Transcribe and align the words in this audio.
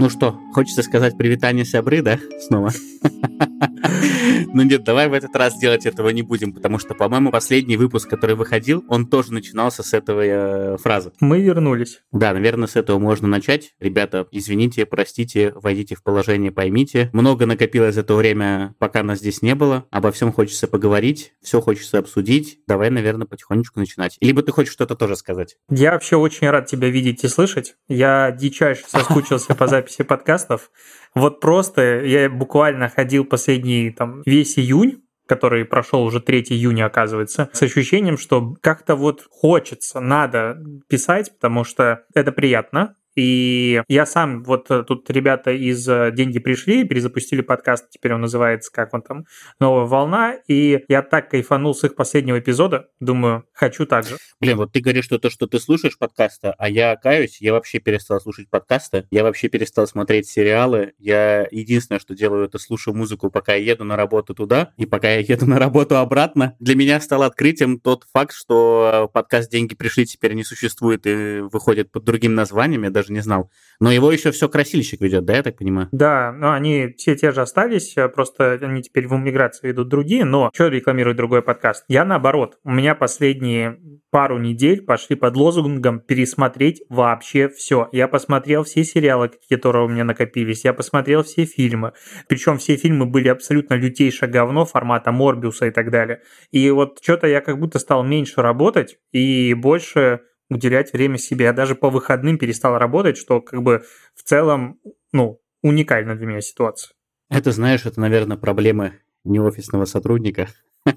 Ну 0.00 0.08
что, 0.08 0.40
хочется 0.52 0.84
сказать 0.84 1.18
привитание 1.18 1.64
сябры, 1.64 2.02
да, 2.02 2.20
снова? 2.46 2.70
Ну 4.54 4.62
нет, 4.62 4.82
давай 4.82 5.08
в 5.08 5.12
этот 5.12 5.34
раз 5.36 5.58
делать 5.58 5.84
этого 5.84 6.08
не 6.08 6.22
будем, 6.22 6.52
потому 6.52 6.78
что, 6.78 6.94
по-моему, 6.94 7.30
последний 7.30 7.76
выпуск, 7.76 8.08
который 8.08 8.34
выходил, 8.34 8.84
он 8.88 9.06
тоже 9.06 9.32
начинался 9.32 9.82
с 9.82 9.92
этой 9.92 10.28
э, 10.28 10.76
фразы. 10.78 11.12
Мы 11.20 11.40
вернулись. 11.40 12.00
Да, 12.12 12.32
наверное, 12.32 12.66
с 12.66 12.76
этого 12.76 12.98
можно 12.98 13.28
начать. 13.28 13.74
Ребята, 13.78 14.26
извините, 14.30 14.86
простите, 14.86 15.52
войдите 15.54 15.94
в 15.94 16.02
положение, 16.02 16.50
поймите. 16.50 17.10
Много 17.12 17.46
накопилось 17.46 17.94
за 17.94 18.02
то 18.02 18.16
время, 18.16 18.74
пока 18.78 19.02
нас 19.02 19.18
здесь 19.18 19.42
не 19.42 19.54
было. 19.54 19.86
Обо 19.90 20.10
всем 20.12 20.32
хочется 20.32 20.66
поговорить, 20.66 21.32
все 21.42 21.60
хочется 21.60 21.98
обсудить. 21.98 22.60
Давай, 22.66 22.90
наверное, 22.90 23.26
потихонечку 23.26 23.80
начинать. 23.80 24.16
Либо 24.20 24.42
ты 24.42 24.52
хочешь 24.52 24.72
что-то 24.72 24.96
тоже 24.96 25.16
сказать? 25.16 25.56
Я 25.70 25.92
вообще 25.92 26.16
очень 26.16 26.48
рад 26.48 26.66
тебя 26.66 26.88
видеть 26.88 27.22
и 27.24 27.28
слышать. 27.28 27.74
Я 27.88 28.30
дичайше 28.30 28.84
соскучился 28.86 29.54
по 29.54 29.66
записи 29.66 30.02
подкастов. 30.04 30.70
Вот 31.14 31.40
просто 31.40 32.00
я 32.04 32.28
буквально 32.30 32.88
ходил 32.88 33.24
последний 33.24 33.90
там 33.90 34.22
весь 34.26 34.58
июнь 34.58 35.02
который 35.28 35.66
прошел 35.66 36.02
уже 36.04 36.20
3 36.20 36.40
июня, 36.54 36.86
оказывается, 36.86 37.50
с 37.52 37.62
ощущением, 37.62 38.16
что 38.16 38.54
как-то 38.62 38.96
вот 38.96 39.26
хочется, 39.30 40.00
надо 40.00 40.58
писать, 40.88 41.32
потому 41.34 41.64
что 41.64 42.04
это 42.14 42.32
приятно, 42.32 42.96
и 43.18 43.82
я 43.88 44.06
сам, 44.06 44.44
вот 44.44 44.70
э, 44.70 44.84
тут 44.84 45.10
ребята 45.10 45.50
из 45.50 45.88
э, 45.88 46.12
«Деньги 46.12 46.38
пришли», 46.38 46.84
перезапустили 46.84 47.40
подкаст, 47.40 47.90
теперь 47.90 48.14
он 48.14 48.20
называется, 48.20 48.70
как 48.70 48.94
он 48.94 49.02
там, 49.02 49.24
«Новая 49.58 49.86
волна», 49.86 50.36
и 50.46 50.84
я 50.86 51.02
так 51.02 51.28
кайфанул 51.28 51.74
с 51.74 51.82
их 51.82 51.96
последнего 51.96 52.38
эпизода, 52.38 52.90
думаю, 53.00 53.44
хочу 53.52 53.86
так 53.86 54.06
же. 54.06 54.18
Блин, 54.40 54.56
вот 54.56 54.70
ты 54.70 54.78
говоришь, 54.78 55.06
что 55.06 55.18
то, 55.18 55.30
что 55.30 55.48
ты 55.48 55.58
слушаешь 55.58 55.98
подкаста, 55.98 56.54
а 56.58 56.68
я 56.68 56.94
каюсь, 56.94 57.38
я 57.40 57.54
вообще 57.54 57.80
перестал 57.80 58.20
слушать 58.20 58.48
подкасты, 58.50 59.08
я 59.10 59.24
вообще 59.24 59.48
перестал 59.48 59.88
смотреть 59.88 60.28
сериалы, 60.28 60.92
я 60.98 61.48
единственное, 61.50 61.98
что 61.98 62.14
делаю, 62.14 62.44
это 62.44 62.60
слушаю 62.60 62.94
музыку, 62.94 63.32
пока 63.32 63.54
я 63.54 63.72
еду 63.72 63.82
на 63.82 63.96
работу 63.96 64.32
туда, 64.32 64.72
и 64.76 64.86
пока 64.86 65.10
я 65.10 65.18
еду 65.18 65.44
на 65.50 65.58
работу 65.58 65.96
обратно. 65.96 66.54
Для 66.60 66.76
меня 66.76 67.00
стало 67.00 67.26
открытием 67.26 67.80
тот 67.80 68.04
факт, 68.12 68.32
что 68.32 69.10
подкаст 69.12 69.50
«Деньги 69.50 69.74
пришли» 69.74 70.06
теперь 70.06 70.34
не 70.34 70.44
существует 70.44 71.04
и 71.04 71.40
выходит 71.40 71.90
под 71.90 72.04
другим 72.04 72.36
названием, 72.36 72.92
даже 72.92 73.07
даже 73.08 73.12
не 73.12 73.20
знал. 73.20 73.50
Но 73.80 73.92
его 73.92 74.10
еще 74.10 74.30
все 74.32 74.48
красильщик 74.48 75.00
ведет, 75.00 75.24
да, 75.24 75.36
я 75.36 75.42
так 75.42 75.56
понимаю? 75.56 75.88
Да, 75.92 76.32
но 76.32 76.52
они 76.52 76.94
все 76.96 77.14
те 77.16 77.30
же 77.32 77.40
остались, 77.40 77.96
э, 77.96 78.08
просто 78.08 78.58
они 78.60 78.82
теперь 78.82 79.06
в 79.06 79.12
миграции 79.12 79.68
ведут 79.68 79.88
другие, 79.88 80.24
но 80.24 80.50
что 80.52 80.68
рекламирует 80.68 81.16
другой 81.16 81.42
подкаст? 81.42 81.84
Я 81.88 82.04
наоборот, 82.04 82.58
у 82.64 82.70
меня 82.70 82.94
последние 82.94 83.78
пару 84.10 84.38
недель 84.38 84.82
пошли 84.82 85.16
под 85.16 85.36
лозунгом 85.36 86.00
пересмотреть 86.00 86.82
вообще 86.88 87.48
все. 87.48 87.88
Я 87.92 88.08
посмотрел 88.08 88.64
все 88.64 88.84
сериалы, 88.84 89.30
которые 89.48 89.84
у 89.84 89.88
меня 89.88 90.04
накопились, 90.04 90.64
я 90.64 90.72
посмотрел 90.72 91.22
все 91.22 91.44
фильмы, 91.44 91.92
причем 92.28 92.58
все 92.58 92.76
фильмы 92.76 93.06
были 93.06 93.28
абсолютно 93.28 93.74
лютейшее 93.74 94.30
говно 94.30 94.64
формата 94.64 95.12
Морбиуса 95.12 95.66
и 95.66 95.70
так 95.70 95.90
далее. 95.90 96.22
И 96.50 96.70
вот 96.70 96.98
что-то 97.00 97.26
я 97.26 97.40
как 97.40 97.58
будто 97.58 97.78
стал 97.78 98.02
меньше 98.02 98.42
работать 98.42 98.98
и 99.12 99.54
больше 99.54 100.20
уделять 100.50 100.92
время 100.92 101.18
себе. 101.18 101.46
Я 101.46 101.52
даже 101.52 101.74
по 101.74 101.90
выходным 101.90 102.38
перестал 102.38 102.78
работать, 102.78 103.16
что 103.16 103.40
как 103.40 103.62
бы 103.62 103.84
в 104.14 104.22
целом, 104.22 104.80
ну, 105.12 105.40
уникально 105.62 106.16
для 106.16 106.26
меня 106.26 106.40
ситуация. 106.40 106.94
Это, 107.30 107.52
знаешь, 107.52 107.84
это, 107.84 108.00
наверное, 108.00 108.36
проблемы 108.36 109.00
не 109.24 109.40
офисного 109.40 109.84
сотрудника, 109.84 110.48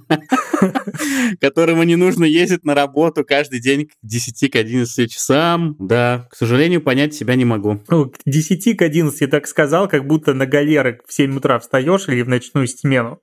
которому 1.41 1.83
не 1.83 1.95
нужно 1.95 2.25
ездить 2.25 2.63
на 2.63 2.75
работу 2.75 3.23
каждый 3.25 3.59
день 3.59 3.87
к 3.87 3.91
10 4.03 4.51
к 4.51 4.55
11 4.55 5.11
часам. 5.11 5.75
Да, 5.79 6.27
к 6.29 6.35
сожалению, 6.35 6.81
понять 6.81 7.13
себя 7.13 7.35
не 7.35 7.45
могу. 7.45 7.81
Ну, 7.89 8.09
к 8.09 8.17
10 8.25 8.77
к 8.77 8.81
11 8.81 9.29
так 9.29 9.47
сказал, 9.47 9.87
как 9.87 10.05
будто 10.05 10.33
на 10.33 10.45
галеры 10.45 11.01
в 11.07 11.13
7 11.13 11.35
утра 11.37 11.59
встаешь 11.59 12.07
или 12.07 12.21
в 12.21 12.29
ночную 12.29 12.67
смену. 12.67 13.19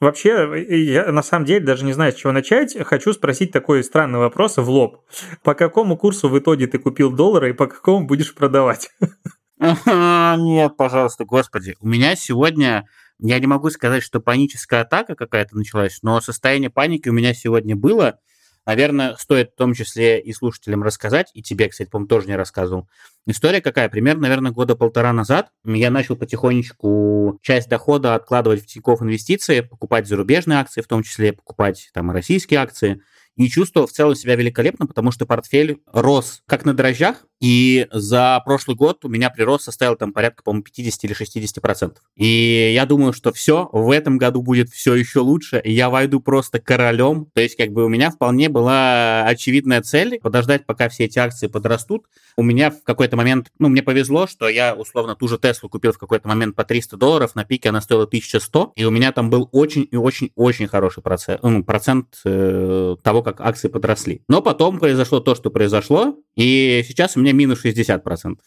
Вообще, 0.00 0.64
я 0.68 1.12
на 1.12 1.22
самом 1.22 1.46
деле 1.46 1.64
даже 1.64 1.84
не 1.84 1.92
знаю, 1.92 2.12
с 2.12 2.16
чего 2.16 2.32
начать. 2.32 2.76
Хочу 2.84 3.12
спросить 3.12 3.52
такой 3.52 3.82
странный 3.84 4.18
вопрос 4.18 4.56
в 4.56 4.68
лоб. 4.68 5.04
По 5.42 5.54
какому 5.54 5.96
курсу 5.96 6.28
в 6.28 6.38
итоге 6.38 6.66
ты 6.66 6.78
купил 6.78 7.10
доллары 7.10 7.50
и 7.50 7.54
по 7.54 7.66
какому 7.66 8.06
будешь 8.06 8.34
продавать? 8.34 8.90
Нет, 9.58 10.76
пожалуйста, 10.76 11.24
господи. 11.24 11.76
У 11.80 11.88
меня 11.88 12.14
сегодня 12.14 12.86
я 13.18 13.38
не 13.38 13.46
могу 13.46 13.70
сказать, 13.70 14.02
что 14.02 14.20
паническая 14.20 14.82
атака 14.82 15.14
какая-то 15.14 15.56
началась, 15.56 16.00
но 16.02 16.20
состояние 16.20 16.70
паники 16.70 17.08
у 17.08 17.12
меня 17.12 17.34
сегодня 17.34 17.76
было. 17.76 18.18
Наверное, 18.66 19.14
стоит 19.14 19.52
в 19.52 19.54
том 19.54 19.74
числе 19.74 20.20
и 20.20 20.32
слушателям 20.32 20.82
рассказать, 20.82 21.30
и 21.34 21.42
тебе, 21.42 21.68
кстати, 21.68 21.88
по-моему, 21.88 22.08
тоже 22.08 22.26
не 22.26 22.34
рассказывал. 22.34 22.88
История 23.24 23.60
какая? 23.60 23.88
Примерно, 23.88 24.22
наверное, 24.22 24.50
года 24.50 24.74
полтора 24.74 25.12
назад 25.12 25.50
я 25.64 25.88
начал 25.90 26.16
потихонечку 26.16 27.38
часть 27.42 27.68
дохода 27.68 28.16
откладывать 28.16 28.62
в 28.62 28.66
Тинькофф 28.66 29.02
инвестиции, 29.02 29.60
покупать 29.60 30.08
зарубежные 30.08 30.58
акции, 30.58 30.80
в 30.80 30.88
том 30.88 31.04
числе 31.04 31.32
покупать 31.32 31.90
там 31.94 32.10
российские 32.10 32.60
акции– 32.60 33.00
и 33.36 33.48
чувствовал 33.48 33.86
в 33.86 33.92
целом 33.92 34.14
себя 34.14 34.34
великолепно, 34.34 34.86
потому 34.86 35.10
что 35.10 35.26
портфель 35.26 35.82
рос 35.92 36.42
как 36.46 36.64
на 36.64 36.74
дрожжах, 36.74 37.25
и 37.40 37.86
за 37.92 38.40
прошлый 38.44 38.76
год 38.76 39.04
у 39.04 39.08
меня 39.08 39.30
прирост 39.30 39.64
составил 39.64 39.96
там 39.96 40.12
порядка, 40.12 40.42
по-моему, 40.42 40.64
50 40.64 41.04
или 41.04 41.12
60 41.12 41.60
процентов. 41.60 42.02
И 42.16 42.72
я 42.74 42.86
думаю, 42.86 43.12
что 43.12 43.32
все, 43.32 43.68
в 43.72 43.90
этом 43.90 44.18
году 44.18 44.42
будет 44.42 44.70
все 44.70 44.94
еще 44.94 45.20
лучше, 45.20 45.60
и 45.62 45.72
я 45.72 45.90
войду 45.90 46.20
просто 46.20 46.58
королем. 46.58 47.28
То 47.34 47.40
есть, 47.40 47.56
как 47.56 47.70
бы 47.70 47.84
у 47.84 47.88
меня 47.88 48.10
вполне 48.10 48.48
была 48.48 49.24
очевидная 49.24 49.82
цель 49.82 50.18
подождать, 50.20 50.66
пока 50.66 50.88
все 50.88 51.04
эти 51.04 51.18
акции 51.18 51.46
подрастут. 51.46 52.06
У 52.36 52.42
меня 52.42 52.70
в 52.70 52.82
какой-то 52.84 53.16
момент, 53.16 53.50
ну, 53.58 53.68
мне 53.68 53.82
повезло, 53.82 54.26
что 54.26 54.48
я, 54.48 54.74
условно, 54.74 55.14
ту 55.14 55.28
же 55.28 55.38
Теслу 55.38 55.68
купил 55.68 55.92
в 55.92 55.98
какой-то 55.98 56.28
момент 56.28 56.54
по 56.54 56.64
300 56.64 56.96
долларов, 56.96 57.34
на 57.34 57.44
пике 57.44 57.70
она 57.70 57.80
стоила 57.80 58.04
1100, 58.04 58.72
и 58.76 58.84
у 58.84 58.90
меня 58.90 59.12
там 59.12 59.30
был 59.30 59.48
очень 59.52 59.88
и 59.90 59.96
очень-очень 59.96 60.66
хороший 60.66 61.02
процент, 61.02 61.42
ну, 61.42 61.64
процент 61.64 62.20
э, 62.24 62.96
того, 63.02 63.22
как 63.22 63.40
акции 63.40 63.68
подросли. 63.68 64.22
Но 64.28 64.42
потом 64.42 64.78
произошло 64.78 65.20
то, 65.20 65.34
что 65.34 65.50
произошло, 65.50 66.16
и 66.36 66.84
сейчас 66.86 67.16
у 67.16 67.20
меня 67.20 67.25
минус 67.32 67.64
60%. 67.64 68.38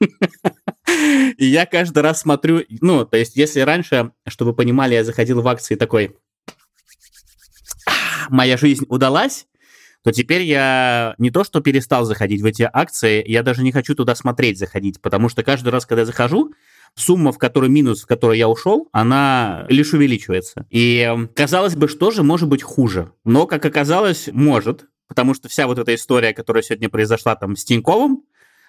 И 1.38 1.46
я 1.46 1.66
каждый 1.66 2.02
раз 2.02 2.20
смотрю, 2.20 2.62
ну, 2.80 3.04
то 3.04 3.16
есть, 3.16 3.36
если 3.36 3.60
раньше, 3.60 4.12
чтобы 4.28 4.50
вы 4.50 4.56
понимали, 4.56 4.94
я 4.94 5.04
заходил 5.04 5.42
в 5.42 5.48
акции 5.48 5.74
такой, 5.74 6.16
моя 8.28 8.56
жизнь 8.56 8.86
удалась, 8.88 9.46
то 10.04 10.12
теперь 10.12 10.42
я 10.42 11.14
не 11.18 11.30
то 11.30 11.42
что 11.42 11.60
перестал 11.60 12.04
заходить 12.04 12.40
в 12.40 12.44
эти 12.44 12.68
акции, 12.72 13.24
я 13.26 13.42
даже 13.42 13.62
не 13.62 13.72
хочу 13.72 13.94
туда 13.94 14.14
смотреть 14.14 14.58
заходить, 14.58 15.00
потому 15.00 15.28
что 15.28 15.42
каждый 15.42 15.70
раз, 15.70 15.84
когда 15.84 16.02
я 16.02 16.06
захожу, 16.06 16.52
сумма, 16.94 17.32
в 17.32 17.38
которой 17.38 17.68
минус, 17.68 18.02
в 18.02 18.06
которой 18.06 18.38
я 18.38 18.48
ушел, 18.48 18.88
она 18.92 19.66
лишь 19.68 19.92
увеличивается. 19.92 20.66
И 20.70 20.98
эм, 21.00 21.28
казалось 21.34 21.76
бы, 21.76 21.88
что 21.88 22.10
же 22.10 22.22
может 22.22 22.48
быть 22.48 22.62
хуже? 22.62 23.12
Но, 23.24 23.46
как 23.46 23.64
оказалось, 23.64 24.28
может, 24.32 24.86
потому 25.08 25.34
что 25.34 25.48
вся 25.48 25.66
вот 25.66 25.78
эта 25.78 25.94
история, 25.94 26.32
которая 26.32 26.62
сегодня 26.62 26.88
произошла 26.88 27.36
там 27.36 27.56
с 27.56 27.64
Тиньковым, 27.64 28.22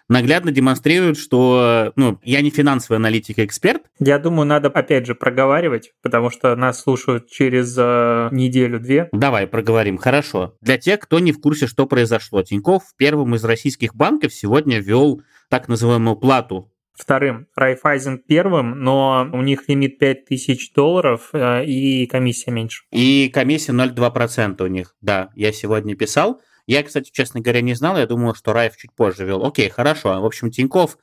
наглядно 0.10 0.52
демонстрирует, 0.52 1.18
что 1.18 1.92
ну, 1.96 2.20
я 2.24 2.42
не 2.42 2.50
финансовый 2.50 2.96
аналитик 2.96 3.40
и 3.40 3.46
эксперт. 3.46 3.84
Я 4.00 4.20
думаю, 4.20 4.46
надо 4.46 4.70
опять 4.70 5.06
же 5.06 5.16
проговаривать, 5.16 5.92
потому 6.02 6.30
что 6.30 6.56
нас 6.56 6.82
слушают 6.82 7.30
через 7.30 7.76
э, 7.78 8.30
неделю-две. 8.32 9.10
Давай, 9.12 9.48
проговорим. 9.48 9.98
Хорошо. 9.98 10.56
Для 10.62 10.78
тех, 10.78 11.00
кто 11.00 11.20
не 11.20 11.32
в 11.32 11.42
курсе, 11.42 11.68
что 11.68 11.86
произошло. 11.86 12.44
Тиньков 12.44 12.84
первым 12.98 13.36
из 13.36 13.44
российских 13.44 13.96
банков 13.96 14.34
сегодня 14.34 14.80
ввел 14.80 15.22
так 15.50 15.68
называемую 15.68 16.18
плату 16.18 16.72
вторым, 16.98 17.48
Райфайзен 17.56 18.20
первым, 18.20 18.80
но 18.80 19.30
у 19.32 19.42
них 19.42 19.68
лимит 19.68 20.00
5000 20.00 20.74
долларов 20.74 21.30
э, 21.34 21.66
и 21.66 22.08
комиссия 22.08 22.52
меньше. 22.52 22.84
И 22.92 23.30
комиссия 23.34 23.74
0,2% 23.74 24.62
у 24.64 24.68
них, 24.68 24.96
да, 25.02 25.30
я 25.36 25.52
сегодня 25.52 25.96
писал. 25.96 26.42
Я, 26.66 26.84
кстати, 26.84 27.12
честно 27.12 27.40
говоря, 27.40 27.62
не 27.62 27.76
знал, 27.76 27.98
я 27.98 28.08
думал, 28.08 28.36
что 28.36 28.52
Райф 28.52 28.76
чуть 28.76 28.94
позже 28.94 29.26
вел. 29.26 29.46
Окей, 29.46 29.70
хорошо. 29.70 30.20
В 30.22 30.26
общем, 30.26 30.52
Тиньков 30.52 30.98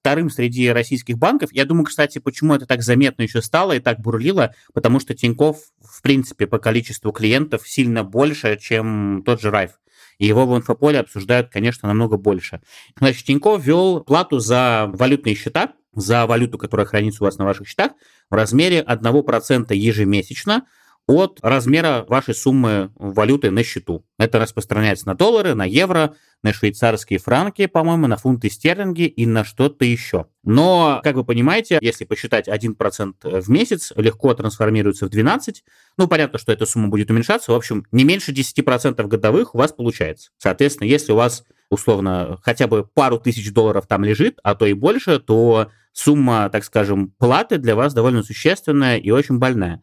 вторым 0.00 0.28
среди 0.28 0.68
российских 0.68 1.16
банков. 1.16 1.50
Я 1.52 1.64
думаю, 1.64 1.86
кстати, 1.86 2.18
почему 2.18 2.54
это 2.54 2.66
так 2.66 2.82
заметно 2.82 3.22
еще 3.22 3.40
стало 3.40 3.72
и 3.72 3.80
так 3.80 4.00
бурлило, 4.00 4.54
потому 4.74 5.00
что 5.00 5.14
Тиньков, 5.14 5.56
в 5.80 6.02
принципе, 6.02 6.46
по 6.46 6.58
количеству 6.58 7.10
клиентов 7.10 7.66
сильно 7.66 8.04
больше, 8.04 8.58
чем 8.60 9.22
тот 9.24 9.40
же 9.40 9.50
Райф 9.50 9.78
его 10.18 10.46
в 10.46 10.56
инфополе 10.56 11.00
обсуждают, 11.00 11.50
конечно, 11.50 11.88
намного 11.88 12.16
больше. 12.16 12.60
Значит, 12.98 13.24
Тинькофф 13.26 13.62
ввел 13.64 14.00
плату 14.00 14.38
за 14.38 14.90
валютные 14.92 15.34
счета, 15.34 15.72
за 15.94 16.26
валюту, 16.26 16.58
которая 16.58 16.86
хранится 16.86 17.22
у 17.22 17.26
вас 17.26 17.38
на 17.38 17.44
ваших 17.44 17.68
счетах, 17.68 17.92
в 18.30 18.34
размере 18.34 18.82
1% 18.82 19.74
ежемесячно 19.74 20.66
от 21.06 21.38
размера 21.42 22.04
вашей 22.08 22.34
суммы 22.34 22.90
валюты 22.96 23.50
на 23.50 23.62
счету. 23.62 24.04
Это 24.18 24.38
распространяется 24.38 25.06
на 25.06 25.14
доллары, 25.14 25.54
на 25.54 25.64
евро, 25.64 26.14
на 26.42 26.52
швейцарские 26.52 27.18
франки, 27.18 27.66
по-моему, 27.66 28.06
на 28.06 28.16
фунты 28.16 28.48
стерлинги 28.48 29.02
и 29.02 29.26
на 29.26 29.44
что-то 29.44 29.84
еще. 29.84 30.26
Но, 30.42 31.00
как 31.04 31.16
вы 31.16 31.24
понимаете, 31.24 31.78
если 31.80 32.04
посчитать 32.04 32.48
1% 32.48 33.40
в 33.40 33.50
месяц, 33.50 33.92
легко 33.96 34.32
трансформируется 34.34 35.06
в 35.06 35.10
12. 35.10 35.64
Ну, 35.98 36.08
понятно, 36.08 36.38
что 36.38 36.52
эта 36.52 36.66
сумма 36.66 36.88
будет 36.88 37.10
уменьшаться. 37.10 37.52
В 37.52 37.54
общем, 37.54 37.84
не 37.92 38.04
меньше 38.04 38.32
10% 38.32 39.06
годовых 39.06 39.54
у 39.54 39.58
вас 39.58 39.72
получается. 39.72 40.30
Соответственно, 40.38 40.88
если 40.88 41.12
у 41.12 41.16
вас 41.16 41.44
условно 41.70 42.38
хотя 42.42 42.66
бы 42.66 42.84
пару 42.84 43.18
тысяч 43.18 43.52
долларов 43.52 43.86
там 43.86 44.04
лежит, 44.04 44.38
а 44.42 44.54
то 44.54 44.66
и 44.66 44.72
больше, 44.72 45.18
то 45.18 45.70
сумма, 45.92 46.48
так 46.50 46.64
скажем, 46.64 47.12
платы 47.18 47.58
для 47.58 47.74
вас 47.76 47.94
довольно 47.94 48.22
существенная 48.22 48.96
и 48.96 49.10
очень 49.10 49.38
больная. 49.38 49.82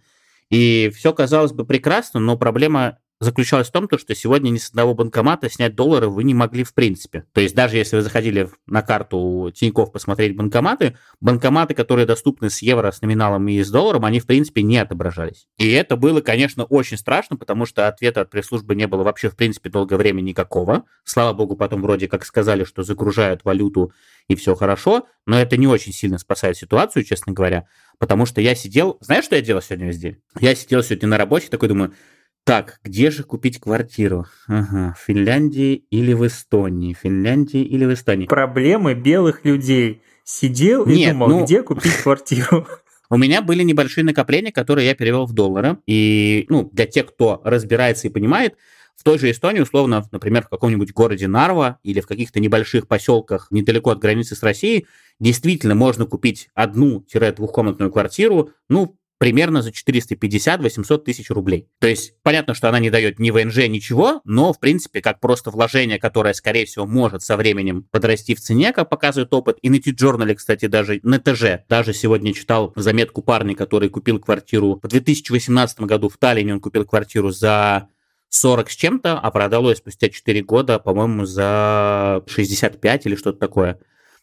И 0.52 0.92
все 0.94 1.14
казалось 1.14 1.54
бы 1.54 1.66
прекрасно, 1.66 2.20
но 2.20 2.38
проблема 2.38 3.00
заключалась 3.22 3.68
в 3.68 3.72
том, 3.72 3.88
что 3.98 4.16
сегодня 4.16 4.50
ни 4.50 4.58
с 4.58 4.70
одного 4.70 4.96
банкомата 4.96 5.50
снять 5.50 5.76
доллары 5.76 6.10
вы 6.10 6.24
не 6.24 6.34
могли 6.34 6.64
в 6.64 6.74
принципе. 6.74 7.24
То 7.34 7.40
есть 7.40 7.56
даже 7.56 7.78
если 7.78 7.96
вы 7.96 8.02
заходили 8.02 8.50
на 8.66 8.82
карту 8.82 9.52
Тинькофф 9.56 9.92
посмотреть 9.92 10.36
банкоматы, 10.36 10.98
банкоматы, 11.22 11.76
которые 11.76 12.08
доступны 12.08 12.50
с 12.50 12.62
евро, 12.64 12.92
с 12.92 13.02
номиналом 13.02 13.48
и 13.48 13.62
с 13.62 13.70
долларом, 13.70 14.06
они 14.06 14.20
в 14.20 14.26
принципе 14.26 14.64
не 14.64 14.80
отображались. 14.80 15.48
И 15.58 15.72
это 15.72 15.96
было, 15.96 16.22
конечно, 16.22 16.66
очень 16.66 16.98
страшно, 16.98 17.38
потому 17.38 17.68
что 17.68 17.88
ответа 17.88 18.22
от 18.22 18.32
пресс-службы 18.32 18.74
не 18.74 18.88
было 18.88 19.04
вообще 19.04 19.30
в 19.30 19.36
принципе 19.36 19.70
долгое 19.70 19.98
время 19.98 20.22
никакого. 20.22 20.86
Слава 21.04 21.34
богу, 21.34 21.56
потом 21.56 21.84
вроде 21.84 22.08
как 22.08 22.26
сказали, 22.26 22.64
что 22.64 22.82
загружают 22.82 23.46
валюту 23.46 23.94
и 24.28 24.36
все 24.36 24.56
хорошо, 24.56 25.08
но 25.28 25.40
это 25.40 25.58
не 25.58 25.68
очень 25.68 25.94
сильно 25.94 26.18
спасает 26.18 26.58
ситуацию, 26.58 27.04
честно 27.04 27.34
говоря, 27.34 27.68
потому 28.00 28.26
что 28.26 28.42
я 28.42 28.56
сидел... 28.56 28.98
Знаешь, 29.02 29.26
что 29.26 29.36
я 29.36 29.42
делал 29.42 29.62
сегодня 29.62 29.88
весь 29.88 29.98
день? 29.98 30.18
Я 30.40 30.56
сидел 30.56 30.82
сегодня 30.82 31.10
на 31.10 31.18
работе, 31.18 31.48
такой 31.50 31.70
думаю, 31.70 31.94
так, 32.44 32.80
где 32.84 33.12
же 33.12 33.24
купить 33.24 33.60
квартиру? 33.60 34.26
Ага, 34.48 34.96
в 34.98 35.02
Финляндии 35.02 35.86
или 35.92 36.14
в 36.14 36.26
Эстонии? 36.26 36.94
Финляндии 36.94 37.62
или 37.62 37.86
в 37.86 37.94
Эстонии? 37.94 38.26
Проблемы 38.28 38.94
белых 38.94 39.46
людей. 39.46 40.02
Сидел 40.24 40.86
и 40.86 40.96
Нет, 40.96 41.14
думал, 41.14 41.28
ну... 41.30 41.44
где 41.44 41.62
купить 41.62 41.94
квартиру. 42.04 42.68
У 43.10 43.18
меня 43.18 43.42
были 43.42 43.64
небольшие 43.64 44.06
накопления, 44.06 44.52
которые 44.52 44.88
я 44.88 44.96
перевел 44.96 45.26
в 45.26 45.34
доллары. 45.34 45.78
И, 45.86 46.46
ну, 46.50 46.70
для 46.72 46.86
тех, 46.86 47.08
кто 47.08 47.42
разбирается 47.44 48.08
и 48.08 48.10
понимает, 48.10 48.56
в 48.96 49.04
той 49.04 49.18
же 49.18 49.32
Эстонии, 49.32 49.62
условно, 49.62 50.08
например, 50.12 50.44
в 50.44 50.50
каком-нибудь 50.50 50.94
городе 50.94 51.28
Нарва 51.28 51.80
или 51.84 52.00
в 52.02 52.08
каких-то 52.08 52.40
небольших 52.40 52.88
поселках 52.88 53.48
недалеко 53.50 53.90
от 53.90 54.00
границы 54.00 54.36
с 54.36 54.44
Россией, 54.44 54.86
действительно 55.20 55.76
можно 55.76 56.06
купить 56.06 56.50
одну-двухкомнатную 56.54 57.92
квартиру, 57.92 58.52
ну, 58.70 58.98
примерно 59.22 59.62
за 59.62 59.70
450-800 59.70 60.98
тысяч 61.04 61.30
рублей. 61.30 61.70
То 61.78 61.86
есть 61.86 62.16
понятно, 62.24 62.56
что 62.56 62.70
она 62.70 62.80
не 62.80 62.90
дает 62.90 63.20
ни 63.20 63.30
ВНЖ, 63.30 63.68
ничего, 63.68 64.20
но 64.26 64.52
в 64.52 64.60
принципе 64.60 65.00
как 65.00 65.20
просто 65.20 65.52
вложение, 65.52 66.00
которое, 66.00 66.34
скорее 66.34 66.66
всего, 66.66 66.88
может 66.88 67.22
со 67.22 67.38
временем 67.38 67.84
подрасти 67.92 68.34
в 68.34 68.40
цене, 68.40 68.74
как 68.74 68.90
показывает 68.90 69.32
опыт. 69.32 69.60
И 69.62 69.70
на 69.70 69.80
T-Journal, 69.80 70.34
кстати, 70.34 70.66
даже 70.66 71.02
на 71.04 71.20
ТЖ. 71.20 71.68
Даже 71.70 71.94
сегодня 71.94 72.34
читал 72.34 72.74
заметку 72.76 73.22
парня, 73.22 73.54
который 73.54 73.90
купил 73.90 74.20
квартиру 74.20 74.80
в 74.82 74.88
2018 74.88 75.82
году 75.82 76.10
в 76.10 76.18
Таллине, 76.18 76.56
он 76.56 76.60
купил 76.60 76.84
квартиру 76.86 77.30
за 77.30 77.90
40 78.30 78.72
с 78.72 78.76
чем-то, 78.76 79.20
а 79.20 79.30
продал 79.30 79.70
ее 79.70 79.76
спустя 79.76 80.10
4 80.10 80.42
года, 80.42 80.80
по-моему, 80.80 81.26
за 81.26 82.24
65 82.26 83.06
или 83.06 83.16
что-то 83.16 83.38
такое. 83.38 83.78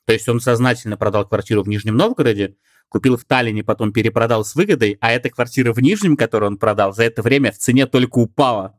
То 0.06 0.12
есть 0.12 0.28
он 0.28 0.40
сознательно 0.40 0.96
продал 0.96 1.24
квартиру 1.24 1.62
в 1.62 1.68
Нижнем 1.68 1.96
Новгороде, 1.96 2.56
купил 2.88 3.16
в 3.16 3.24
Таллине, 3.24 3.62
потом 3.64 3.92
перепродал 3.92 4.44
с 4.44 4.54
выгодой, 4.54 4.98
а 5.00 5.12
эта 5.12 5.30
квартира 5.30 5.72
в 5.72 5.78
Нижнем, 5.80 6.16
которую 6.16 6.50
он 6.50 6.58
продал, 6.58 6.94
за 6.94 7.04
это 7.04 7.22
время 7.22 7.52
в 7.52 7.58
цене 7.58 7.86
только 7.86 8.18
упала 8.18 8.78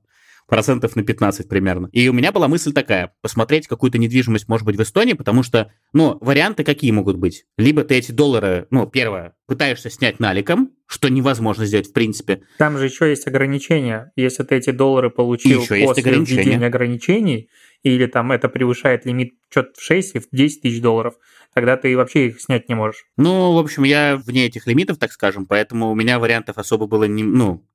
процентов 0.49 0.95
на 0.95 1.03
15 1.03 1.47
примерно. 1.47 1.89
И 1.93 2.09
у 2.09 2.13
меня 2.13 2.31
была 2.31 2.47
мысль 2.47 2.73
такая, 2.73 3.13
посмотреть 3.21 3.67
какую-то 3.67 3.97
недвижимость, 3.97 4.49
может 4.49 4.65
быть, 4.65 4.75
в 4.75 4.81
Эстонии, 4.81 5.13
потому 5.13 5.43
что, 5.43 5.71
ну, 5.93 6.17
варианты 6.19 6.63
какие 6.63 6.91
могут 6.91 7.17
быть? 7.17 7.45
Либо 7.57 7.83
ты 7.83 7.95
эти 7.95 8.11
доллары, 8.11 8.67
ну, 8.71 8.87
первое, 8.87 9.35
пытаешься 9.47 9.89
снять 9.89 10.19
наликом, 10.19 10.71
что 10.87 11.09
невозможно 11.09 11.65
сделать 11.65 11.89
в 11.89 11.93
принципе. 11.93 12.41
Там 12.57 12.77
же 12.77 12.85
еще 12.85 13.09
есть 13.09 13.27
ограничения. 13.27 14.11
Если 14.15 14.43
ты 14.43 14.55
эти 14.55 14.71
доллары 14.71 15.11
получил 15.11 15.59
после 15.59 15.79
введения 16.03 16.65
ограничений, 16.65 17.49
или 17.83 18.07
там 18.07 18.31
это 18.31 18.49
превышает 18.49 19.05
лимит 19.05 19.35
что-то 19.49 19.71
в 19.77 19.81
6 19.81 20.15
или 20.15 20.21
в 20.21 20.27
10 20.31 20.61
тысяч 20.61 20.81
долларов, 20.81 21.13
тогда 21.59 21.75
ты 21.75 21.97
вообще 21.97 22.27
их 22.27 22.39
снять 22.39 22.69
не 22.69 22.75
можешь. 22.75 23.03
Ну, 23.17 23.53
в 23.53 23.57
общем, 23.57 23.83
я 23.83 24.15
вне 24.15 24.45
этих 24.45 24.65
лимитов, 24.65 24.97
так 24.97 25.11
скажем, 25.11 25.45
поэтому 25.45 25.91
у 25.91 25.95
меня 25.95 26.17
вариантов 26.17 26.57
особо 26.57 26.87
было 26.87 27.03
не, 27.03 27.21
ну, 27.21 27.67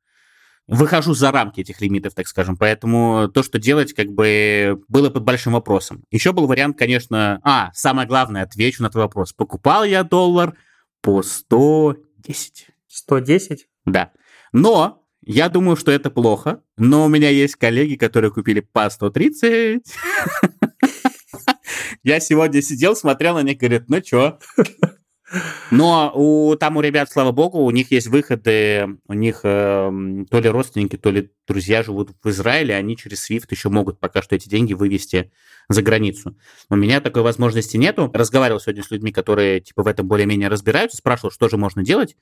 выхожу 0.66 1.12
за 1.12 1.30
рамки 1.30 1.60
этих 1.60 1.82
лимитов, 1.82 2.14
так 2.14 2.26
скажем. 2.26 2.56
Поэтому 2.56 3.28
то, 3.28 3.42
что 3.42 3.58
делать, 3.58 3.92
как 3.92 4.08
бы 4.08 4.82
было 4.88 5.10
под 5.10 5.22
большим 5.22 5.52
вопросом. 5.52 6.04
Еще 6.10 6.32
был 6.32 6.46
вариант, 6.46 6.78
конечно... 6.78 7.40
А, 7.44 7.72
самое 7.74 8.08
главное, 8.08 8.44
отвечу 8.44 8.82
на 8.82 8.88
твой 8.88 9.04
вопрос. 9.04 9.34
Покупал 9.34 9.84
я 9.84 10.02
доллар 10.02 10.54
по 11.02 11.22
110. 11.22 12.68
110? 12.88 13.68
Да. 13.84 14.12
Но 14.52 15.04
я 15.26 15.50
думаю, 15.50 15.76
что 15.76 15.92
это 15.92 16.10
плохо, 16.10 16.62
но 16.78 17.04
у 17.04 17.08
меня 17.08 17.28
есть 17.28 17.56
коллеги, 17.56 17.96
которые 17.96 18.30
купили 18.30 18.60
по 18.60 18.88
130. 18.88 19.82
Я 22.04 22.20
сегодня 22.20 22.60
сидел, 22.60 22.94
смотрел 22.94 23.34
на 23.34 23.42
них, 23.42 23.56
говорит, 23.56 23.88
ну 23.88 24.00
чё? 24.02 24.38
Но 25.70 26.12
у, 26.14 26.54
там 26.54 26.76
у 26.76 26.82
ребят, 26.82 27.10
слава 27.10 27.32
богу, 27.32 27.60
у 27.60 27.70
них 27.70 27.90
есть 27.90 28.08
выходы, 28.08 28.98
у 29.08 29.14
них 29.14 29.40
э, 29.42 29.90
то 30.30 30.38
ли 30.38 30.48
родственники, 30.50 30.96
то 30.96 31.10
ли 31.10 31.32
друзья 31.48 31.82
живут 31.82 32.10
в 32.22 32.28
Израиле, 32.28 32.76
они 32.76 32.96
через 32.96 33.28
SWIFT 33.28 33.46
еще 33.50 33.70
могут 33.70 33.98
пока 33.98 34.20
что 34.20 34.36
эти 34.36 34.50
деньги 34.50 34.74
вывести 34.74 35.32
за 35.70 35.80
границу. 35.80 36.36
У 36.68 36.76
меня 36.76 37.00
такой 37.00 37.22
возможности 37.22 37.78
нету. 37.78 38.10
Разговаривал 38.12 38.60
сегодня 38.60 38.84
с 38.84 38.90
людьми, 38.90 39.10
которые 39.10 39.60
типа 39.60 39.82
в 39.82 39.86
этом 39.86 40.06
более-менее 40.06 40.48
разбираются, 40.48 40.98
спрашивал, 40.98 41.30
что 41.30 41.48
же 41.48 41.56
можно 41.56 41.82
делать. 41.82 42.16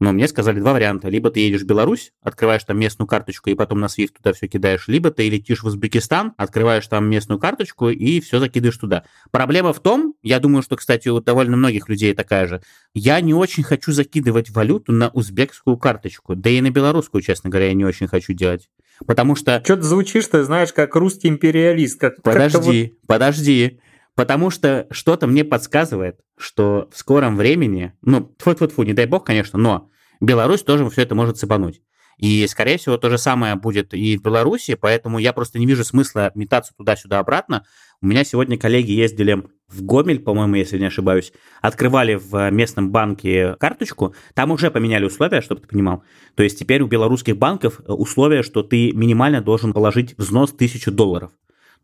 Но 0.00 0.12
мне 0.12 0.28
сказали 0.28 0.60
два 0.60 0.72
варианта. 0.72 1.08
Либо 1.08 1.30
ты 1.30 1.40
едешь 1.40 1.62
в 1.62 1.66
Беларусь, 1.66 2.12
открываешь 2.22 2.64
там 2.64 2.78
местную 2.78 3.06
карточку 3.06 3.50
и 3.50 3.54
потом 3.54 3.80
на 3.80 3.86
SWIFT 3.86 4.14
туда 4.16 4.32
все 4.32 4.48
кидаешь, 4.48 4.88
либо 4.88 5.10
ты 5.10 5.28
летишь 5.28 5.62
в 5.62 5.66
Узбекистан, 5.66 6.32
открываешь 6.36 6.86
там 6.86 7.08
местную 7.08 7.38
карточку 7.38 7.88
и 7.90 8.20
все 8.20 8.38
закидываешь 8.38 8.76
туда. 8.76 9.04
Проблема 9.30 9.72
в 9.72 9.80
том, 9.80 10.14
я 10.22 10.40
думаю, 10.40 10.62
что, 10.62 10.76
кстати, 10.76 11.08
у 11.08 11.20
довольно 11.20 11.56
многих 11.56 11.88
людей 11.88 12.14
такая 12.14 12.46
же, 12.46 12.62
я 12.94 13.20
не 13.20 13.34
очень 13.34 13.62
хочу 13.62 13.92
закидывать 13.92 14.50
валюту 14.50 14.92
на 14.92 15.08
узбекскую 15.10 15.76
карточку, 15.76 16.34
да 16.36 16.50
и 16.50 16.60
на 16.60 16.70
белорусскую, 16.70 17.22
честно 17.22 17.50
говоря, 17.50 17.68
я 17.68 17.74
не 17.74 17.84
очень 17.84 18.08
хочу 18.08 18.32
делать. 18.32 18.68
Потому 19.06 19.34
что... 19.34 19.60
Что 19.64 19.76
ты 19.76 19.82
звучишь, 19.82 20.26
ты 20.26 20.44
знаешь, 20.44 20.72
как 20.72 20.94
русский 20.94 21.28
империалист. 21.28 22.00
Как, 22.00 22.22
подожди, 22.22 22.82
вот... 22.82 23.06
подожди. 23.06 23.80
Потому 24.14 24.50
что 24.50 24.86
что-то 24.90 25.26
мне 25.26 25.44
подсказывает, 25.44 26.20
что 26.36 26.88
в 26.92 26.98
скором 26.98 27.36
времени, 27.36 27.92
ну, 28.02 28.34
тьфу-тьфу-тьфу, 28.38 28.84
не 28.84 28.92
дай 28.92 29.06
бог, 29.06 29.24
конечно, 29.24 29.58
но 29.58 29.90
Беларусь 30.20 30.62
тоже 30.62 30.88
все 30.90 31.02
это 31.02 31.14
может 31.14 31.36
цепануть. 31.36 31.80
И, 32.16 32.46
скорее 32.46 32.78
всего, 32.78 32.96
то 32.96 33.10
же 33.10 33.18
самое 33.18 33.56
будет 33.56 33.92
и 33.92 34.16
в 34.16 34.22
Беларуси, 34.22 34.74
поэтому 34.74 35.18
я 35.18 35.32
просто 35.32 35.58
не 35.58 35.66
вижу 35.66 35.84
смысла 35.84 36.30
метаться 36.34 36.72
туда-сюда 36.76 37.18
обратно. 37.18 37.64
У 38.00 38.06
меня 38.06 38.24
сегодня 38.24 38.56
коллеги 38.56 38.92
ездили 38.92 39.42
в 39.68 39.82
Гомель, 39.82 40.20
по-моему, 40.20 40.54
если 40.54 40.78
не 40.78 40.86
ошибаюсь, 40.86 41.32
открывали 41.60 42.14
в 42.14 42.50
местном 42.50 42.92
банке 42.92 43.56
карточку, 43.58 44.14
там 44.34 44.52
уже 44.52 44.70
поменяли 44.70 45.06
условия, 45.06 45.40
чтобы 45.40 45.62
ты 45.62 45.68
понимал. 45.68 46.04
То 46.36 46.44
есть 46.44 46.58
теперь 46.58 46.82
у 46.82 46.86
белорусских 46.86 47.36
банков 47.36 47.80
условия, 47.86 48.42
что 48.42 48.62
ты 48.62 48.92
минимально 48.92 49.40
должен 49.40 49.72
положить 49.72 50.16
взнос 50.16 50.52
1000 50.52 50.92
долларов. 50.92 51.32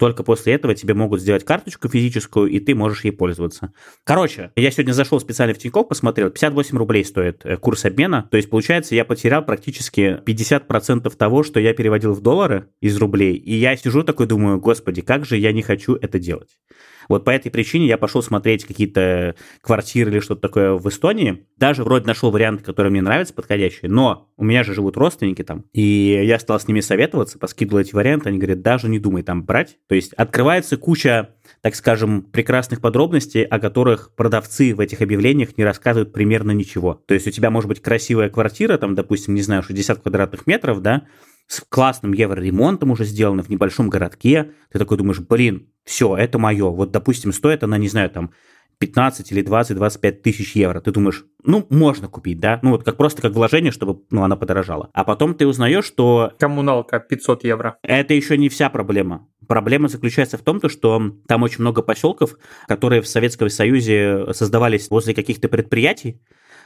Только 0.00 0.22
после 0.22 0.54
этого 0.54 0.74
тебе 0.74 0.94
могут 0.94 1.20
сделать 1.20 1.44
карточку 1.44 1.86
физическую, 1.90 2.48
и 2.48 2.58
ты 2.58 2.74
можешь 2.74 3.04
ей 3.04 3.10
пользоваться. 3.10 3.74
Короче, 4.02 4.50
я 4.56 4.70
сегодня 4.70 4.94
зашел 4.94 5.20
специально 5.20 5.52
в 5.52 5.58
Тинькофф, 5.58 5.88
посмотрел, 5.88 6.30
58 6.30 6.78
рублей 6.78 7.04
стоит 7.04 7.44
э, 7.44 7.58
курс 7.58 7.84
обмена. 7.84 8.26
То 8.30 8.38
есть, 8.38 8.48
получается, 8.48 8.94
я 8.94 9.04
потерял 9.04 9.44
практически 9.44 10.18
50% 10.24 11.14
того, 11.14 11.42
что 11.42 11.60
я 11.60 11.74
переводил 11.74 12.14
в 12.14 12.22
доллары 12.22 12.70
из 12.80 12.96
рублей. 12.96 13.34
И 13.34 13.54
я 13.54 13.76
сижу 13.76 14.02
такой, 14.02 14.24
думаю, 14.24 14.58
господи, 14.58 15.02
как 15.02 15.26
же 15.26 15.36
я 15.36 15.52
не 15.52 15.60
хочу 15.60 15.96
это 15.96 16.18
делать. 16.18 16.56
Вот 17.10 17.24
по 17.24 17.30
этой 17.30 17.50
причине 17.50 17.88
я 17.88 17.98
пошел 17.98 18.22
смотреть 18.22 18.64
какие-то 18.64 19.34
квартиры 19.62 20.12
или 20.12 20.20
что-то 20.20 20.42
такое 20.42 20.74
в 20.74 20.88
Эстонии. 20.88 21.44
Даже 21.56 21.82
вроде 21.82 22.06
нашел 22.06 22.30
вариант, 22.30 22.62
который 22.62 22.92
мне 22.92 23.02
нравится, 23.02 23.34
подходящий, 23.34 23.88
но 23.88 24.30
у 24.36 24.44
меня 24.44 24.62
же 24.62 24.74
живут 24.74 24.96
родственники 24.96 25.42
там, 25.42 25.64
и 25.72 25.82
я 26.24 26.38
стал 26.38 26.60
с 26.60 26.68
ними 26.68 26.80
советоваться, 26.80 27.36
поскидывал 27.36 27.80
эти 27.80 27.94
варианты, 27.96 28.28
они 28.28 28.38
говорят, 28.38 28.62
даже 28.62 28.88
не 28.88 29.00
думай 29.00 29.24
там 29.24 29.42
брать. 29.42 29.76
То 29.88 29.96
есть 29.96 30.12
открывается 30.12 30.76
куча, 30.76 31.30
так 31.62 31.74
скажем, 31.74 32.22
прекрасных 32.22 32.80
подробностей, 32.80 33.42
о 33.42 33.58
которых 33.58 34.14
продавцы 34.14 34.72
в 34.72 34.78
этих 34.78 35.02
объявлениях 35.02 35.58
не 35.58 35.64
рассказывают 35.64 36.12
примерно 36.12 36.52
ничего. 36.52 37.02
То 37.06 37.14
есть 37.14 37.26
у 37.26 37.32
тебя 37.32 37.50
может 37.50 37.68
быть 37.68 37.82
красивая 37.82 38.28
квартира, 38.28 38.78
там, 38.78 38.94
допустим, 38.94 39.34
не 39.34 39.42
знаю, 39.42 39.64
60 39.64 40.00
квадратных 40.00 40.46
метров, 40.46 40.80
да, 40.80 41.08
с 41.50 41.64
классным 41.68 42.12
евроремонтом 42.12 42.92
уже 42.92 43.04
сделано 43.04 43.42
в 43.42 43.48
небольшом 43.48 43.90
городке. 43.90 44.52
Ты 44.70 44.78
такой 44.78 44.96
думаешь, 44.96 45.18
блин, 45.18 45.66
все, 45.84 46.16
это 46.16 46.38
мое. 46.38 46.70
Вот, 46.70 46.92
допустим, 46.92 47.32
стоит 47.32 47.64
она, 47.64 47.76
не 47.76 47.88
знаю, 47.88 48.08
там 48.08 48.30
15 48.78 49.32
или 49.32 49.42
20-25 49.42 50.12
тысяч 50.12 50.54
евро. 50.54 50.80
Ты 50.80 50.92
думаешь, 50.92 51.24
ну, 51.42 51.66
можно 51.68 52.06
купить, 52.06 52.38
да? 52.38 52.60
Ну, 52.62 52.70
вот 52.70 52.84
как 52.84 52.96
просто 52.96 53.20
как 53.20 53.32
вложение, 53.32 53.72
чтобы 53.72 54.00
ну, 54.10 54.22
она 54.22 54.36
подорожала. 54.36 54.90
А 54.92 55.02
потом 55.02 55.34
ты 55.34 55.44
узнаешь, 55.44 55.84
что... 55.84 56.32
Коммуналка 56.38 57.00
500 57.00 57.42
евро. 57.42 57.78
Это 57.82 58.14
еще 58.14 58.38
не 58.38 58.48
вся 58.48 58.70
проблема. 58.70 59.26
Проблема 59.48 59.88
заключается 59.88 60.38
в 60.38 60.42
том, 60.42 60.60
что 60.68 61.16
там 61.26 61.42
очень 61.42 61.62
много 61.62 61.82
поселков, 61.82 62.36
которые 62.68 63.02
в 63.02 63.08
Советском 63.08 63.50
Союзе 63.50 64.32
создавались 64.34 64.88
возле 64.88 65.14
каких-то 65.14 65.48
предприятий, 65.48 66.22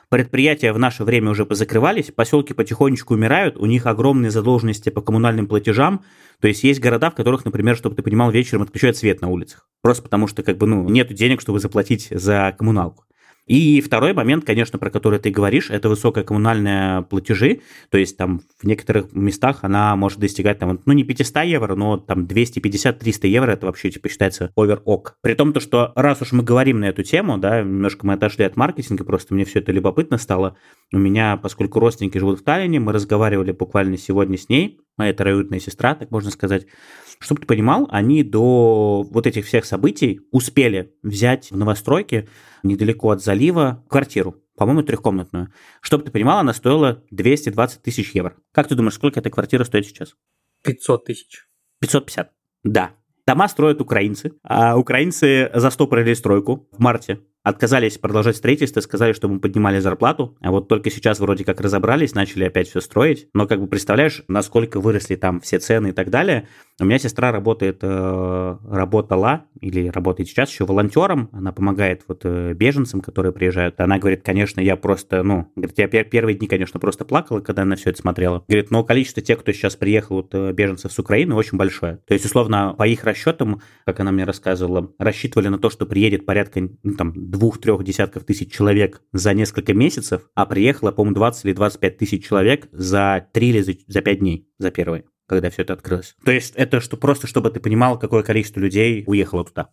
Предприятия 0.08 0.72
в 0.72 0.78
наше 0.78 1.04
время 1.04 1.30
уже 1.30 1.46
позакрывались, 1.46 2.10
поселки 2.10 2.54
потихонечку 2.54 3.14
умирают, 3.14 3.56
у 3.56 3.66
них 3.66 3.86
огромные 3.86 4.30
задолженности 4.30 4.90
по 4.90 5.00
коммунальным 5.00 5.46
платежам. 5.46 6.02
То 6.40 6.48
есть 6.48 6.64
есть 6.64 6.80
города, 6.80 7.10
в 7.10 7.14
которых, 7.14 7.44
например, 7.44 7.76
чтобы 7.76 7.96
ты 7.96 8.02
понимал, 8.02 8.30
вечером 8.30 8.62
отключают 8.62 8.96
свет 8.96 9.20
на 9.20 9.28
улицах. 9.28 9.68
Просто 9.82 10.02
потому 10.02 10.26
что 10.26 10.42
как 10.42 10.58
бы, 10.58 10.66
ну, 10.66 10.88
нет 10.88 11.12
денег, 11.12 11.40
чтобы 11.40 11.60
заплатить 11.60 12.08
за 12.10 12.54
коммуналку. 12.58 13.04
И 13.46 13.80
второй 13.80 14.14
момент, 14.14 14.44
конечно, 14.44 14.78
про 14.78 14.90
который 14.90 15.18
ты 15.18 15.30
говоришь, 15.30 15.70
это 15.70 15.88
высокая 15.88 16.24
коммунальная 16.24 17.02
платежи, 17.02 17.60
то 17.90 17.98
есть 17.98 18.16
там 18.16 18.40
в 18.58 18.66
некоторых 18.66 19.12
местах 19.12 19.58
она 19.62 19.94
может 19.96 20.18
достигать, 20.18 20.58
там, 20.58 20.80
ну 20.86 20.92
не 20.92 21.04
500 21.04 21.44
евро, 21.44 21.74
но 21.74 21.98
там 21.98 22.24
250-300 22.24 23.26
евро, 23.26 23.50
это 23.50 23.66
вообще 23.66 23.90
типа 23.90 24.08
считается 24.08 24.50
овер-ок. 24.56 25.18
При 25.20 25.34
том, 25.34 25.52
то, 25.52 25.60
что 25.60 25.92
раз 25.94 26.22
уж 26.22 26.32
мы 26.32 26.42
говорим 26.42 26.80
на 26.80 26.86
эту 26.86 27.02
тему, 27.02 27.36
да, 27.36 27.60
немножко 27.60 28.06
мы 28.06 28.14
отошли 28.14 28.44
от 28.44 28.56
маркетинга, 28.56 29.04
просто 29.04 29.34
мне 29.34 29.44
все 29.44 29.58
это 29.58 29.72
любопытно 29.72 30.16
стало. 30.16 30.56
У 30.92 30.98
меня, 30.98 31.36
поскольку 31.36 31.80
родственники 31.80 32.16
живут 32.18 32.40
в 32.40 32.44
Таллине, 32.44 32.80
мы 32.80 32.92
разговаривали 32.92 33.52
буквально 33.52 33.98
сегодня 33.98 34.38
с 34.38 34.48
ней, 34.48 34.80
моя 34.96 35.12
троюродная 35.12 35.60
сестра, 35.60 35.94
так 35.94 36.10
можно 36.10 36.30
сказать, 36.30 36.66
чтобы 37.24 37.40
ты 37.40 37.46
понимал, 37.46 37.88
они 37.90 38.22
до 38.22 39.02
вот 39.02 39.26
этих 39.26 39.46
всех 39.46 39.64
событий 39.64 40.20
успели 40.30 40.92
взять 41.02 41.50
в 41.50 41.56
новостройке 41.56 42.28
недалеко 42.62 43.12
от 43.12 43.22
залива 43.22 43.82
квартиру, 43.88 44.42
по-моему, 44.58 44.82
трехкомнатную. 44.82 45.48
Чтобы 45.80 46.04
ты 46.04 46.10
понимал, 46.10 46.40
она 46.40 46.52
стоила 46.52 47.02
220 47.10 47.80
тысяч 47.80 48.14
евро. 48.14 48.36
Как 48.52 48.68
ты 48.68 48.74
думаешь, 48.74 48.92
сколько 48.92 49.20
эта 49.20 49.30
квартира 49.30 49.64
стоит 49.64 49.86
сейчас? 49.86 50.14
500 50.64 51.06
тысяч. 51.06 51.48
550. 51.80 52.30
Да. 52.62 52.92
Дома 53.26 53.48
строят 53.48 53.80
украинцы, 53.80 54.32
а 54.42 54.76
украинцы 54.76 55.50
застопорили 55.54 56.12
стройку 56.12 56.68
в 56.72 56.78
марте. 56.78 57.20
Отказались 57.42 57.98
продолжать 57.98 58.36
строительство, 58.36 58.80
сказали, 58.80 59.12
что 59.12 59.28
мы 59.28 59.38
поднимали 59.38 59.78
зарплату, 59.78 60.36
а 60.40 60.50
вот 60.50 60.68
только 60.68 60.90
сейчас 60.90 61.20
вроде 61.20 61.44
как 61.44 61.60
разобрались, 61.60 62.14
начали 62.14 62.44
опять 62.44 62.68
все 62.68 62.80
строить, 62.80 63.28
но 63.34 63.46
как 63.46 63.60
бы 63.60 63.66
представляешь, 63.66 64.24
насколько 64.28 64.80
выросли 64.80 65.16
там 65.16 65.40
все 65.40 65.58
цены 65.58 65.88
и 65.88 65.92
так 65.92 66.08
далее. 66.08 66.48
У 66.80 66.86
меня 66.86 66.98
сестра 66.98 67.32
работает, 67.32 67.80
э, 67.82 68.56
работала 68.66 69.44
или 69.64 69.88
работает 69.88 70.28
сейчас 70.28 70.50
еще 70.50 70.66
волонтером, 70.66 71.30
она 71.32 71.52
помогает 71.52 72.02
вот 72.06 72.20
э, 72.24 72.52
беженцам, 72.52 73.00
которые 73.00 73.32
приезжают. 73.32 73.80
Она 73.80 73.98
говорит, 73.98 74.22
конечно, 74.22 74.60
я 74.60 74.76
просто, 74.76 75.22
ну, 75.22 75.50
говорит, 75.56 75.78
я 75.78 76.04
первые 76.04 76.36
дни, 76.36 76.46
конечно, 76.46 76.78
просто 76.78 77.04
плакала, 77.04 77.40
когда 77.40 77.64
на 77.64 77.76
все 77.76 77.90
это 77.90 78.00
смотрела. 78.00 78.44
Говорит, 78.46 78.70
но 78.70 78.84
количество 78.84 79.22
тех, 79.22 79.40
кто 79.40 79.52
сейчас 79.52 79.76
приехал, 79.76 80.16
вот, 80.16 80.34
э, 80.34 80.52
беженцев 80.52 80.92
с 80.92 80.98
Украины, 80.98 81.34
очень 81.34 81.56
большое. 81.56 81.96
То 82.06 82.12
есть, 82.12 82.26
условно, 82.26 82.74
по 82.76 82.86
их 82.86 83.04
расчетам, 83.04 83.62
как 83.86 84.00
она 84.00 84.12
мне 84.12 84.24
рассказывала, 84.24 84.92
рассчитывали 84.98 85.48
на 85.48 85.58
то, 85.58 85.70
что 85.70 85.86
приедет 85.86 86.26
порядка, 86.26 86.68
ну, 86.82 86.94
там, 86.94 87.12
двух-трех 87.14 87.82
десятков 87.84 88.24
тысяч 88.24 88.52
человек 88.52 89.00
за 89.12 89.32
несколько 89.32 89.72
месяцев, 89.72 90.28
а 90.34 90.44
приехало, 90.44 90.92
по-моему, 90.92 91.14
20 91.14 91.44
или 91.46 91.52
25 91.54 91.96
тысяч 91.96 92.26
человек 92.26 92.68
за 92.72 93.26
3 93.32 93.48
или 93.48 93.60
за, 93.88 94.02
5 94.02 94.18
дней, 94.18 94.46
за 94.58 94.70
первые 94.70 95.04
когда 95.26 95.50
все 95.50 95.62
это 95.62 95.72
открылось. 95.72 96.14
То 96.24 96.32
есть 96.32 96.54
это 96.56 96.80
что 96.80 96.96
просто, 96.96 97.26
чтобы 97.26 97.50
ты 97.50 97.60
понимал, 97.60 97.98
какое 97.98 98.22
количество 98.22 98.60
людей 98.60 99.04
уехало 99.06 99.44
туда. 99.44 99.68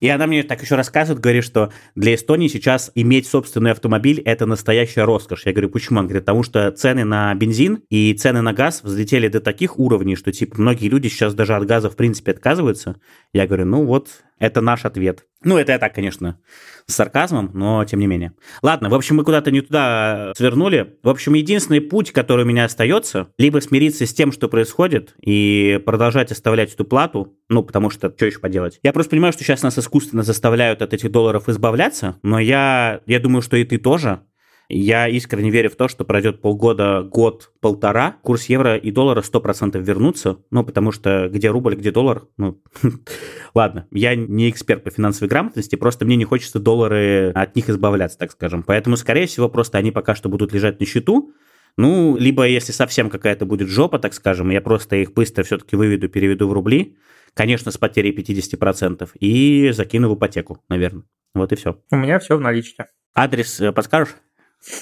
И 0.00 0.08
она 0.08 0.26
мне 0.26 0.42
так 0.42 0.62
еще 0.62 0.74
рассказывает, 0.74 1.22
говорит, 1.22 1.44
что 1.44 1.72
для 1.94 2.14
Эстонии 2.14 2.48
сейчас 2.48 2.90
иметь 2.94 3.26
собственный 3.26 3.70
автомобиль– 3.70 4.20
это 4.24 4.46
настоящая 4.46 5.04
роскошь. 5.04 5.46
Я 5.46 5.52
говорю, 5.52 5.70
почему? 5.70 6.00
Он 6.00 6.06
говорит, 6.06 6.24
потому 6.24 6.42
что 6.42 6.70
цены 6.72 7.04
на 7.04 7.34
бензин 7.34 7.82
и 7.88 8.12
цены 8.14 8.42
на 8.42 8.52
газ 8.52 8.82
взлетели 8.82 9.28
до 9.28 9.40
таких 9.40 9.78
уровней, 9.78 10.16
что 10.16 10.32
типа 10.32 10.60
многие 10.60 10.88
люди 10.88 11.08
сейчас 11.08 11.34
даже 11.34 11.54
от 11.54 11.66
газа 11.66 11.88
в 11.88 11.96
принципе 11.96 12.32
отказываются. 12.32 13.00
Я 13.32 13.46
говорю, 13.46 13.66
ну 13.66 13.84
вот, 13.84 14.08
это 14.38 14.60
наш 14.60 14.84
ответ. 14.84 15.24
Ну, 15.46 15.56
это 15.58 15.70
я 15.70 15.78
так, 15.78 15.94
конечно, 15.94 16.40
с 16.86 16.94
сарказмом, 16.96 17.52
но 17.54 17.84
тем 17.84 18.00
не 18.00 18.08
менее. 18.08 18.32
Ладно, 18.62 18.88
в 18.88 18.94
общем, 18.94 19.14
мы 19.14 19.22
куда-то 19.22 19.52
не 19.52 19.60
туда 19.60 20.32
свернули. 20.36 20.96
В 21.04 21.08
общем, 21.08 21.34
единственный 21.34 21.80
путь, 21.80 22.10
который 22.10 22.44
у 22.44 22.48
меня 22.48 22.64
остается, 22.64 23.28
либо 23.38 23.60
смириться 23.60 24.06
с 24.06 24.12
тем, 24.12 24.32
что 24.32 24.48
происходит, 24.48 25.14
и 25.20 25.80
продолжать 25.86 26.32
оставлять 26.32 26.74
эту 26.74 26.84
плату, 26.84 27.38
ну, 27.48 27.62
потому 27.62 27.90
что 27.90 28.12
что 28.14 28.26
еще 28.26 28.40
поделать. 28.40 28.80
Я 28.82 28.92
просто 28.92 29.10
понимаю, 29.10 29.32
что 29.32 29.44
сейчас 29.44 29.62
нас 29.62 29.78
искусственно 29.78 30.24
заставляют 30.24 30.82
от 30.82 30.92
этих 30.92 31.12
долларов 31.12 31.48
избавляться, 31.48 32.18
но 32.24 32.40
я, 32.40 33.02
я 33.06 33.20
думаю, 33.20 33.40
что 33.40 33.56
и 33.56 33.62
ты 33.62 33.78
тоже. 33.78 34.22
Я 34.68 35.08
искренне 35.08 35.50
верю 35.50 35.70
в 35.70 35.76
то, 35.76 35.86
что 35.86 36.04
пройдет 36.04 36.40
полгода, 36.40 37.02
год, 37.02 37.52
полтора, 37.60 38.16
курс 38.22 38.46
евро 38.46 38.76
и 38.76 38.90
доллара 38.90 39.22
100% 39.22 39.80
вернутся, 39.80 40.38
ну, 40.50 40.64
потому 40.64 40.90
что 40.90 41.28
где 41.28 41.50
рубль, 41.50 41.76
где 41.76 41.92
доллар, 41.92 42.24
ну, 42.36 42.60
ладно, 43.54 43.86
я 43.92 44.16
не 44.16 44.50
эксперт 44.50 44.82
по 44.82 44.90
финансовой 44.90 45.28
грамотности, 45.28 45.76
просто 45.76 46.04
мне 46.04 46.16
не 46.16 46.24
хочется 46.24 46.58
доллары 46.58 47.30
от 47.34 47.54
них 47.54 47.68
избавляться, 47.68 48.18
так 48.18 48.32
скажем. 48.32 48.62
Поэтому, 48.62 48.96
скорее 48.96 49.26
всего, 49.26 49.48
просто 49.48 49.78
они 49.78 49.92
пока 49.92 50.14
что 50.14 50.28
будут 50.28 50.52
лежать 50.52 50.80
на 50.80 50.86
счету, 50.86 51.32
ну, 51.76 52.16
либо 52.16 52.46
если 52.46 52.72
совсем 52.72 53.10
какая-то 53.10 53.44
будет 53.44 53.68
жопа, 53.68 53.98
так 53.98 54.14
скажем, 54.14 54.50
я 54.50 54.60
просто 54.60 54.96
их 54.96 55.12
быстро 55.12 55.44
все-таки 55.44 55.76
выведу, 55.76 56.08
переведу 56.08 56.48
в 56.48 56.52
рубли, 56.52 56.96
конечно, 57.34 57.70
с 57.70 57.76
потерей 57.76 58.12
50%, 58.16 59.10
и 59.20 59.70
закину 59.72 60.10
в 60.10 60.16
ипотеку, 60.16 60.64
наверное. 60.68 61.04
Вот 61.34 61.52
и 61.52 61.56
все. 61.56 61.80
У 61.90 61.96
меня 61.96 62.18
все 62.18 62.36
в 62.36 62.40
наличке. 62.40 62.86
Адрес 63.14 63.60
э, 63.60 63.72
подскажешь? 63.72 64.16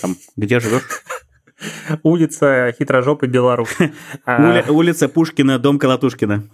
Там, 0.00 0.16
где 0.36 0.60
живешь? 0.60 0.82
Улица 2.02 2.74
Хитрожопый 2.78 3.28
Беларусь. 3.28 3.76
А, 4.26 4.62
улица 4.68 5.08
Пушкина, 5.08 5.58
дом 5.58 5.78
Колотушкина. 5.78 6.44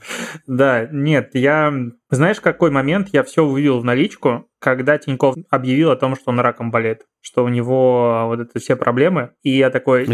Да, 0.47 0.89
нет, 0.91 1.31
я... 1.35 1.73
Знаешь, 2.11 2.41
какой 2.41 2.71
момент 2.71 3.09
я 3.13 3.23
все 3.23 3.47
вывел 3.47 3.79
в 3.81 3.85
наличку, 3.85 4.49
когда 4.59 4.99
Тиньков 4.99 5.37
объявил 5.49 5.91
о 5.91 5.97
том, 5.97 6.17
что 6.17 6.31
он 6.31 6.41
раком 6.41 6.71
болеет, 6.71 7.03
что 7.21 7.45
у 7.45 7.49
него 7.49 8.25
вот 8.27 8.41
это 8.41 8.59
все 8.59 8.77
проблемы, 8.77 9.31
и 9.43 9.51
я 9.51 9.71
такой, 9.71 10.05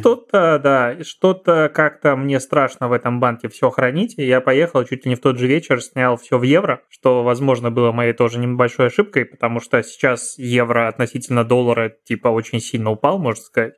что-то, 0.00 0.60
да, 0.62 1.02
что-то 1.02 1.70
как-то 1.74 2.14
мне 2.14 2.38
страшно 2.38 2.88
в 2.88 2.92
этом 2.92 3.20
банке 3.20 3.48
все 3.48 3.70
хранить, 3.70 4.14
и 4.18 4.24
я 4.24 4.40
поехал 4.40 4.84
чуть 4.84 5.04
ли 5.04 5.10
не 5.10 5.16
в 5.16 5.20
тот 5.20 5.38
же 5.38 5.46
вечер, 5.46 5.80
снял 5.82 6.16
все 6.16 6.38
в 6.38 6.42
евро, 6.42 6.82
что, 6.88 7.24
возможно, 7.24 7.70
было 7.70 7.90
моей 7.90 8.12
тоже 8.12 8.38
небольшой 8.38 8.86
ошибкой, 8.86 9.24
потому 9.24 9.60
что 9.60 9.82
сейчас 9.82 10.38
евро 10.38 10.88
относительно 10.88 11.44
доллара 11.44 11.92
типа 12.04 12.28
очень 12.28 12.60
сильно 12.60 12.90
упал, 12.90 13.18
можно 13.18 13.42
сказать. 13.42 13.74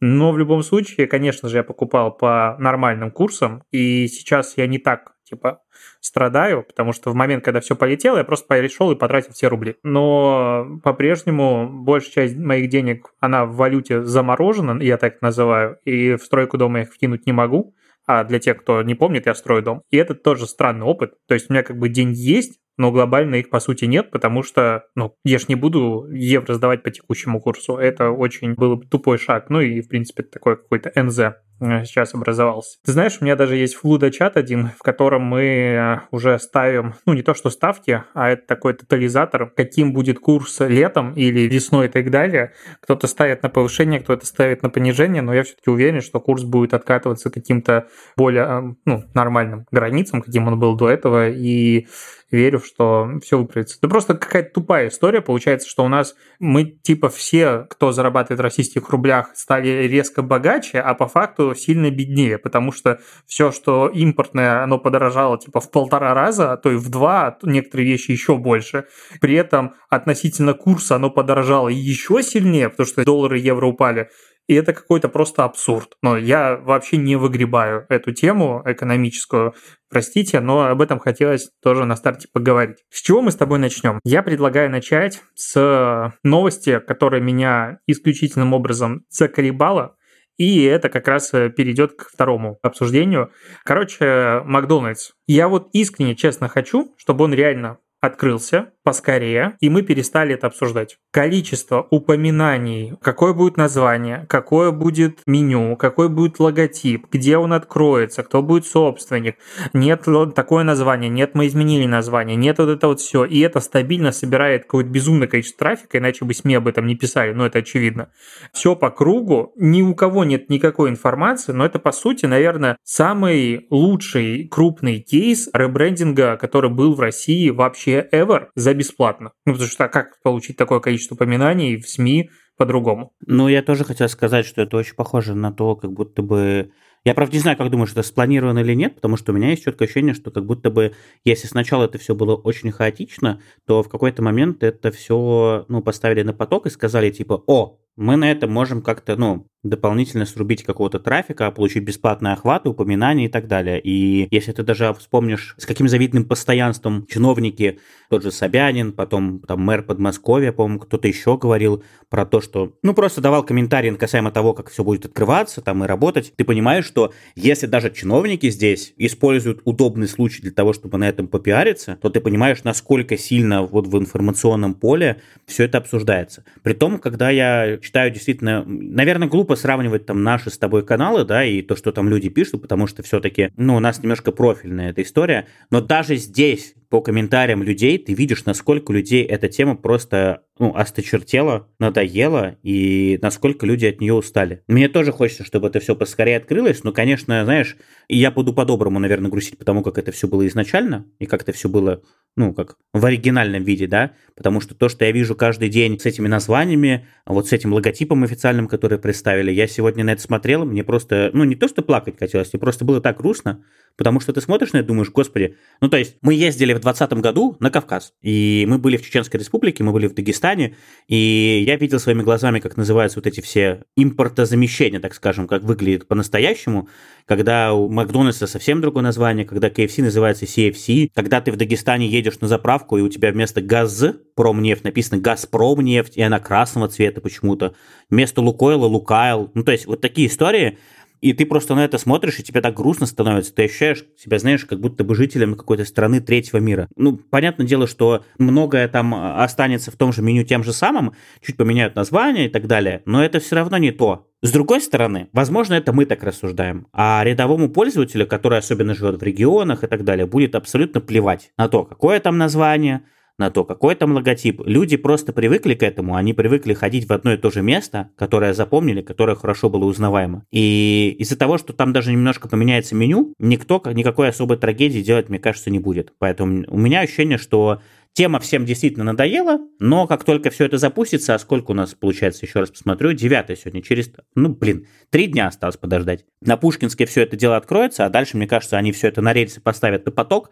Но 0.00 0.32
в 0.32 0.38
любом 0.38 0.62
случае, 0.62 1.06
конечно 1.06 1.48
же, 1.48 1.58
я 1.58 1.62
покупал 1.62 2.16
по 2.16 2.56
нормальным 2.58 3.10
курсам, 3.10 3.62
и 3.70 4.06
сейчас 4.08 4.56
я 4.56 4.66
не 4.66 4.78
так, 4.78 5.14
типа, 5.24 5.62
страдаю, 6.00 6.62
потому 6.62 6.92
что 6.92 7.10
в 7.10 7.14
момент, 7.14 7.44
когда 7.44 7.60
все 7.60 7.76
полетело, 7.76 8.18
я 8.18 8.24
просто 8.24 8.46
перешел 8.48 8.90
и 8.90 8.96
потратил 8.96 9.32
все 9.32 9.48
рубли. 9.48 9.76
Но 9.82 10.80
по-прежнему 10.82 11.68
большая 11.70 12.28
часть 12.28 12.36
моих 12.36 12.68
денег, 12.68 13.12
она 13.20 13.44
в 13.44 13.56
валюте 13.56 14.02
заморожена, 14.02 14.82
я 14.82 14.96
так 14.96 15.22
называю, 15.22 15.78
и 15.84 16.14
в 16.14 16.22
стройку 16.22 16.58
дома 16.58 16.82
их 16.82 16.92
вкинуть 16.92 17.26
не 17.26 17.32
могу. 17.32 17.74
А 18.06 18.24
для 18.24 18.40
тех, 18.40 18.56
кто 18.56 18.82
не 18.82 18.94
помнит, 18.94 19.26
я 19.26 19.34
строю 19.34 19.62
дом. 19.62 19.82
И 19.90 19.96
это 19.96 20.14
тоже 20.14 20.46
странный 20.46 20.84
опыт. 20.84 21.14
То 21.28 21.34
есть 21.34 21.48
у 21.48 21.52
меня 21.52 21.62
как 21.62 21.78
бы 21.78 21.88
деньги 21.88 22.18
есть, 22.18 22.59
но 22.76 22.90
глобально 22.90 23.36
их 23.36 23.50
по 23.50 23.60
сути 23.60 23.84
нет, 23.84 24.10
потому 24.10 24.42
что, 24.42 24.84
ну, 24.94 25.14
я 25.24 25.38
ж 25.38 25.48
не 25.48 25.54
буду 25.54 26.06
евро 26.10 26.54
сдавать 26.54 26.82
по 26.82 26.90
текущему 26.90 27.40
курсу. 27.40 27.76
Это 27.76 28.10
очень 28.10 28.54
был 28.54 28.76
бы 28.76 28.86
тупой 28.86 29.18
шаг. 29.18 29.50
Ну 29.50 29.60
и, 29.60 29.82
в 29.82 29.88
принципе, 29.88 30.22
такой 30.22 30.56
какой-то 30.56 30.90
НЗ 30.94 31.18
э, 31.18 31.84
сейчас 31.84 32.14
образовался. 32.14 32.78
Ты 32.84 32.92
знаешь, 32.92 33.18
у 33.20 33.24
меня 33.24 33.36
даже 33.36 33.56
есть 33.56 33.74
флуда-чат 33.74 34.38
один, 34.38 34.70
в 34.78 34.82
котором 34.82 35.22
мы 35.22 35.42
э, 35.42 36.00
уже 36.10 36.38
ставим, 36.38 36.94
ну, 37.04 37.12
не 37.12 37.22
то 37.22 37.34
что 37.34 37.50
ставки, 37.50 38.02
а 38.14 38.30
это 38.30 38.46
такой 38.46 38.72
тотализатор, 38.72 39.50
каким 39.50 39.92
будет 39.92 40.18
курс 40.18 40.60
летом 40.60 41.12
или 41.14 41.40
весной 41.40 41.86
и 41.86 41.90
так 41.90 42.10
далее. 42.10 42.54
Кто-то 42.80 43.06
ставит 43.08 43.42
на 43.42 43.50
повышение, 43.50 44.00
кто-то 44.00 44.24
ставит 44.24 44.62
на 44.62 44.70
понижение, 44.70 45.20
но 45.20 45.34
я 45.34 45.42
все-таки 45.42 45.68
уверен, 45.68 46.00
что 46.00 46.18
курс 46.18 46.44
будет 46.44 46.72
откатываться 46.72 47.28
каким-то 47.30 47.88
более, 48.16 48.44
э, 48.44 48.62
ну, 48.86 49.04
нормальным 49.12 49.66
границам, 49.70 50.22
каким 50.22 50.48
он 50.48 50.58
был 50.58 50.76
до 50.76 50.88
этого, 50.88 51.28
и 51.28 51.86
верю, 52.30 52.60
что 52.60 53.08
все 53.22 53.38
выправится. 53.38 53.78
Это 53.78 53.88
просто 53.88 54.14
какая-то 54.14 54.54
тупая 54.54 54.88
история. 54.88 55.20
Получается, 55.20 55.68
что 55.68 55.84
у 55.84 55.88
нас 55.88 56.14
мы 56.38 56.64
типа 56.64 57.08
все, 57.08 57.66
кто 57.70 57.92
зарабатывает 57.92 58.40
в 58.40 58.42
российских 58.42 58.88
рублях, 58.90 59.30
стали 59.34 59.86
резко 59.88 60.22
богаче, 60.22 60.80
а 60.80 60.94
по 60.94 61.06
факту 61.06 61.54
сильно 61.54 61.90
беднее, 61.90 62.38
потому 62.38 62.72
что 62.72 63.00
все, 63.26 63.52
что 63.52 63.88
импортное, 63.88 64.62
оно 64.62 64.78
подорожало 64.78 65.38
типа 65.38 65.60
в 65.60 65.70
полтора 65.70 66.14
раза, 66.14 66.52
а 66.52 66.56
то 66.56 66.70
и 66.70 66.76
в 66.76 66.88
два, 66.88 67.26
а 67.26 67.38
некоторые 67.42 67.88
вещи 67.88 68.12
еще 68.12 68.36
больше. 68.36 68.84
При 69.20 69.34
этом 69.34 69.74
относительно 69.88 70.54
курса 70.54 70.96
оно 70.96 71.10
подорожало 71.10 71.68
еще 71.68 72.22
сильнее, 72.22 72.68
потому 72.68 72.86
что 72.86 73.04
доллары 73.04 73.38
и 73.38 73.42
евро 73.42 73.66
упали. 73.66 74.10
И 74.50 74.54
это 74.54 74.72
какой-то 74.72 75.08
просто 75.08 75.44
абсурд. 75.44 75.96
Но 76.02 76.16
я 76.16 76.56
вообще 76.56 76.96
не 76.96 77.14
выгребаю 77.14 77.86
эту 77.88 78.10
тему 78.10 78.64
экономическую, 78.66 79.54
простите, 79.88 80.40
но 80.40 80.64
об 80.64 80.82
этом 80.82 80.98
хотелось 80.98 81.52
тоже 81.62 81.84
на 81.84 81.94
старте 81.94 82.26
поговорить. 82.32 82.78
С 82.90 83.00
чего 83.00 83.22
мы 83.22 83.30
с 83.30 83.36
тобой 83.36 83.60
начнем? 83.60 84.00
Я 84.02 84.24
предлагаю 84.24 84.68
начать 84.68 85.22
с 85.36 86.12
новости, 86.24 86.80
которая 86.80 87.20
меня 87.20 87.78
исключительным 87.86 88.52
образом 88.52 89.04
заколебала, 89.08 89.94
и 90.36 90.64
это 90.64 90.88
как 90.88 91.06
раз 91.06 91.30
перейдет 91.30 91.92
к 91.92 92.08
второму 92.08 92.58
обсуждению. 92.60 93.30
Короче, 93.64 94.42
Макдональдс. 94.44 95.12
Я 95.28 95.46
вот 95.46 95.68
искренне, 95.74 96.16
честно 96.16 96.48
хочу, 96.48 96.96
чтобы 96.98 97.22
он 97.22 97.34
реально 97.34 97.78
открылся 98.00 98.72
поскорее, 98.82 99.56
и 99.60 99.68
мы 99.68 99.82
перестали 99.82 100.34
это 100.34 100.46
обсуждать. 100.46 100.98
Количество 101.12 101.86
упоминаний, 101.90 102.94
какое 103.02 103.32
будет 103.32 103.56
название, 103.56 104.26
какое 104.28 104.70
будет 104.70 105.20
меню, 105.26 105.76
какой 105.76 106.08
будет 106.08 106.40
логотип, 106.40 107.06
где 107.10 107.36
он 107.36 107.52
откроется, 107.52 108.22
кто 108.22 108.42
будет 108.42 108.66
собственник. 108.66 109.36
Нет 109.72 110.06
такое 110.34 110.64
название, 110.64 111.10
нет, 111.10 111.34
мы 111.34 111.46
изменили 111.46 111.86
название, 111.86 112.36
нет 112.36 112.58
вот 112.58 112.68
это 112.68 112.88
вот 112.88 113.00
все. 113.00 113.24
И 113.24 113.40
это 113.40 113.60
стабильно 113.60 114.12
собирает 114.12 114.62
какое-то 114.62 114.90
безумное 114.90 115.28
количество 115.28 115.66
трафика, 115.66 115.98
иначе 115.98 116.24
бы 116.24 116.34
СМИ 116.34 116.54
об 116.54 116.68
этом 116.68 116.86
не 116.86 116.96
писали, 116.96 117.32
но 117.32 117.46
это 117.46 117.58
очевидно. 117.58 118.10
Все 118.52 118.74
по 118.76 118.90
кругу, 118.90 119.52
ни 119.56 119.82
у 119.82 119.94
кого 119.94 120.24
нет 120.24 120.48
никакой 120.48 120.90
информации, 120.90 121.52
но 121.52 121.66
это 121.66 121.78
по 121.78 121.92
сути, 121.92 122.26
наверное, 122.26 122.76
самый 122.82 123.66
лучший 123.70 124.48
крупный 124.48 125.00
кейс 125.00 125.48
ребрендинга, 125.52 126.36
который 126.36 126.70
был 126.70 126.94
в 126.94 127.00
России 127.00 127.50
вообще 127.50 128.08
ever 128.12 128.48
за 128.54 128.69
бесплатно. 128.74 129.32
Ну, 129.44 129.52
потому 129.52 129.70
что 129.70 129.88
как 129.88 130.20
получить 130.22 130.56
такое 130.56 130.80
количество 130.80 131.14
упоминаний 131.14 131.76
в 131.76 131.88
СМИ 131.88 132.30
по-другому? 132.56 133.12
Ну, 133.26 133.48
я 133.48 133.62
тоже 133.62 133.84
хотел 133.84 134.08
сказать, 134.08 134.46
что 134.46 134.62
это 134.62 134.76
очень 134.76 134.94
похоже 134.94 135.34
на 135.34 135.52
то, 135.52 135.76
как 135.76 135.92
будто 135.92 136.22
бы 136.22 136.72
я, 137.04 137.14
правда, 137.14 137.34
не 137.34 137.40
знаю, 137.40 137.56
как 137.56 137.70
думаешь, 137.70 137.92
это 137.92 138.02
спланировано 138.02 138.58
или 138.58 138.74
нет, 138.74 138.96
потому 138.96 139.16
что 139.16 139.32
у 139.32 139.34
меня 139.34 139.50
есть 139.50 139.64
четкое 139.64 139.86
ощущение, 139.86 140.12
что 140.12 140.30
как 140.30 140.44
будто 140.44 140.70
бы, 140.70 140.92
если 141.24 141.46
сначала 141.46 141.84
это 141.84 141.96
все 141.96 142.14
было 142.14 142.36
очень 142.36 142.70
хаотично, 142.72 143.40
то 143.66 143.82
в 143.82 143.88
какой-то 143.88 144.22
момент 144.22 144.62
это 144.62 144.90
все, 144.90 145.64
ну, 145.68 145.82
поставили 145.82 146.22
на 146.22 146.34
поток 146.34 146.66
и 146.66 146.70
сказали, 146.70 147.10
типа, 147.10 147.42
о, 147.46 147.78
мы 148.00 148.16
на 148.16 148.30
этом 148.30 148.50
можем 148.50 148.80
как-то, 148.80 149.14
ну, 149.16 149.46
дополнительно 149.62 150.24
срубить 150.24 150.64
какого-то 150.64 150.98
трафика, 150.98 151.50
получить 151.50 151.84
бесплатные 151.84 152.32
охваты, 152.32 152.70
упоминания 152.70 153.26
и 153.26 153.28
так 153.28 153.46
далее. 153.46 153.78
И 153.78 154.26
если 154.30 154.52
ты 154.52 154.62
даже 154.62 154.94
вспомнишь, 154.94 155.54
с 155.58 155.66
каким 155.66 155.86
завидным 155.86 156.24
постоянством 156.24 157.06
чиновники, 157.06 157.78
тот 158.08 158.22
же 158.22 158.32
Собянин, 158.32 158.92
потом 158.92 159.40
там 159.40 159.60
мэр 159.60 159.82
Подмосковья, 159.82 160.52
по-моему, 160.52 160.80
кто-то 160.80 161.08
еще 161.08 161.36
говорил 161.36 161.84
про 162.08 162.24
то, 162.24 162.40
что, 162.40 162.72
ну, 162.82 162.94
просто 162.94 163.20
давал 163.20 163.44
комментарии 163.44 163.90
касаемо 163.90 164.30
того, 164.30 164.54
как 164.54 164.70
все 164.70 164.82
будет 164.82 165.04
открываться 165.04 165.60
там 165.60 165.84
и 165.84 165.86
работать, 165.86 166.32
ты 166.36 166.44
понимаешь, 166.44 166.86
что 166.86 167.12
если 167.36 167.66
даже 167.66 167.90
чиновники 167.90 168.48
здесь 168.48 168.94
используют 168.96 169.60
удобный 169.64 170.08
случай 170.08 170.40
для 170.40 170.52
того, 170.52 170.72
чтобы 170.72 170.96
на 170.96 171.08
этом 171.08 171.28
попиариться, 171.28 171.98
то 172.00 172.08
ты 172.08 172.20
понимаешь, 172.20 172.64
насколько 172.64 173.18
сильно 173.18 173.62
вот 173.62 173.86
в 173.86 173.98
информационном 173.98 174.74
поле 174.74 175.20
все 175.44 175.64
это 175.64 175.78
обсуждается. 175.78 176.44
При 176.62 176.72
том, 176.72 176.98
когда 176.98 177.28
я 177.28 177.78
читаю 177.90 178.12
действительно, 178.12 178.62
наверное, 178.64 179.26
глупо 179.26 179.56
сравнивать 179.56 180.06
там 180.06 180.22
наши 180.22 180.48
с 180.50 180.58
тобой 180.58 180.86
каналы, 180.86 181.24
да, 181.24 181.44
и 181.44 181.60
то, 181.60 181.74
что 181.74 181.90
там 181.90 182.08
люди 182.08 182.28
пишут, 182.28 182.62
потому 182.62 182.86
что 182.86 183.02
все-таки, 183.02 183.50
ну, 183.56 183.74
у 183.74 183.80
нас 183.80 184.00
немножко 184.00 184.30
профильная 184.30 184.90
эта 184.90 185.02
история, 185.02 185.48
но 185.70 185.80
даже 185.80 186.14
здесь 186.14 186.74
по 186.90 187.00
комментариям 187.00 187.62
людей 187.62 187.98
ты 187.98 188.12
видишь, 188.14 188.44
насколько 188.44 188.92
людей 188.92 189.22
эта 189.22 189.48
тема 189.48 189.76
просто 189.76 190.42
ну, 190.58 190.74
осточертела, 190.76 191.68
надоела, 191.78 192.56
и 192.62 193.18
насколько 193.22 193.64
люди 193.64 193.86
от 193.86 194.00
нее 194.00 194.12
устали. 194.12 194.62
Мне 194.68 194.88
тоже 194.88 195.12
хочется, 195.12 195.44
чтобы 195.44 195.68
это 195.68 195.80
все 195.80 195.96
поскорее 195.96 196.36
открылось, 196.36 196.84
но, 196.84 196.92
конечно, 196.92 197.44
знаешь, 197.44 197.76
я 198.08 198.30
буду 198.30 198.52
по-доброму, 198.52 198.98
наверное, 198.98 199.30
грустить, 199.30 199.56
потому 199.56 199.82
как 199.82 199.96
это 199.96 200.12
все 200.12 200.28
было 200.28 200.46
изначально, 200.48 201.06
и 201.18 201.26
как 201.26 201.42
это 201.42 201.52
все 201.52 201.68
было, 201.70 202.02
ну, 202.36 202.52
как 202.52 202.76
в 202.92 203.06
оригинальном 203.06 203.62
виде, 203.62 203.86
да, 203.86 204.12
потому 204.36 204.60
что 204.60 204.74
то, 204.74 204.90
что 204.90 205.06
я 205.06 205.12
вижу 205.12 205.34
каждый 205.34 205.70
день 205.70 205.98
с 205.98 206.04
этими 206.04 206.28
названиями, 206.28 207.06
вот 207.24 207.48
с 207.48 207.52
этим 207.52 207.72
логотипом 207.72 208.24
официальным, 208.24 208.66
который 208.66 208.98
представили, 208.98 209.52
я 209.52 209.66
сегодня 209.66 210.04
на 210.04 210.10
это 210.10 210.20
смотрел, 210.20 210.66
мне 210.66 210.84
просто, 210.84 211.30
ну, 211.32 211.44
не 211.44 211.54
то, 211.54 211.68
что 211.68 211.82
плакать 211.82 212.18
хотелось, 212.18 212.52
мне 212.52 212.60
просто 212.60 212.84
было 212.84 213.00
так 213.00 213.16
грустно, 213.16 213.64
потому 213.96 214.20
что 214.20 214.32
ты 214.32 214.40
смотришь 214.40 214.72
на 214.72 214.78
это 214.78 214.86
и 214.86 214.88
думаешь, 214.88 215.10
господи, 215.10 215.56
ну, 215.80 215.88
то 215.88 215.96
есть 215.96 216.16
мы 216.22 216.34
ездили 216.34 216.72
в 216.72 216.80
2020 216.80 217.12
году 217.22 217.56
на 217.60 217.70
Кавказ, 217.70 218.14
и 218.22 218.64
мы 218.68 218.78
были 218.78 218.96
в 218.96 219.02
Чеченской 219.02 219.38
республике, 219.38 219.84
мы 219.84 219.92
были 219.92 220.06
в 220.06 220.14
Дагестане, 220.14 220.76
и 221.06 221.62
я 221.66 221.76
видел 221.76 221.98
своими 221.98 222.22
глазами, 222.22 222.60
как 222.60 222.76
называются 222.76 223.18
вот 223.18 223.26
эти 223.26 223.40
все 223.40 223.84
импортозамещения, 223.96 225.00
так 225.00 225.14
скажем, 225.14 225.46
как 225.46 225.62
выглядит 225.62 226.08
по-настоящему, 226.08 226.88
когда 227.26 227.72
у 227.74 227.88
Макдональдса 227.88 228.46
совсем 228.46 228.80
другое 228.80 229.02
название, 229.02 229.44
когда 229.44 229.68
KFC 229.68 230.02
называется 230.02 230.46
CFC, 230.46 231.10
когда 231.14 231.40
ты 231.40 231.52
в 231.52 231.56
Дагестане 231.56 232.08
едешь 232.08 232.40
на 232.40 232.48
заправку, 232.48 232.98
и 232.98 233.02
у 233.02 233.08
тебя 233.08 233.30
вместо 233.32 233.60
ГАЗ 233.60 234.14
промнефть 234.34 234.84
написано 234.84 235.20
Газпромнефть, 235.20 236.16
и 236.16 236.22
она 236.22 236.40
красного 236.40 236.88
цвета 236.88 237.20
почему-то, 237.20 237.74
вместо 238.08 238.40
Лукойла 238.40 238.86
Лукайл, 238.86 239.50
ну 239.54 239.62
то 239.62 239.72
есть 239.72 239.86
вот 239.86 240.00
такие 240.00 240.28
истории, 240.28 240.78
и 241.20 241.32
ты 241.32 241.46
просто 241.46 241.74
на 241.74 241.84
это 241.84 241.98
смотришь, 241.98 242.38
и 242.38 242.42
тебе 242.42 242.60
так 242.60 242.74
грустно 242.74 243.06
становится. 243.06 243.54
Ты 243.54 243.64
ощущаешь 243.64 244.04
себя, 244.16 244.38
знаешь, 244.38 244.64
как 244.64 244.80
будто 244.80 245.04
бы 245.04 245.14
жителем 245.14 245.54
какой-то 245.54 245.84
страны 245.84 246.20
третьего 246.20 246.58
мира. 246.58 246.88
Ну, 246.96 247.16
понятное 247.16 247.66
дело, 247.66 247.86
что 247.86 248.24
многое 248.38 248.88
там 248.88 249.14
останется 249.14 249.90
в 249.90 249.96
том 249.96 250.12
же 250.12 250.22
меню 250.22 250.44
тем 250.44 250.64
же 250.64 250.72
самым, 250.72 251.12
чуть 251.40 251.56
поменяют 251.56 251.94
название 251.94 252.46
и 252.46 252.48
так 252.48 252.66
далее, 252.66 253.02
но 253.04 253.24
это 253.24 253.40
все 253.40 253.56
равно 253.56 253.76
не 253.78 253.92
то. 253.92 254.26
С 254.42 254.52
другой 254.52 254.80
стороны, 254.80 255.28
возможно, 255.34 255.74
это 255.74 255.92
мы 255.92 256.06
так 256.06 256.22
рассуждаем, 256.22 256.86
а 256.94 257.22
рядовому 257.22 257.68
пользователю, 257.68 258.26
который 258.26 258.58
особенно 258.58 258.94
живет 258.94 259.20
в 259.20 259.22
регионах 259.22 259.84
и 259.84 259.86
так 259.86 260.02
далее, 260.02 260.26
будет 260.26 260.54
абсолютно 260.54 261.02
плевать 261.02 261.52
на 261.58 261.68
то, 261.68 261.84
какое 261.84 262.20
там 262.20 262.38
название, 262.38 263.02
на 263.40 263.50
то, 263.50 263.64
какой 263.64 263.96
там 263.96 264.12
логотип. 264.12 264.60
Люди 264.64 264.96
просто 264.96 265.32
привыкли 265.32 265.74
к 265.74 265.82
этому, 265.82 266.14
они 266.14 266.32
привыкли 266.32 266.74
ходить 266.74 267.08
в 267.08 267.12
одно 267.12 267.32
и 267.32 267.36
то 267.36 267.50
же 267.50 267.62
место, 267.62 268.10
которое 268.16 268.54
запомнили, 268.54 269.02
которое 269.02 269.34
хорошо 269.34 269.68
было 269.68 269.86
узнаваемо. 269.86 270.44
И 270.52 271.16
из-за 271.18 271.36
того, 271.36 271.58
что 271.58 271.72
там 271.72 271.92
даже 271.92 272.12
немножко 272.12 272.48
поменяется 272.48 272.94
меню, 272.94 273.34
никто 273.38 273.82
никакой 273.92 274.28
особой 274.28 274.58
трагедии 274.58 275.00
делать, 275.00 275.28
мне 275.28 275.38
кажется, 275.40 275.70
не 275.70 275.80
будет. 275.80 276.12
Поэтому 276.18 276.64
у 276.68 276.78
меня 276.78 277.00
ощущение, 277.00 277.38
что 277.38 277.80
Тема 278.12 278.40
всем 278.40 278.64
действительно 278.64 279.04
надоела, 279.04 279.60
но 279.78 280.08
как 280.08 280.24
только 280.24 280.50
все 280.50 280.64
это 280.64 280.78
запустится, 280.78 281.34
а 281.34 281.38
сколько 281.38 281.70
у 281.70 281.74
нас 281.74 281.94
получается, 281.94 282.44
еще 282.44 282.58
раз 282.58 282.70
посмотрю, 282.70 283.12
9 283.12 283.56
сегодня, 283.56 283.82
через, 283.82 284.10
ну, 284.34 284.48
блин, 284.48 284.88
три 285.10 285.28
дня 285.28 285.46
осталось 285.46 285.76
подождать. 285.76 286.24
На 286.40 286.56
Пушкинске 286.56 287.06
все 287.06 287.22
это 287.22 287.36
дело 287.36 287.56
откроется, 287.56 288.04
а 288.04 288.10
дальше, 288.10 288.36
мне 288.36 288.48
кажется, 288.48 288.76
они 288.76 288.90
все 288.90 289.08
это 289.08 289.22
на 289.22 289.32
рельсы 289.32 289.60
поставят 289.60 290.06
на 290.06 290.10
поток, 290.10 290.50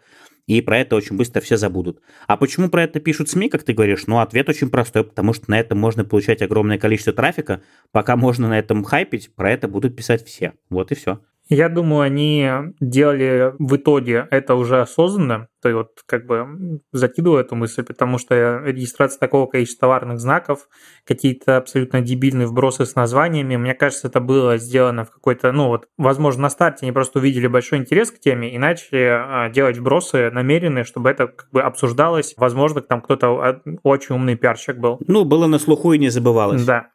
и 0.49 0.61
про 0.61 0.79
это 0.79 0.95
очень 0.95 1.15
быстро 1.15 1.41
все 1.41 1.57
забудут. 1.57 2.01
А 2.25 2.35
почему 2.35 2.69
про 2.69 2.83
это 2.83 2.99
пишут 2.99 3.29
СМИ, 3.29 3.49
как 3.49 3.61
ты 3.61 3.73
говоришь? 3.73 4.07
Ну, 4.07 4.19
ответ 4.19 4.49
очень 4.49 4.71
простой, 4.71 5.03
потому 5.03 5.31
что 5.31 5.51
на 5.51 5.59
этом 5.59 5.77
можно 5.77 6.03
получать 6.03 6.41
огромное 6.41 6.79
количество 6.79 7.13
трафика. 7.13 7.61
Пока 7.91 8.15
можно 8.15 8.49
на 8.49 8.57
этом 8.57 8.83
хайпить, 8.83 9.29
про 9.35 9.51
это 9.51 9.67
будут 9.67 9.95
писать 9.95 10.25
все. 10.25 10.53
Вот 10.71 10.91
и 10.91 10.95
все. 10.95 11.19
Я 11.49 11.67
думаю, 11.67 12.01
они 12.01 12.47
делали 12.79 13.53
в 13.57 13.75
итоге 13.75 14.27
это 14.29 14.53
уже 14.53 14.81
осознанно, 14.81 15.47
то 15.63 15.69
есть 15.69 15.75
вот 15.75 15.89
как 16.05 16.27
бы 16.27 16.79
закидываю 16.91 17.41
эту 17.41 17.55
мысль, 17.55 17.83
потому 17.83 18.19
что 18.19 18.59
регистрация 18.63 19.19
такого 19.19 19.47
количества 19.47 19.87
товарных 19.87 20.19
знаков, 20.19 20.67
какие-то 21.05 21.57
абсолютно 21.57 22.01
дебильные 22.01 22.45
вбросы 22.45 22.85
с 22.85 22.93
названиями, 22.93 23.55
мне 23.57 23.73
кажется, 23.73 24.09
это 24.09 24.19
было 24.19 24.57
сделано 24.57 25.05
в 25.05 25.09
какой-то, 25.09 25.51
ну 25.51 25.69
вот, 25.69 25.87
возможно, 25.97 26.43
на 26.43 26.49
старте 26.51 26.85
они 26.85 26.91
просто 26.91 27.17
увидели 27.17 27.47
большой 27.47 27.79
интерес 27.79 28.11
к 28.11 28.19
теме 28.19 28.53
и 28.53 28.59
начали 28.59 29.07
а, 29.09 29.49
делать 29.49 29.77
вбросы 29.79 30.29
намеренные, 30.29 30.83
чтобы 30.83 31.09
это 31.09 31.27
как 31.27 31.49
бы 31.51 31.61
обсуждалось. 31.61 32.35
Возможно, 32.37 32.81
там 32.81 33.01
кто-то 33.01 33.27
а, 33.27 33.61
очень 33.81 34.13
умный 34.13 34.35
пиарщик 34.35 34.77
был. 34.77 34.99
Ну, 35.07 35.25
было 35.25 35.47
на 35.47 35.57
слуху 35.57 35.93
и 35.93 35.97
не 35.97 36.09
забывалось. 36.09 36.63
Да. 36.63 36.89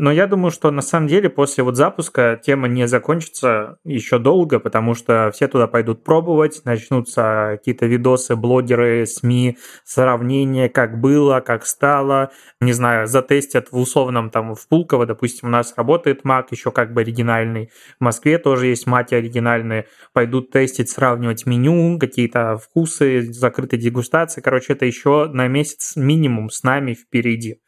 Но 0.00 0.12
я 0.12 0.28
думаю, 0.28 0.52
что 0.52 0.70
на 0.70 0.80
самом 0.80 1.08
деле 1.08 1.28
после 1.28 1.64
вот 1.64 1.74
запуска 1.74 2.40
тема 2.40 2.68
не 2.68 2.86
закончится 2.86 3.78
еще 3.82 4.20
долго, 4.20 4.60
потому 4.60 4.94
что 4.94 5.32
все 5.34 5.48
туда 5.48 5.66
пойдут 5.66 6.04
пробовать, 6.04 6.60
начнутся 6.64 7.56
какие-то 7.58 7.86
видосы, 7.86 8.36
блогеры, 8.36 9.06
СМИ, 9.06 9.58
сравнения, 9.84 10.68
как 10.68 11.00
было, 11.00 11.40
как 11.40 11.66
стало, 11.66 12.30
не 12.60 12.72
знаю, 12.72 13.08
затестят 13.08 13.72
в 13.72 13.76
условном 13.76 14.30
там 14.30 14.54
в 14.54 14.68
Пулково, 14.68 15.04
допустим, 15.04 15.48
у 15.48 15.50
нас 15.50 15.74
работает 15.76 16.24
Mac, 16.24 16.44
еще 16.52 16.70
как 16.70 16.94
бы 16.94 17.00
оригинальный, 17.00 17.72
в 17.98 18.04
Москве 18.04 18.38
тоже 18.38 18.68
есть 18.68 18.86
маки 18.86 19.16
оригинальные, 19.16 19.86
пойдут 20.12 20.52
тестить, 20.52 20.90
сравнивать 20.90 21.44
меню, 21.44 21.98
какие-то 21.98 22.56
вкусы, 22.56 23.32
закрытые 23.32 23.80
дегустации, 23.80 24.42
короче, 24.42 24.74
это 24.74 24.86
еще 24.86 25.26
на 25.26 25.48
месяц 25.48 25.96
минимум 25.96 26.50
с 26.50 26.62
нами 26.62 26.94
впереди. 26.94 27.58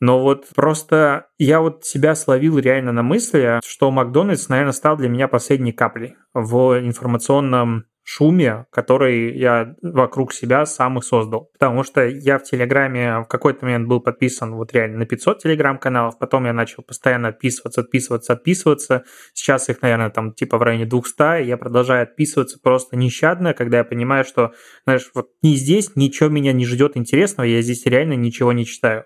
Но 0.00 0.20
вот 0.20 0.46
просто 0.54 1.26
я 1.38 1.60
вот 1.60 1.84
себя 1.84 2.14
словил 2.14 2.58
реально 2.58 2.92
на 2.92 3.02
мысли, 3.02 3.60
что 3.64 3.90
Макдональдс, 3.90 4.48
наверное, 4.48 4.72
стал 4.72 4.96
для 4.96 5.08
меня 5.08 5.28
последней 5.28 5.72
каплей 5.72 6.14
в 6.34 6.78
информационном 6.80 7.84
шуме, 8.10 8.64
который 8.70 9.36
я 9.36 9.74
вокруг 9.82 10.32
себя 10.32 10.64
сам 10.64 10.98
и 10.98 11.02
создал. 11.02 11.50
Потому 11.52 11.82
что 11.84 12.06
я 12.06 12.38
в 12.38 12.42
Телеграме 12.42 13.20
в 13.20 13.24
какой-то 13.26 13.66
момент 13.66 13.86
был 13.86 14.00
подписан 14.00 14.54
вот 14.54 14.72
реально 14.72 15.00
на 15.00 15.06
500 15.06 15.42
Телеграм-каналов, 15.42 16.18
потом 16.18 16.46
я 16.46 16.54
начал 16.54 16.82
постоянно 16.82 17.28
отписываться, 17.28 17.82
отписываться, 17.82 18.32
отписываться. 18.32 19.04
Сейчас 19.34 19.68
их, 19.68 19.82
наверное, 19.82 20.08
там 20.08 20.32
типа 20.32 20.56
в 20.56 20.62
районе 20.62 20.86
200, 20.86 21.42
и 21.42 21.48
я 21.48 21.58
продолжаю 21.58 22.04
отписываться 22.04 22.58
просто 22.62 22.96
нещадно, 22.96 23.52
когда 23.52 23.78
я 23.78 23.84
понимаю, 23.84 24.24
что, 24.24 24.52
знаешь, 24.84 25.10
вот 25.14 25.28
ни 25.42 25.54
здесь 25.54 25.94
ничего 25.94 26.30
меня 26.30 26.54
не 26.54 26.64
ждет 26.64 26.96
интересного, 26.96 27.46
я 27.46 27.60
здесь 27.60 27.84
реально 27.84 28.14
ничего 28.14 28.54
не 28.54 28.64
читаю. 28.64 29.04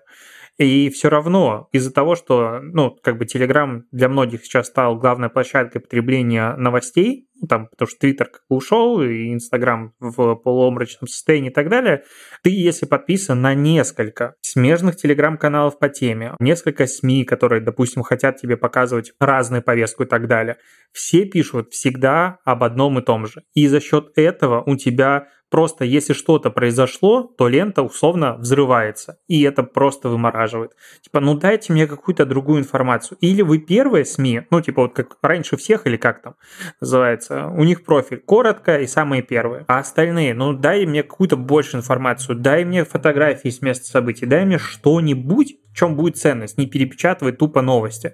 И 0.57 0.89
все 0.89 1.09
равно 1.09 1.67
из-за 1.71 1.91
того, 1.91 2.15
что, 2.15 2.59
ну, 2.61 2.91
как 3.01 3.17
бы 3.17 3.25
Telegram 3.25 3.81
для 3.91 4.07
многих 4.07 4.45
сейчас 4.45 4.67
стал 4.67 4.97
главной 4.97 5.29
площадкой 5.29 5.79
потребления 5.79 6.55
новостей, 6.57 7.27
там, 7.47 7.67
потому 7.67 7.87
что 7.87 7.99
Твиттер 7.99 8.27
как 8.27 8.41
бы 8.49 8.57
ушел, 8.57 9.01
и 9.01 9.33
Инстаграм 9.33 9.93
в 9.99 10.35
полуомрачном 10.35 11.07
состоянии 11.07 11.49
и 11.49 11.53
так 11.53 11.69
далее, 11.69 12.03
ты, 12.41 12.49
если 12.49 12.85
подписан 12.85 13.41
на 13.41 13.53
несколько 13.53 14.35
смежных 14.41 14.95
телеграм-каналов 14.95 15.79
по 15.79 15.89
теме, 15.89 16.35
несколько 16.39 16.87
СМИ, 16.87 17.25
которые, 17.25 17.61
допустим, 17.61 18.03
хотят 18.03 18.37
тебе 18.37 18.57
показывать 18.57 19.13
разную 19.19 19.63
повестку 19.63 20.03
и 20.03 20.07
так 20.07 20.27
далее, 20.27 20.57
все 20.91 21.25
пишут 21.25 21.71
всегда 21.71 22.39
об 22.45 22.63
одном 22.63 22.99
и 22.99 23.01
том 23.01 23.25
же. 23.25 23.43
И 23.53 23.67
за 23.67 23.79
счет 23.79 24.11
этого 24.15 24.63
у 24.65 24.75
тебя 24.75 25.27
Просто 25.53 25.85
если 25.85 26.13
что-то 26.13 26.49
произошло, 26.49 27.21
то 27.21 27.47
лента 27.47 27.83
условно 27.83 28.37
взрывается, 28.37 29.19
и 29.27 29.43
это 29.43 29.61
просто 29.61 30.09
вымораживает. 30.09 30.71
Типа, 31.01 31.19
ну 31.19 31.37
дайте 31.37 31.71
мне 31.71 31.85
какую-то 31.85 32.25
другую 32.25 32.61
информацию. 32.61 33.19
Или 33.21 33.43
вы 33.43 33.59
первые 33.59 34.03
СМИ, 34.03 34.47
ну 34.49 34.61
типа 34.61 34.81
вот 34.81 34.95
как 34.95 35.17
раньше 35.21 35.55
всех, 35.55 35.85
или 35.85 35.95
как 35.95 36.23
там 36.23 36.37
называется, 36.81 37.32
у 37.53 37.63
них 37.63 37.83
профиль 37.83 38.19
коротко 38.19 38.79
и 38.79 38.87
самые 38.87 39.21
первые. 39.21 39.65
А 39.67 39.79
остальные, 39.79 40.33
ну 40.33 40.53
дай 40.53 40.85
мне 40.85 41.03
какую-то 41.03 41.37
больше 41.37 41.77
информацию, 41.77 42.37
дай 42.37 42.65
мне 42.65 42.85
фотографии 42.85 43.49
с 43.49 43.61
места 43.61 43.85
событий, 43.85 44.25
дай 44.25 44.45
мне 44.45 44.57
что-нибудь, 44.57 45.55
в 45.71 45.75
чем 45.75 45.95
будет 45.95 46.17
ценность, 46.17 46.57
не 46.57 46.67
перепечатывай 46.67 47.33
тупо 47.33 47.61
новости. 47.61 48.13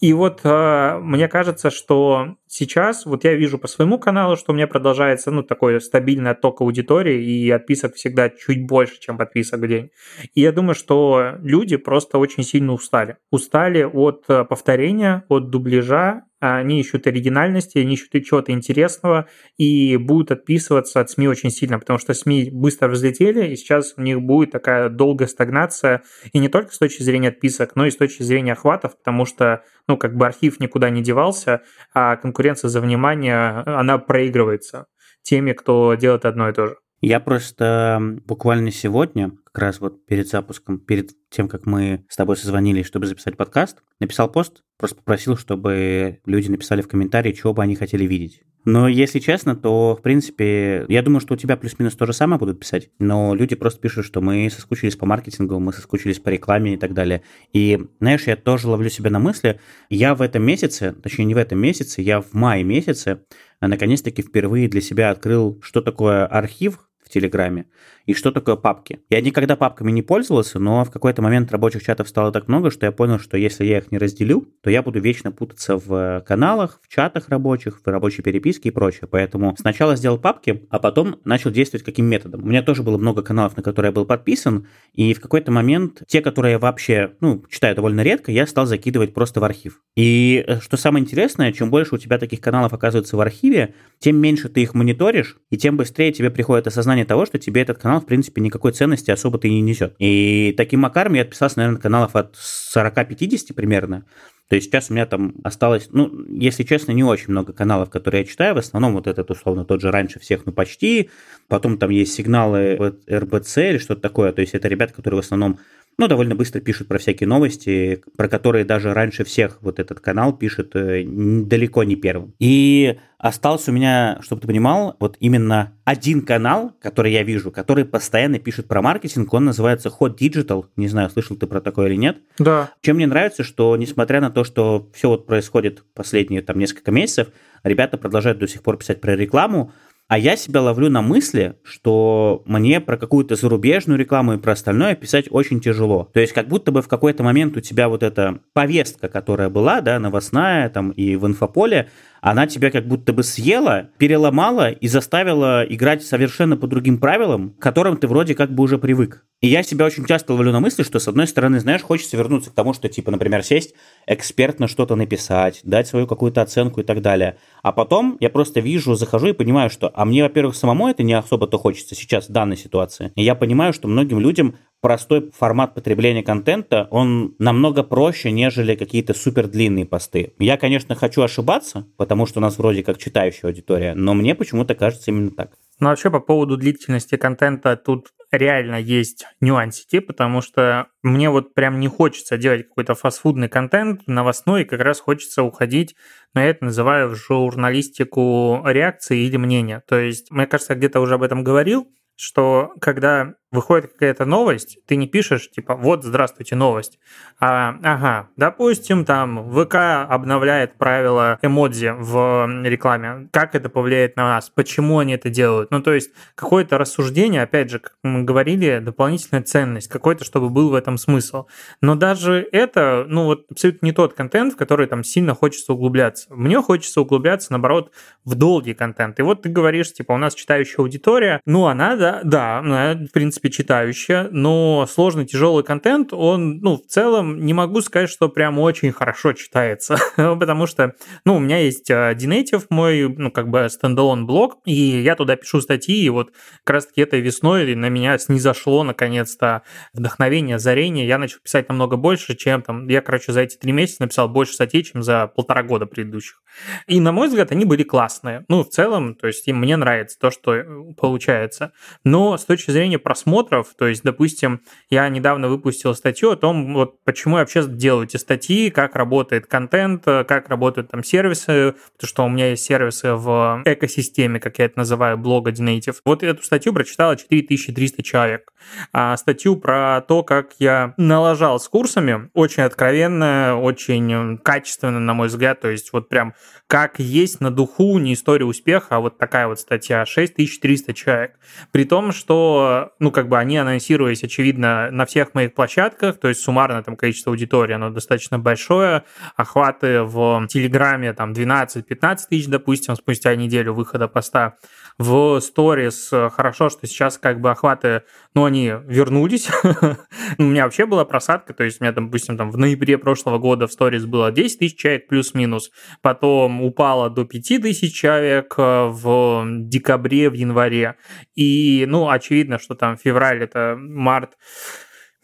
И 0.00 0.12
вот 0.12 0.40
э, 0.44 0.98
мне 1.00 1.28
кажется, 1.28 1.70
что 1.70 2.36
сейчас, 2.46 3.06
вот 3.06 3.24
я 3.24 3.34
вижу 3.34 3.58
по 3.58 3.68
своему 3.68 3.98
каналу, 3.98 4.36
что 4.36 4.52
у 4.52 4.54
меня 4.54 4.66
продолжается, 4.66 5.30
ну, 5.30 5.42
такой 5.42 5.80
стабильный 5.80 6.32
отток 6.32 6.60
аудитории, 6.60 7.24
и 7.24 7.50
отписок 7.50 7.94
всегда 7.94 8.28
чуть 8.28 8.66
больше, 8.66 9.00
чем 9.00 9.16
подписок 9.16 9.60
в 9.60 9.66
день. 9.66 9.90
И 10.34 10.42
я 10.42 10.52
думаю, 10.52 10.74
что 10.74 11.36
люди 11.40 11.76
просто 11.76 12.18
очень 12.18 12.42
сильно 12.42 12.72
устали. 12.72 13.16
Устали 13.30 13.82
от 13.84 14.24
э, 14.28 14.44
повторения, 14.44 15.24
от 15.28 15.48
дубляжа, 15.48 16.24
они 16.52 16.80
ищут 16.80 17.06
оригинальности, 17.06 17.78
они 17.78 17.94
ищут 17.94 18.12
чего-то 18.24 18.52
интересного 18.52 19.28
и 19.56 19.96
будут 19.96 20.30
отписываться 20.30 21.00
от 21.00 21.10
СМИ 21.10 21.28
очень 21.28 21.50
сильно, 21.50 21.78
потому 21.78 21.98
что 21.98 22.12
СМИ 22.12 22.50
быстро 22.52 22.88
взлетели, 22.88 23.48
и 23.48 23.56
сейчас 23.56 23.94
у 23.96 24.02
них 24.02 24.20
будет 24.20 24.50
такая 24.50 24.88
долгая 24.88 25.28
стагнация, 25.28 26.02
и 26.32 26.38
не 26.38 26.48
только 26.48 26.72
с 26.72 26.78
точки 26.78 27.02
зрения 27.02 27.28
отписок, 27.28 27.76
но 27.76 27.86
и 27.86 27.90
с 27.90 27.96
точки 27.96 28.22
зрения 28.22 28.52
охватов, 28.52 28.96
потому 28.98 29.24
что, 29.24 29.62
ну, 29.88 29.96
как 29.96 30.16
бы 30.16 30.26
архив 30.26 30.60
никуда 30.60 30.90
не 30.90 31.02
девался, 31.02 31.62
а 31.94 32.16
конкуренция 32.16 32.68
за 32.68 32.80
внимание, 32.80 33.62
она 33.64 33.98
проигрывается 33.98 34.86
теми, 35.22 35.52
кто 35.52 35.94
делает 35.94 36.24
одно 36.24 36.50
и 36.50 36.52
то 36.52 36.66
же. 36.66 36.76
Я 37.00 37.20
просто 37.20 38.00
буквально 38.26 38.70
сегодня, 38.70 39.32
как 39.54 39.62
раз 39.62 39.80
вот 39.80 40.04
перед 40.04 40.28
запуском, 40.28 40.80
перед 40.80 41.12
тем, 41.30 41.48
как 41.48 41.64
мы 41.64 42.04
с 42.08 42.16
тобой 42.16 42.36
созвонились, 42.36 42.86
чтобы 42.86 43.06
записать 43.06 43.36
подкаст, 43.36 43.82
написал 44.00 44.30
пост, 44.30 44.64
просто 44.76 44.96
попросил, 44.96 45.36
чтобы 45.36 46.18
люди 46.26 46.50
написали 46.50 46.82
в 46.82 46.88
комментарии, 46.88 47.30
чего 47.30 47.54
бы 47.54 47.62
они 47.62 47.76
хотели 47.76 48.04
видеть. 48.04 48.42
Но 48.64 48.88
если 48.88 49.20
честно, 49.20 49.54
то, 49.54 49.94
в 49.94 50.02
принципе, 50.02 50.86
я 50.88 51.02
думаю, 51.02 51.20
что 51.20 51.34
у 51.34 51.36
тебя 51.36 51.56
плюс-минус 51.56 51.94
то 51.94 52.04
же 52.04 52.12
самое 52.12 52.40
будут 52.40 52.58
писать, 52.58 52.90
но 52.98 53.32
люди 53.34 53.54
просто 53.54 53.80
пишут, 53.80 54.06
что 54.06 54.20
мы 54.20 54.50
соскучились 54.50 54.96
по 54.96 55.06
маркетингу, 55.06 55.60
мы 55.60 55.72
соскучились 55.72 56.18
по 56.18 56.30
рекламе 56.30 56.74
и 56.74 56.76
так 56.76 56.92
далее. 56.92 57.22
И, 57.52 57.78
знаешь, 58.00 58.26
я 58.26 58.34
тоже 58.36 58.66
ловлю 58.66 58.90
себя 58.90 59.10
на 59.10 59.20
мысли, 59.20 59.60
я 59.88 60.16
в 60.16 60.22
этом 60.22 60.42
месяце, 60.42 60.96
точнее 61.00 61.26
не 61.26 61.34
в 61.34 61.38
этом 61.38 61.60
месяце, 61.60 62.02
я 62.02 62.20
в 62.20 62.32
мае 62.32 62.64
месяце 62.64 63.20
наконец-таки 63.60 64.22
впервые 64.22 64.68
для 64.68 64.80
себя 64.80 65.10
открыл, 65.10 65.60
что 65.62 65.80
такое 65.80 66.26
архив, 66.26 66.80
Телеграме 67.14 67.66
и 68.06 68.12
что 68.12 68.30
такое 68.32 68.56
папки. 68.56 69.00
Я 69.08 69.20
никогда 69.20 69.56
папками 69.56 69.90
не 69.90 70.02
пользовался, 70.02 70.58
но 70.58 70.84
в 70.84 70.90
какой-то 70.90 71.22
момент 71.22 71.50
рабочих 71.52 71.82
чатов 71.82 72.08
стало 72.08 72.32
так 72.32 72.48
много, 72.48 72.70
что 72.70 72.86
я 72.86 72.92
понял, 72.92 73.18
что 73.18 73.36
если 73.36 73.64
я 73.64 73.78
их 73.78 73.90
не 73.90 73.98
разделю, 73.98 74.46
то 74.62 74.70
я 74.70 74.82
буду 74.82 75.00
вечно 75.00 75.32
путаться 75.32 75.76
в 75.76 76.22
каналах, 76.26 76.80
в 76.82 76.92
чатах 76.92 77.28
рабочих, 77.28 77.80
в 77.82 77.88
рабочей 77.88 78.22
переписке 78.22 78.68
и 78.68 78.72
прочее. 78.72 79.08
Поэтому 79.10 79.54
сначала 79.58 79.96
сделал 79.96 80.18
папки, 80.18 80.66
а 80.70 80.78
потом 80.78 81.16
начал 81.24 81.50
действовать 81.50 81.84
каким 81.84 82.06
методом. 82.06 82.42
У 82.42 82.46
меня 82.46 82.62
тоже 82.62 82.82
было 82.82 82.98
много 82.98 83.22
каналов, 83.22 83.56
на 83.56 83.62
которые 83.62 83.90
я 83.90 83.94
был 83.94 84.04
подписан, 84.04 84.66
и 84.92 85.14
в 85.14 85.20
какой-то 85.20 85.50
момент 85.50 86.02
те, 86.06 86.20
которые 86.20 86.52
я 86.52 86.58
вообще, 86.58 87.12
ну, 87.20 87.44
читаю 87.48 87.74
довольно 87.74 88.02
редко, 88.02 88.32
я 88.32 88.46
стал 88.46 88.66
закидывать 88.66 89.14
просто 89.14 89.40
в 89.40 89.44
архив. 89.44 89.80
И 89.96 90.44
э, 90.46 90.60
что 90.60 90.76
самое 90.76 91.02
интересное, 91.04 91.52
чем 91.52 91.70
больше 91.70 91.94
у 91.94 91.98
тебя 91.98 92.18
таких 92.18 92.40
каналов 92.40 92.72
оказывается 92.72 93.16
в 93.16 93.20
архиве, 93.20 93.74
тем 93.98 94.16
меньше 94.16 94.48
ты 94.48 94.62
их 94.62 94.74
мониторишь, 94.74 95.38
и 95.50 95.56
тем 95.56 95.76
быстрее 95.76 96.12
тебе 96.12 96.30
приходит 96.30 96.66
осознание 96.66 97.03
того, 97.04 97.26
что 97.26 97.38
тебе 97.38 97.62
этот 97.62 97.78
канал 97.78 98.00
в 98.00 98.06
принципе, 98.06 98.40
никакой 98.40 98.72
ценности 98.72 99.10
особо-то 99.10 99.48
и 99.48 99.50
не 99.50 99.60
несет. 99.60 99.94
И 99.98 100.54
таким 100.56 100.80
макаром 100.80 101.14
я 101.14 101.22
отписался, 101.22 101.58
наверное, 101.58 101.80
каналов 101.80 102.16
от 102.16 102.36
40-50 102.36 103.54
примерно. 103.54 104.04
То 104.48 104.56
есть 104.56 104.68
сейчас 104.68 104.90
у 104.90 104.94
меня 104.94 105.06
там 105.06 105.34
осталось, 105.42 105.88
ну, 105.90 106.12
если 106.28 106.64
честно, 106.64 106.92
не 106.92 107.02
очень 107.02 107.30
много 107.30 107.54
каналов, 107.54 107.88
которые 107.88 108.22
я 108.22 108.26
читаю. 108.26 108.54
В 108.54 108.58
основном 108.58 108.92
вот 108.92 109.06
этот, 109.06 109.30
условно, 109.30 109.64
тот 109.64 109.80
же 109.80 109.90
раньше 109.90 110.20
всех, 110.20 110.44
ну, 110.44 110.52
почти. 110.52 111.10
Потом 111.48 111.78
там 111.78 111.90
есть 111.90 112.12
сигналы 112.12 112.94
РБЦ 113.10 113.58
или 113.58 113.78
что-то 113.78 114.02
такое. 114.02 114.32
То 114.32 114.42
есть 114.42 114.54
это 114.54 114.68
ребята, 114.68 114.92
которые 114.92 115.22
в 115.22 115.24
основном 115.24 115.58
ну, 115.98 116.08
довольно 116.08 116.34
быстро 116.34 116.60
пишут 116.60 116.88
про 116.88 116.98
всякие 116.98 117.28
новости, 117.28 118.02
про 118.16 118.28
которые 118.28 118.64
даже 118.64 118.92
раньше 118.92 119.24
всех 119.24 119.58
вот 119.60 119.78
этот 119.78 120.00
канал 120.00 120.32
пишет 120.32 120.74
э, 120.74 121.04
далеко 121.06 121.84
не 121.84 121.96
первым. 121.96 122.34
И 122.38 122.98
остался 123.18 123.70
у 123.70 123.74
меня, 123.74 124.18
чтобы 124.20 124.42
ты 124.42 124.48
понимал, 124.48 124.96
вот 124.98 125.16
именно 125.20 125.72
один 125.84 126.22
канал, 126.22 126.72
который 126.80 127.12
я 127.12 127.22
вижу, 127.22 127.50
который 127.50 127.84
постоянно 127.84 128.38
пишет 128.38 128.66
про 128.66 128.82
маркетинг, 128.82 129.32
он 129.32 129.44
называется 129.44 129.88
Hot 129.88 130.18
Digital, 130.18 130.66
не 130.76 130.88
знаю, 130.88 131.10
слышал 131.10 131.36
ты 131.36 131.46
про 131.46 131.60
такое 131.60 131.88
или 131.88 131.96
нет. 131.96 132.18
Да. 132.38 132.70
Чем 132.80 132.96
мне 132.96 133.06
нравится, 133.06 133.44
что 133.44 133.76
несмотря 133.76 134.20
на 134.20 134.30
то, 134.30 134.44
что 134.44 134.90
все 134.92 135.08
вот 135.08 135.26
происходит 135.26 135.84
последние 135.94 136.42
там 136.42 136.58
несколько 136.58 136.90
месяцев, 136.90 137.28
ребята 137.62 137.98
продолжают 137.98 138.38
до 138.38 138.48
сих 138.48 138.62
пор 138.62 138.78
писать 138.78 139.00
про 139.00 139.16
рекламу, 139.16 139.72
а 140.06 140.18
я 140.18 140.36
себя 140.36 140.60
ловлю 140.60 140.90
на 140.90 141.00
мысли, 141.00 141.56
что 141.62 142.42
мне 142.46 142.80
про 142.80 142.96
какую-то 142.96 143.36
зарубежную 143.36 143.98
рекламу 143.98 144.34
и 144.34 144.38
про 144.38 144.52
остальное 144.52 144.94
писать 144.94 145.26
очень 145.30 145.60
тяжело. 145.60 146.10
То 146.12 146.20
есть 146.20 146.32
как 146.32 146.46
будто 146.46 146.72
бы 146.72 146.82
в 146.82 146.88
какой-то 146.88 147.22
момент 147.22 147.56
у 147.56 147.60
тебя 147.60 147.88
вот 147.88 148.02
эта 148.02 148.40
повестка, 148.52 149.08
которая 149.08 149.48
была, 149.48 149.80
да, 149.80 149.98
новостная 149.98 150.68
там 150.68 150.90
и 150.90 151.16
в 151.16 151.26
инфополе, 151.26 151.88
она 152.24 152.46
тебя 152.46 152.70
как 152.70 152.88
будто 152.88 153.12
бы 153.12 153.22
съела, 153.22 153.90
переломала 153.98 154.70
и 154.70 154.88
заставила 154.88 155.62
играть 155.62 156.02
совершенно 156.02 156.56
по 156.56 156.66
другим 156.66 156.96
правилам, 156.96 157.50
к 157.50 157.58
которым 157.62 157.98
ты 157.98 158.08
вроде 158.08 158.34
как 158.34 158.50
бы 158.50 158.62
уже 158.62 158.78
привык. 158.78 159.26
И 159.42 159.48
я 159.48 159.62
себя 159.62 159.84
очень 159.84 160.06
часто 160.06 160.32
ловлю 160.32 160.50
на 160.50 160.60
мысли, 160.60 160.84
что, 160.84 160.98
с 160.98 161.06
одной 161.06 161.26
стороны, 161.26 161.60
знаешь, 161.60 161.82
хочется 161.82 162.16
вернуться 162.16 162.50
к 162.50 162.54
тому, 162.54 162.72
что, 162.72 162.88
типа, 162.88 163.10
например, 163.10 163.42
сесть, 163.42 163.74
экспертно 164.06 164.68
что-то 164.68 164.96
написать, 164.96 165.60
дать 165.64 165.86
свою 165.86 166.06
какую-то 166.06 166.40
оценку 166.40 166.80
и 166.80 166.82
так 166.82 167.02
далее. 167.02 167.36
А 167.62 167.72
потом 167.72 168.16
я 168.20 168.30
просто 168.30 168.60
вижу, 168.60 168.94
захожу 168.94 169.26
и 169.26 169.32
понимаю, 169.32 169.68
что, 169.68 169.92
а 169.94 170.06
мне, 170.06 170.22
во-первых, 170.22 170.56
самому 170.56 170.88
это 170.88 171.02
не 171.02 171.12
особо-то 171.12 171.58
хочется 171.58 171.94
сейчас 171.94 172.30
в 172.30 172.32
данной 172.32 172.56
ситуации. 172.56 173.12
И 173.16 173.22
я 173.22 173.34
понимаю, 173.34 173.74
что 173.74 173.86
многим 173.86 174.18
людям 174.18 174.56
простой 174.84 175.30
формат 175.34 175.72
потребления 175.72 176.22
контента, 176.22 176.88
он 176.90 177.34
намного 177.38 177.82
проще, 177.82 178.30
нежели 178.30 178.74
какие-то 178.74 179.14
супер 179.14 179.48
длинные 179.48 179.86
посты. 179.86 180.34
Я, 180.38 180.58
конечно, 180.58 180.94
хочу 180.94 181.22
ошибаться, 181.22 181.86
потому 181.96 182.26
что 182.26 182.40
у 182.40 182.42
нас 182.42 182.58
вроде 182.58 182.82
как 182.82 182.98
читающая 182.98 183.48
аудитория, 183.48 183.94
но 183.94 184.12
мне 184.12 184.34
почему-то 184.34 184.74
кажется 184.74 185.10
именно 185.10 185.30
так. 185.30 185.52
Ну, 185.80 185.88
вообще, 185.88 186.10
по 186.10 186.20
поводу 186.20 186.58
длительности 186.58 187.16
контента, 187.16 187.76
тут 187.76 188.08
реально 188.30 188.78
есть 188.78 189.24
нюансики, 189.40 190.00
потому 190.00 190.42
что 190.42 190.88
мне 191.02 191.30
вот 191.30 191.54
прям 191.54 191.80
не 191.80 191.88
хочется 191.88 192.36
делать 192.36 192.68
какой-то 192.68 192.94
фастфудный 192.94 193.48
контент 193.48 194.06
новостной, 194.06 194.66
как 194.66 194.82
раз 194.82 195.00
хочется 195.00 195.44
уходить, 195.44 195.96
но 196.34 196.42
я 196.42 196.50
это 196.50 196.66
называю 196.66 197.08
в 197.08 197.14
журналистику 197.14 198.60
реакции 198.66 199.24
или 199.24 199.38
мнения. 199.38 199.82
То 199.88 199.98
есть, 199.98 200.30
мне 200.30 200.46
кажется, 200.46 200.74
я 200.74 200.78
где-то 200.78 201.00
уже 201.00 201.14
об 201.14 201.22
этом 201.22 201.42
говорил, 201.42 201.88
что 202.16 202.72
когда 202.80 203.34
выходит 203.54 203.92
какая-то 203.92 204.24
новость, 204.24 204.78
ты 204.86 204.96
не 204.96 205.06
пишешь, 205.06 205.50
типа, 205.50 205.76
вот, 205.76 206.04
здравствуйте, 206.04 206.56
новость. 206.56 206.98
А, 207.40 207.76
ага, 207.82 208.28
допустим, 208.36 209.04
там 209.04 209.50
ВК 209.50 209.76
обновляет 210.08 210.76
правила 210.76 211.38
эмодзи 211.40 211.94
в 211.96 212.46
рекламе. 212.64 213.28
Как 213.32 213.54
это 213.54 213.68
повлияет 213.68 214.16
на 214.16 214.24
нас? 214.24 214.50
Почему 214.50 214.98
они 214.98 215.14
это 215.14 215.30
делают? 215.30 215.70
Ну, 215.70 215.80
то 215.80 215.92
есть, 215.92 216.10
какое-то 216.34 216.78
рассуждение, 216.78 217.42
опять 217.42 217.70
же, 217.70 217.78
как 217.78 217.94
мы 218.02 218.24
говорили, 218.24 218.80
дополнительная 218.80 219.42
ценность, 219.42 219.88
какой-то, 219.88 220.24
чтобы 220.24 220.50
был 220.50 220.70
в 220.70 220.74
этом 220.74 220.98
смысл. 220.98 221.46
Но 221.80 221.94
даже 221.94 222.46
это, 222.52 223.04
ну, 223.08 223.24
вот 223.24 223.46
абсолютно 223.50 223.86
не 223.86 223.92
тот 223.92 224.14
контент, 224.14 224.54
в 224.54 224.56
который 224.56 224.86
там 224.86 225.04
сильно 225.04 225.34
хочется 225.34 225.72
углубляться. 225.72 226.26
Мне 226.34 226.60
хочется 226.60 227.00
углубляться, 227.00 227.52
наоборот, 227.52 227.92
в 228.24 228.34
долгий 228.34 228.74
контент. 228.74 229.18
И 229.20 229.22
вот 229.22 229.42
ты 229.42 229.48
говоришь, 229.48 229.92
типа, 229.92 230.12
у 230.12 230.18
нас 230.18 230.34
читающая 230.34 230.78
аудитория, 230.78 231.40
ну, 231.46 231.66
она, 231.66 231.96
да, 231.96 232.20
да, 232.24 232.58
она, 232.58 232.94
в 232.94 233.12
принципе, 233.12 233.43
читающая, 233.50 234.28
но 234.30 234.86
сложный, 234.90 235.26
тяжелый 235.26 235.64
контент, 235.64 236.12
он, 236.12 236.58
ну, 236.58 236.76
в 236.76 236.86
целом, 236.86 237.44
не 237.44 237.52
могу 237.52 237.80
сказать, 237.80 238.10
что 238.10 238.28
прям 238.28 238.58
очень 238.58 238.92
хорошо 238.92 239.32
читается, 239.32 239.96
потому 240.16 240.66
что, 240.66 240.94
ну, 241.24 241.36
у 241.36 241.38
меня 241.40 241.58
есть 241.58 241.90
Dnative, 241.90 242.66
мой, 242.70 243.08
ну, 243.08 243.30
как 243.30 243.48
бы 243.48 243.68
стендалон 243.68 244.26
блог, 244.26 244.58
и 244.64 244.72
я 244.72 245.16
туда 245.16 245.36
пишу 245.36 245.60
статьи, 245.60 246.04
и 246.04 246.08
вот 246.08 246.32
как 246.64 246.74
раз-таки 246.74 247.00
этой 247.00 247.20
весной 247.20 247.74
на 247.74 247.88
меня 247.88 248.18
снизошло, 248.18 248.82
наконец-то, 248.82 249.62
вдохновение, 249.92 250.56
озарение, 250.56 251.06
я 251.06 251.18
начал 251.18 251.38
писать 251.42 251.68
намного 251.68 251.96
больше, 251.96 252.36
чем 252.36 252.62
там, 252.62 252.88
я, 252.88 253.00
короче, 253.00 253.32
за 253.32 253.42
эти 253.42 253.56
три 253.56 253.72
месяца 253.72 254.02
написал 254.02 254.28
больше 254.28 254.54
статей, 254.54 254.82
чем 254.82 255.02
за 255.02 255.26
полтора 255.26 255.62
года 255.62 255.86
предыдущих. 255.86 256.43
И, 256.86 257.00
на 257.00 257.12
мой 257.12 257.28
взгляд, 257.28 257.52
они 257.52 257.64
были 257.64 257.82
классные. 257.82 258.44
Ну, 258.48 258.62
в 258.62 258.68
целом, 258.68 259.14
то 259.14 259.26
есть, 259.26 259.46
мне 259.48 259.76
нравится 259.76 260.18
то, 260.18 260.30
что 260.30 260.54
э, 260.54 260.64
получается. 260.96 261.72
Но 262.04 262.36
с 262.36 262.44
точки 262.44 262.70
зрения 262.70 262.98
просмотров, 262.98 263.74
то 263.76 263.86
есть, 263.86 264.02
допустим, 264.02 264.60
я 264.90 265.08
недавно 265.08 265.48
выпустил 265.48 265.94
статью 265.94 266.32
о 266.32 266.36
том, 266.36 266.74
вот 266.74 267.02
почему 267.04 267.36
я 267.36 267.42
вообще 267.42 267.64
делаю 267.64 268.06
эти 268.06 268.16
статьи, 268.16 268.70
как 268.70 268.96
работает 268.96 269.46
контент, 269.46 270.06
э, 270.06 270.24
как 270.24 270.48
работают 270.48 270.90
там 270.90 271.02
сервисы, 271.02 271.74
потому 271.94 272.08
что 272.08 272.24
у 272.24 272.28
меня 272.28 272.50
есть 272.50 272.64
сервисы 272.64 273.12
в 273.14 273.62
экосистеме, 273.64 274.40
как 274.40 274.58
я 274.58 274.66
это 274.66 274.78
называю, 274.78 275.18
блога 275.18 275.50
Dnative. 275.50 275.96
Вот 276.04 276.22
эту 276.22 276.42
статью 276.42 276.72
прочитало 276.72 277.16
4300 277.16 278.02
человек. 278.02 278.52
А 278.92 279.16
статью 279.16 279.56
про 279.56 280.00
то, 280.00 280.22
как 280.22 280.52
я 280.58 280.94
налажал 280.96 281.60
с 281.60 281.68
курсами, 281.68 282.30
очень 282.34 282.62
откровенно, 282.62 283.58
очень 283.60 284.38
качественно, 284.38 285.00
на 285.00 285.14
мой 285.14 285.28
взгляд, 285.28 285.60
то 285.60 285.68
есть 285.68 285.92
вот 285.92 286.08
прям 286.08 286.34
как 286.66 286.98
есть 286.98 287.40
на 287.40 287.50
духу, 287.50 287.98
не 287.98 288.14
история 288.14 288.44
успеха, 288.44 288.96
а 288.96 289.00
вот 289.00 289.18
такая 289.18 289.46
вот 289.46 289.60
статья, 289.60 290.04
6300 290.04 290.94
человек. 290.94 291.38
При 291.70 291.84
том, 291.84 292.12
что, 292.12 292.92
ну, 292.98 293.10
как 293.10 293.28
бы 293.28 293.38
они 293.38 293.58
анонсировались, 293.58 294.24
очевидно, 294.24 294.90
на 294.90 295.06
всех 295.06 295.34
моих 295.34 295.54
площадках, 295.54 296.18
то 296.18 296.28
есть 296.28 296.40
суммарно 296.40 296.82
там 296.82 296.96
количество 296.96 297.30
аудитории, 297.30 297.74
оно 297.74 297.90
достаточно 297.90 298.38
большое, 298.38 299.04
охваты 299.36 300.02
в 300.02 300.46
Телеграме 300.48 301.12
там 301.12 301.32
12-15 301.32 302.18
тысяч, 302.28 302.46
допустим, 302.46 302.96
спустя 302.96 303.34
неделю 303.36 303.74
выхода 303.74 304.08
поста. 304.08 304.56
В 304.98 305.40
сторис 305.40 306.10
хорошо, 306.10 306.70
что 306.70 306.86
сейчас 306.86 307.18
как 307.18 307.40
бы 307.40 307.50
охваты, 307.50 308.02
ну, 308.34 308.44
они 308.44 308.72
вернулись. 308.84 309.48
у 310.38 310.42
меня 310.42 310.64
вообще 310.64 310.86
была 310.86 311.04
просадка, 311.04 311.52
то 311.52 311.64
есть 311.64 311.80
у 311.80 311.84
меня, 311.84 311.92
допустим, 311.92 312.36
там 312.36 312.50
в 312.50 312.56
ноябре 312.56 312.96
прошлого 312.98 313.38
года 313.38 313.66
в 313.66 313.72
сторис 313.72 314.06
было 314.06 314.30
10 314.30 314.58
тысяч 314.58 314.76
человек 314.76 315.08
плюс-минус, 315.08 315.70
потом 316.00 316.33
упало 316.42 317.10
до 317.10 317.24
5 317.24 317.62
тысяч 317.62 317.94
человек 317.94 318.54
э, 318.58 318.86
в 318.86 319.44
декабре, 319.48 320.30
в 320.30 320.34
январе. 320.34 320.96
И, 321.34 321.84
ну, 321.88 322.08
очевидно, 322.08 322.58
что 322.58 322.74
там 322.74 322.96
февраль, 322.96 323.42
это 323.42 323.76
март, 323.78 324.36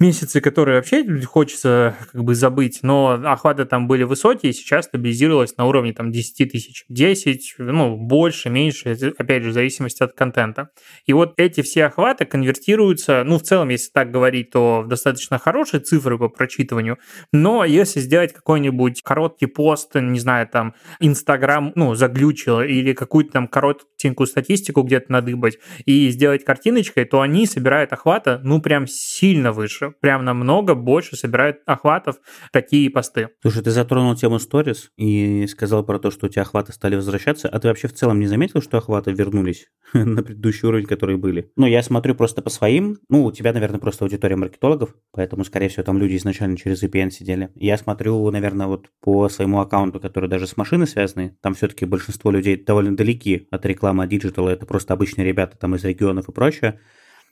месяцы, 0.01 0.41
которые 0.41 0.77
вообще 0.77 1.21
хочется 1.23 1.95
как 2.11 2.25
бы 2.25 2.35
забыть, 2.35 2.81
но 2.83 3.21
охваты 3.23 3.67
там 3.67 3.87
были 3.87 4.03
высокие, 4.03 4.55
сейчас 4.55 4.87
стабилизировалось 4.87 5.57
на 5.59 5.67
уровне 5.67 5.93
там 5.93 6.11
10 6.11 6.51
тысяч, 6.51 6.85
10, 6.89 7.57
ну, 7.59 7.97
больше, 7.97 8.49
меньше, 8.49 8.97
опять 9.19 9.43
же, 9.43 9.51
в 9.51 9.53
зависимости 9.53 10.03
от 10.03 10.15
контента. 10.15 10.71
И 11.05 11.13
вот 11.13 11.35
эти 11.37 11.61
все 11.61 11.85
охваты 11.85 12.25
конвертируются, 12.25 13.23
ну, 13.25 13.39
в 13.39 13.43
целом, 13.43 13.69
если 13.69 13.91
так 13.93 14.11
говорить, 14.11 14.51
то 14.51 14.85
достаточно 14.89 15.39
хорошие 15.39 15.81
цифры 15.81 16.19
по 16.19 16.31
прочитыванию, 16.31 16.97
но 17.31 17.67
если 17.67 18.01
сделать 18.01 18.33
какой-нибудь 18.33 19.03
короткий 19.03 19.47
пост, 19.47 19.95
не 19.95 20.19
знаю, 20.19 20.49
там, 20.49 20.75
Инстаграм, 20.99 21.73
ну, 21.75 21.95
заглючил, 21.95 22.63
или 22.63 22.95
какую-то 22.95 23.33
там 23.33 23.49
коротенькую 23.49 24.27
статистику 24.27 24.83
где-то 24.83 25.13
надыбать, 25.13 25.59
и 25.85 26.09
сделать 26.09 26.43
картиночкой, 26.43 27.05
то 27.05 27.21
они 27.21 27.45
собирают 27.45 27.93
охвата, 27.93 28.41
ну, 28.43 28.63
прям 28.63 28.87
сильно 28.87 29.53
выше 29.53 29.90
прям 29.91 30.25
намного 30.25 30.75
больше 30.75 31.17
собирает 31.17 31.61
охватов 31.67 32.17
такие 32.53 32.91
посты. 32.91 33.31
Слушай, 33.43 33.63
ты 33.63 33.71
затронул 33.71 34.15
тему 34.15 34.39
сторис 34.39 34.91
и 34.97 35.47
сказал 35.47 35.85
про 35.85 35.99
то, 35.99 36.11
что 36.11 36.27
у 36.27 36.29
тебя 36.29 36.43
охваты 36.43 36.73
стали 36.73 36.97
возвращаться, 36.97 37.49
а 37.49 37.59
ты 37.59 37.69
вообще 37.69 37.89
в 37.89 37.95
целом 37.95 38.21
не 38.21 38.27
заметил, 38.27 38.63
что 38.63 38.79
охваты 38.79 39.13
вернулись 39.13 39.69
на 39.93 40.23
предыдущий 40.23 40.69
уровень, 40.69 40.87
которые 40.87 41.17
были? 41.17 41.51
Ну, 41.57 41.67
я 41.67 41.83
смотрю 41.83 42.15
просто 42.15 42.43
по 42.43 42.51
своим, 42.51 42.99
ну, 43.09 43.25
у 43.25 43.33
тебя, 43.33 43.53
наверное, 43.53 43.81
просто 43.81 44.05
аудитория 44.05 44.37
маркетологов, 44.37 44.95
поэтому, 45.13 45.45
скорее 45.45 45.69
всего, 45.69 45.83
там 45.83 45.99
люди 45.99 46.17
изначально 46.17 46.57
через 46.57 46.83
VPN 46.83 47.11
сидели. 47.11 47.51
Я 47.55 47.77
смотрю, 47.77 48.31
наверное, 48.31 48.67
вот 48.67 48.89
по 49.01 49.29
своему 49.29 49.61
аккаунту, 49.61 50.01
который 50.01 50.29
даже 50.29 50.47
с 50.47 50.57
машиной 50.57 50.87
связаны, 50.87 51.37
там 51.43 51.55
все-таки 51.55 51.85
большинство 51.85 52.31
людей 52.31 52.57
довольно 52.57 52.97
далеки 52.97 53.49
от 53.51 53.65
рекламы 53.67 54.07
диджитала, 54.07 54.51
это 54.51 54.67
просто 54.67 54.95
обычные 54.95 55.27
ребята 55.27 55.57
там 55.57 55.75
из 55.75 55.85
регионов 55.85 56.29
и 56.29 56.33
прочее. 56.33 56.81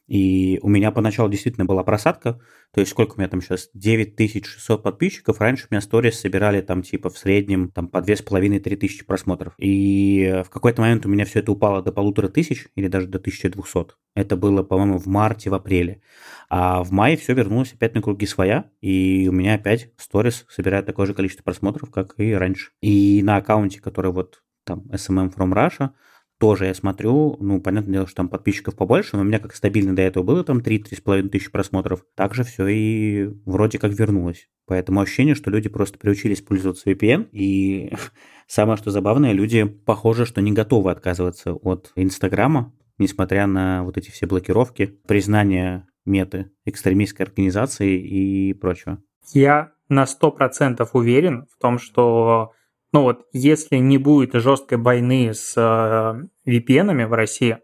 И 0.08 0.58
у 0.62 0.68
меня 0.68 0.90
поначалу 0.90 1.28
действительно 1.28 1.66
была 1.66 1.84
просадка, 1.84 2.40
то 2.72 2.80
есть 2.80 2.90
сколько 2.90 3.14
у 3.14 3.18
меня 3.18 3.28
там 3.28 3.42
сейчас, 3.42 3.68
9600 3.74 4.82
подписчиков, 4.82 5.40
раньше 5.40 5.66
у 5.70 5.74
меня 5.74 5.82
сторис 5.82 6.18
собирали 6.18 6.62
там 6.62 6.82
типа 6.82 7.10
в 7.10 7.18
среднем 7.18 7.70
там 7.70 7.88
по 7.88 7.98
2500-3000 7.98 8.76
тысячи 8.76 9.04
просмотров. 9.04 9.52
И 9.58 10.42
в 10.46 10.50
какой-то 10.50 10.80
момент 10.80 11.04
у 11.04 11.10
меня 11.10 11.26
все 11.26 11.40
это 11.40 11.52
упало 11.52 11.82
до 11.82 11.92
полутора 11.92 12.28
тысяч 12.28 12.68
или 12.74 12.88
даже 12.88 13.06
до 13.06 13.18
1200. 13.18 13.94
Это 14.14 14.36
было, 14.36 14.62
по-моему, 14.62 14.98
в 14.98 15.06
марте, 15.06 15.50
в 15.50 15.54
апреле. 15.54 16.00
А 16.48 16.82
в 16.82 16.90
мае 16.90 17.18
все 17.18 17.34
вернулось 17.34 17.74
опять 17.74 17.94
на 17.94 18.00
круги 18.00 18.24
своя, 18.24 18.70
и 18.80 19.28
у 19.28 19.32
меня 19.32 19.54
опять 19.54 19.92
сторис 19.98 20.46
собирает 20.48 20.86
такое 20.86 21.06
же 21.06 21.12
количество 21.12 21.42
просмотров, 21.42 21.90
как 21.90 22.14
и 22.18 22.32
раньше. 22.32 22.70
И 22.80 23.22
на 23.22 23.36
аккаунте, 23.36 23.80
который 23.80 24.10
вот 24.10 24.42
там 24.64 24.80
SMM 24.90 25.34
from 25.34 25.52
Russia, 25.52 25.90
тоже 26.38 26.66
я 26.66 26.74
смотрю, 26.74 27.37
ну, 27.40 27.61
понятное 27.61 27.94
дело, 27.94 28.07
что 28.07 28.16
там 28.16 28.29
подписчиков 28.29 28.77
побольше, 28.77 29.16
но 29.16 29.22
у 29.22 29.24
меня 29.24 29.38
как 29.38 29.55
стабильно 29.55 29.94
до 29.94 30.03
этого 30.03 30.22
было 30.22 30.44
там 30.44 30.59
3-3,5 30.59 31.29
тысячи 31.29 31.51
просмотров, 31.51 32.05
также 32.14 32.44
все 32.44 32.66
и 32.68 33.29
вроде 33.44 33.79
как 33.79 33.92
вернулось. 33.92 34.48
Поэтому 34.66 35.01
ощущение, 35.01 35.35
что 35.35 35.51
люди 35.51 35.68
просто 35.68 35.98
приучились 35.98 36.40
пользоваться 36.40 36.90
VPN, 36.90 37.29
и 37.33 37.92
самое 38.46 38.77
что 38.77 38.90
забавное, 38.90 39.33
люди, 39.33 39.64
похоже, 39.64 40.27
что 40.27 40.40
не 40.40 40.53
готовы 40.53 40.90
отказываться 40.90 41.53
от 41.53 41.92
Инстаграма, 41.96 42.72
несмотря 42.98 43.46
на 43.46 43.83
вот 43.83 43.96
эти 43.96 44.11
все 44.11 44.27
блокировки, 44.27 44.98
признание 45.07 45.87
меты 46.05 46.51
экстремистской 46.64 47.27
организации 47.27 47.98
и 47.98 48.53
прочего. 48.55 49.03
Я 49.33 49.72
на 49.88 50.05
100% 50.05 50.87
уверен 50.92 51.46
в 51.51 51.61
том, 51.61 51.79
что 51.79 52.53
ну 52.92 53.03
вот, 53.03 53.27
если 53.33 53.77
не 53.77 53.98
будет 53.98 54.35
жесткой 54.35 54.79
войны 54.79 55.35
с 55.35 55.55
э, 55.57 56.51
VPN 56.51 57.07
в 57.07 57.12
России, 57.12 57.59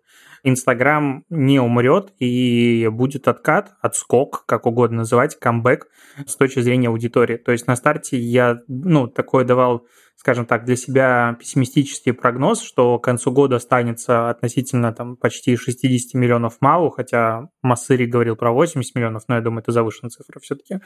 Инстаграм 0.47 1.25
не 1.31 1.59
умрет 1.59 2.13
и 2.19 2.87
будет 2.93 3.29
откат, 3.29 3.73
отскок, 3.81 4.45
как 4.47 4.67
угодно 4.67 4.99
называть, 4.99 5.39
камбэк 5.39 5.89
с 6.27 6.37
точки 6.37 6.61
зрения 6.61 6.89
аудитории. 6.89 7.39
То 7.39 7.53
есть 7.53 7.67
на 7.67 7.77
старте 7.77 8.19
я 8.19 8.59
ну, 8.69 9.09
такое 9.09 9.47
давал 9.47 9.87
скажем 10.16 10.46
так, 10.46 10.64
для 10.64 10.77
себя 10.77 11.37
пессимистический 11.38 12.12
прогноз, 12.12 12.62
что 12.62 12.98
к 12.98 13.05
концу 13.05 13.31
года 13.31 13.57
останется 13.57 14.31
относительно 14.31 14.92
там 14.92 15.16
почти 15.16 15.57
60 15.57 16.14
миллионов 16.14 16.57
МАУ, 16.61 16.90
хотя 16.90 17.48
Массыри 17.62 18.07
говорил 18.07 18.37
про 18.37 18.53
80 18.53 18.94
миллионов, 18.94 19.24
но 19.29 19.35
я 19.35 19.40
думаю, 19.40 19.62
это 19.62 19.72
завышенная 19.72 20.11
цифра 20.11 20.40
все-таки. 20.40 20.81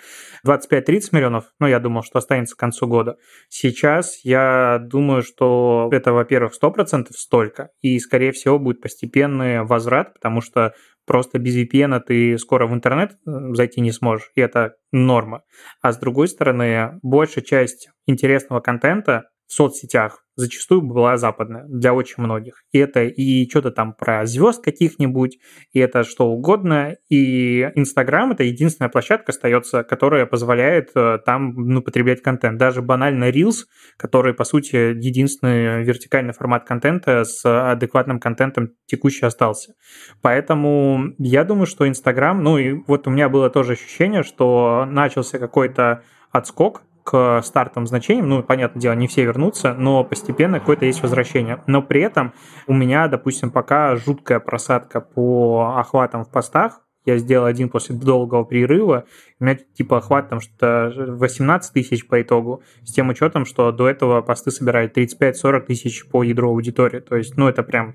25-30 0.47 1.09
миллионов, 1.13 1.45
ну, 1.61 1.67
я 1.67 1.79
думал, 1.79 2.03
что 2.03 2.19
останется 2.19 2.57
к 2.57 2.59
концу 2.59 2.87
года. 2.87 3.17
Сейчас 3.49 4.21
я 4.25 4.79
думаю, 4.81 5.23
что 5.23 5.89
это, 5.93 6.13
во-первых, 6.13 6.53
100% 6.61 7.09
столько, 7.13 7.71
и, 7.81 7.99
скорее 7.99 8.33
всего, 8.33 8.59
будет 8.59 8.81
постепенный 8.81 9.63
возврат, 9.63 10.15
потому 10.15 10.41
что 10.41 10.73
просто 11.09 11.39
без 11.39 11.57
VPN 11.57 12.01
ты 12.01 12.39
скоро 12.39 12.69
в 12.69 12.75
интернет 12.75 13.13
э, 13.13 13.55
зайти 13.55 13.81
не 13.81 13.91
сможешь, 13.91 14.31
и 14.37 14.41
это 14.41 14.75
норма. 14.93 15.43
А 15.83 15.93
с 15.93 15.99
другой 15.99 16.29
стороны, 16.29 17.01
большая 17.03 17.43
часть 17.43 17.89
интересного 18.07 18.61
контента 18.61 19.25
соцсетях 19.53 20.25
зачастую 20.39 20.83
была 20.83 21.17
западная 21.17 21.65
для 21.67 21.93
очень 21.93 22.23
многих. 22.23 22.63
И 22.71 22.79
это 22.79 23.03
и 23.03 23.49
что-то 23.51 23.73
там 23.73 23.93
про 23.93 24.25
звезд 24.25 24.63
каких-нибудь, 24.63 25.39
и 25.73 25.81
это 25.81 26.05
что 26.05 26.29
угодно. 26.29 26.95
И 27.09 27.63
Инстаграм— 27.75 28.31
это 28.33 28.45
единственная 28.45 28.89
площадка 28.89 29.33
остается, 29.33 29.83
которая 29.83 30.27
позволяет 30.27 30.91
э, 30.95 31.19
там 31.27 31.55
ну, 31.55 31.83
потреблять 31.83 32.23
контент. 32.23 32.57
Даже 32.57 32.83
банально 32.83 33.31
Reels, 33.31 33.65
который, 33.97 34.33
по 34.33 34.45
сути, 34.45 34.77
единственный 34.77 35.83
вертикальный 35.83 36.33
формат 36.33 36.65
контента 36.65 37.25
с 37.25 37.45
адекватным 37.73 38.21
контентом 38.21 38.75
текущий 38.87 39.27
остался. 39.27 39.75
Поэтому 40.23 41.15
я 41.19 41.43
думаю, 41.43 41.67
что 41.67 41.89
Инстаграм... 41.89 42.41
Ну 42.41 42.59
и 42.59 42.75
вот 42.87 43.09
у 43.09 43.11
меня 43.11 43.29
было 43.29 43.51
тоже 43.51 43.73
ощущение, 43.73 44.23
что 44.23 44.87
начался 44.89 45.41
какой-то 45.41 46.05
отскок 46.31 46.83
к 47.09 47.41
стартовым 47.43 47.87
значениям, 47.87 48.29
ну, 48.29 48.43
понятное 48.43 48.83
дело, 48.83 48.93
не 48.93 49.07
все 49.07 49.25
вернутся, 49.25 49.73
но 49.73 50.05
постепенно 50.05 50.61
какое-то 50.61 50.85
есть 50.85 51.01
возвращение. 51.01 51.63
Но 51.67 51.81
при 51.81 52.03
этом 52.03 52.35
у 52.67 52.75
меня, 52.75 53.09
допустим, 53.09 53.51
пока 53.51 53.97
жуткая 53.97 54.41
просадка 54.41 55.01
по 55.01 55.75
охватам 55.79 56.27
в 56.27 56.31
постах, 56.31 56.83
я 57.07 57.17
сделал 57.17 57.47
один 57.47 57.71
после 57.71 57.97
долгого 57.97 58.45
перерыва, 58.45 59.07
у 59.41 59.45
меня 59.45 59.57
типа 59.57 59.99
охват 59.99 60.29
там 60.29 60.41
что-то 60.41 60.93
18 60.97 61.73
тысяч 61.73 62.07
по 62.07 62.21
итогу, 62.21 62.63
с 62.85 62.93
тем 62.93 63.09
учетом, 63.09 63.45
что 63.45 63.71
до 63.73 63.89
этого 63.89 64.21
посты 64.23 64.51
собирали 64.51 64.91
35-40 64.91 65.67
тысяч 65.67 66.07
по 66.07 66.23
ядру 66.23 66.51
аудитории. 66.51 67.01
То 67.01 67.17
есть, 67.17 67.37
ну, 67.37 67.49
это 67.49 67.63
прям 67.63 67.95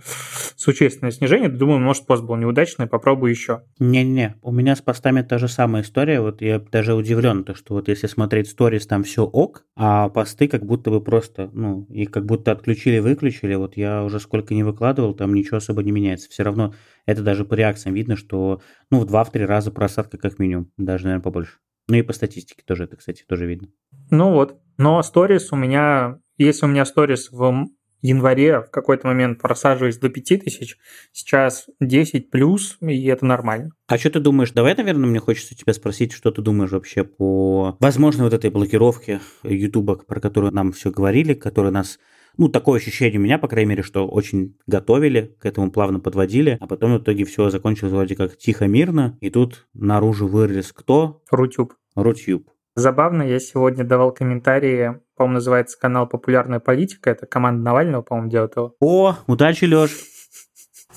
существенное 0.55 1.11
снижение. 1.11 1.49
Думаю, 1.49 1.79
может, 1.79 2.05
пост 2.05 2.23
был 2.23 2.35
неудачный, 2.35 2.87
попробую 2.87 3.31
еще. 3.31 3.63
Не-не, 3.79 4.35
у 4.41 4.51
меня 4.51 4.75
с 4.75 4.81
постами 4.81 5.21
та 5.21 5.37
же 5.37 5.47
самая 5.47 5.83
история. 5.83 6.21
Вот 6.21 6.41
я 6.41 6.59
даже 6.59 6.93
удивлен, 6.93 7.43
то, 7.43 7.55
что 7.55 7.73
вот 7.73 7.87
если 7.87 8.07
смотреть 8.07 8.49
сторис, 8.49 8.87
там 8.87 9.03
все 9.03 9.23
ок, 9.23 9.65
а 9.75 10.09
посты 10.09 10.47
как 10.47 10.65
будто 10.65 10.91
бы 10.91 11.01
просто, 11.01 11.49
ну, 11.53 11.85
и 11.89 12.05
как 12.05 12.25
будто 12.25 12.51
отключили-выключили. 12.51 13.55
Вот 13.55 13.77
я 13.77 14.03
уже 14.03 14.19
сколько 14.19 14.53
не 14.53 14.63
выкладывал, 14.63 15.13
там 15.13 15.33
ничего 15.33 15.57
особо 15.57 15.83
не 15.83 15.91
меняется. 15.91 16.29
Все 16.29 16.43
равно 16.43 16.73
это 17.05 17.21
даже 17.21 17.43
по 17.43 17.53
реакциям 17.53 17.95
видно, 17.95 18.15
что, 18.15 18.61
ну, 18.89 18.99
в 18.99 19.05
2-3 19.05 19.45
раза 19.45 19.71
просадка 19.71 20.17
как 20.17 20.39
минимум, 20.39 20.71
даже, 20.77 21.05
наверное, 21.05 21.23
побольше. 21.33 21.57
Ну 21.87 21.97
и 21.97 22.01
по 22.01 22.13
статистике 22.13 22.63
тоже 22.65 22.85
это, 22.85 22.95
кстати, 22.95 23.25
тоже 23.27 23.45
видно. 23.45 23.67
Ну 24.09 24.31
вот. 24.31 24.59
Но 24.77 25.01
сторис 25.03 25.51
у 25.51 25.55
меня, 25.55 26.19
если 26.37 26.65
у 26.65 26.69
меня 26.69 26.85
сторис 26.85 27.29
в 27.31 27.67
январе 28.01 28.59
в 28.61 28.69
какой-то 28.69 29.07
момент 29.07 29.41
просаживаюсь 29.41 29.97
до 29.97 30.09
5000, 30.09 30.77
сейчас 31.11 31.67
10 31.79 32.29
плюс, 32.29 32.77
и 32.81 33.05
это 33.05 33.25
нормально. 33.25 33.71
А 33.87 33.97
что 33.97 34.11
ты 34.11 34.19
думаешь? 34.19 34.51
Давай, 34.51 34.75
наверное, 34.75 35.09
мне 35.09 35.19
хочется 35.19 35.55
тебя 35.55 35.73
спросить, 35.73 36.11
что 36.13 36.31
ты 36.31 36.41
думаешь 36.41 36.71
вообще 36.71 37.03
по 37.03 37.77
возможной 37.79 38.25
вот 38.25 38.33
этой 38.33 38.49
блокировке 38.49 39.21
Ютуба, 39.43 39.95
про 39.95 40.19
которую 40.19 40.53
нам 40.53 40.71
все 40.71 40.91
говорили, 40.91 41.33
которая 41.33 41.71
нас 41.71 41.99
ну, 42.37 42.49
такое 42.49 42.79
ощущение 42.79 43.19
у 43.19 43.23
меня, 43.23 43.37
по 43.37 43.47
крайней 43.47 43.69
мере, 43.69 43.83
что 43.83 44.07
очень 44.07 44.57
готовили, 44.67 45.35
к 45.39 45.45
этому 45.45 45.71
плавно 45.71 45.99
подводили, 45.99 46.57
а 46.59 46.67
потом 46.67 46.95
в 46.95 47.01
итоге 47.01 47.25
все 47.25 47.49
закончилось 47.49 47.93
вроде 47.93 48.15
как 48.15 48.37
тихо-мирно, 48.37 49.17
и 49.21 49.29
тут 49.29 49.67
наружу 49.73 50.27
вырез 50.27 50.71
кто? 50.71 51.21
Рутюб. 51.29 51.73
Рутюб. 51.95 52.49
Забавно, 52.75 53.21
я 53.21 53.39
сегодня 53.39 53.83
давал 53.83 54.11
комментарии, 54.11 54.99
по-моему, 55.15 55.35
называется 55.35 55.77
канал 55.79 56.07
«Популярная 56.07 56.59
политика», 56.59 57.11
это 57.11 57.27
команда 57.27 57.61
Навального, 57.63 58.01
по-моему, 58.01 58.31
делает 58.31 58.55
его. 58.55 58.75
О, 58.79 59.15
удачи, 59.27 59.65
Лёш! 59.65 59.91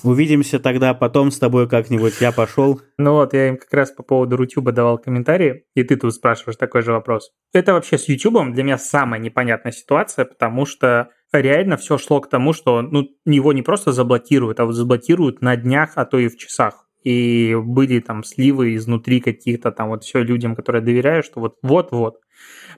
Увидимся 0.03 0.59
тогда 0.59 0.93
потом 0.93 1.31
с 1.31 1.39
тобой 1.39 1.67
как-нибудь. 1.67 2.21
Я 2.21 2.31
пошел. 2.31 2.81
Ну 2.97 3.13
вот, 3.13 3.33
я 3.33 3.49
им 3.49 3.57
как 3.57 3.73
раз 3.73 3.91
по 3.91 4.03
поводу 4.03 4.37
Рутюба 4.37 4.71
давал 4.71 4.97
комментарии, 4.97 5.65
и 5.73 5.83
ты 5.83 5.95
тут 5.95 6.13
спрашиваешь 6.13 6.57
такой 6.57 6.81
же 6.81 6.91
вопрос. 6.91 7.31
Это 7.53 7.73
вообще 7.73 7.97
с 7.97 8.07
Ютубом 8.07 8.53
для 8.53 8.63
меня 8.63 8.77
самая 8.77 9.19
непонятная 9.19 9.71
ситуация, 9.71 10.25
потому 10.25 10.65
что 10.65 11.09
реально 11.31 11.77
все 11.77 11.97
шло 11.97 12.21
к 12.21 12.29
тому, 12.29 12.53
что 12.53 12.81
ну, 12.81 13.07
его 13.25 13.53
не 13.53 13.61
просто 13.61 13.91
заблокируют, 13.91 14.59
а 14.59 14.65
вот 14.65 14.73
заблокируют 14.73 15.41
на 15.41 15.55
днях, 15.55 15.93
а 15.95 16.05
то 16.05 16.17
и 16.17 16.27
в 16.27 16.37
часах. 16.37 16.87
И 17.03 17.55
были 17.55 17.99
там 17.99 18.23
сливы 18.23 18.75
изнутри 18.75 19.21
каких-то 19.21 19.71
там 19.71 19.89
вот 19.89 20.03
все 20.03 20.23
людям, 20.23 20.55
которые 20.55 20.81
доверяют, 20.81 21.25
что 21.25 21.39
вот 21.39 21.55
вот-вот. 21.61 22.19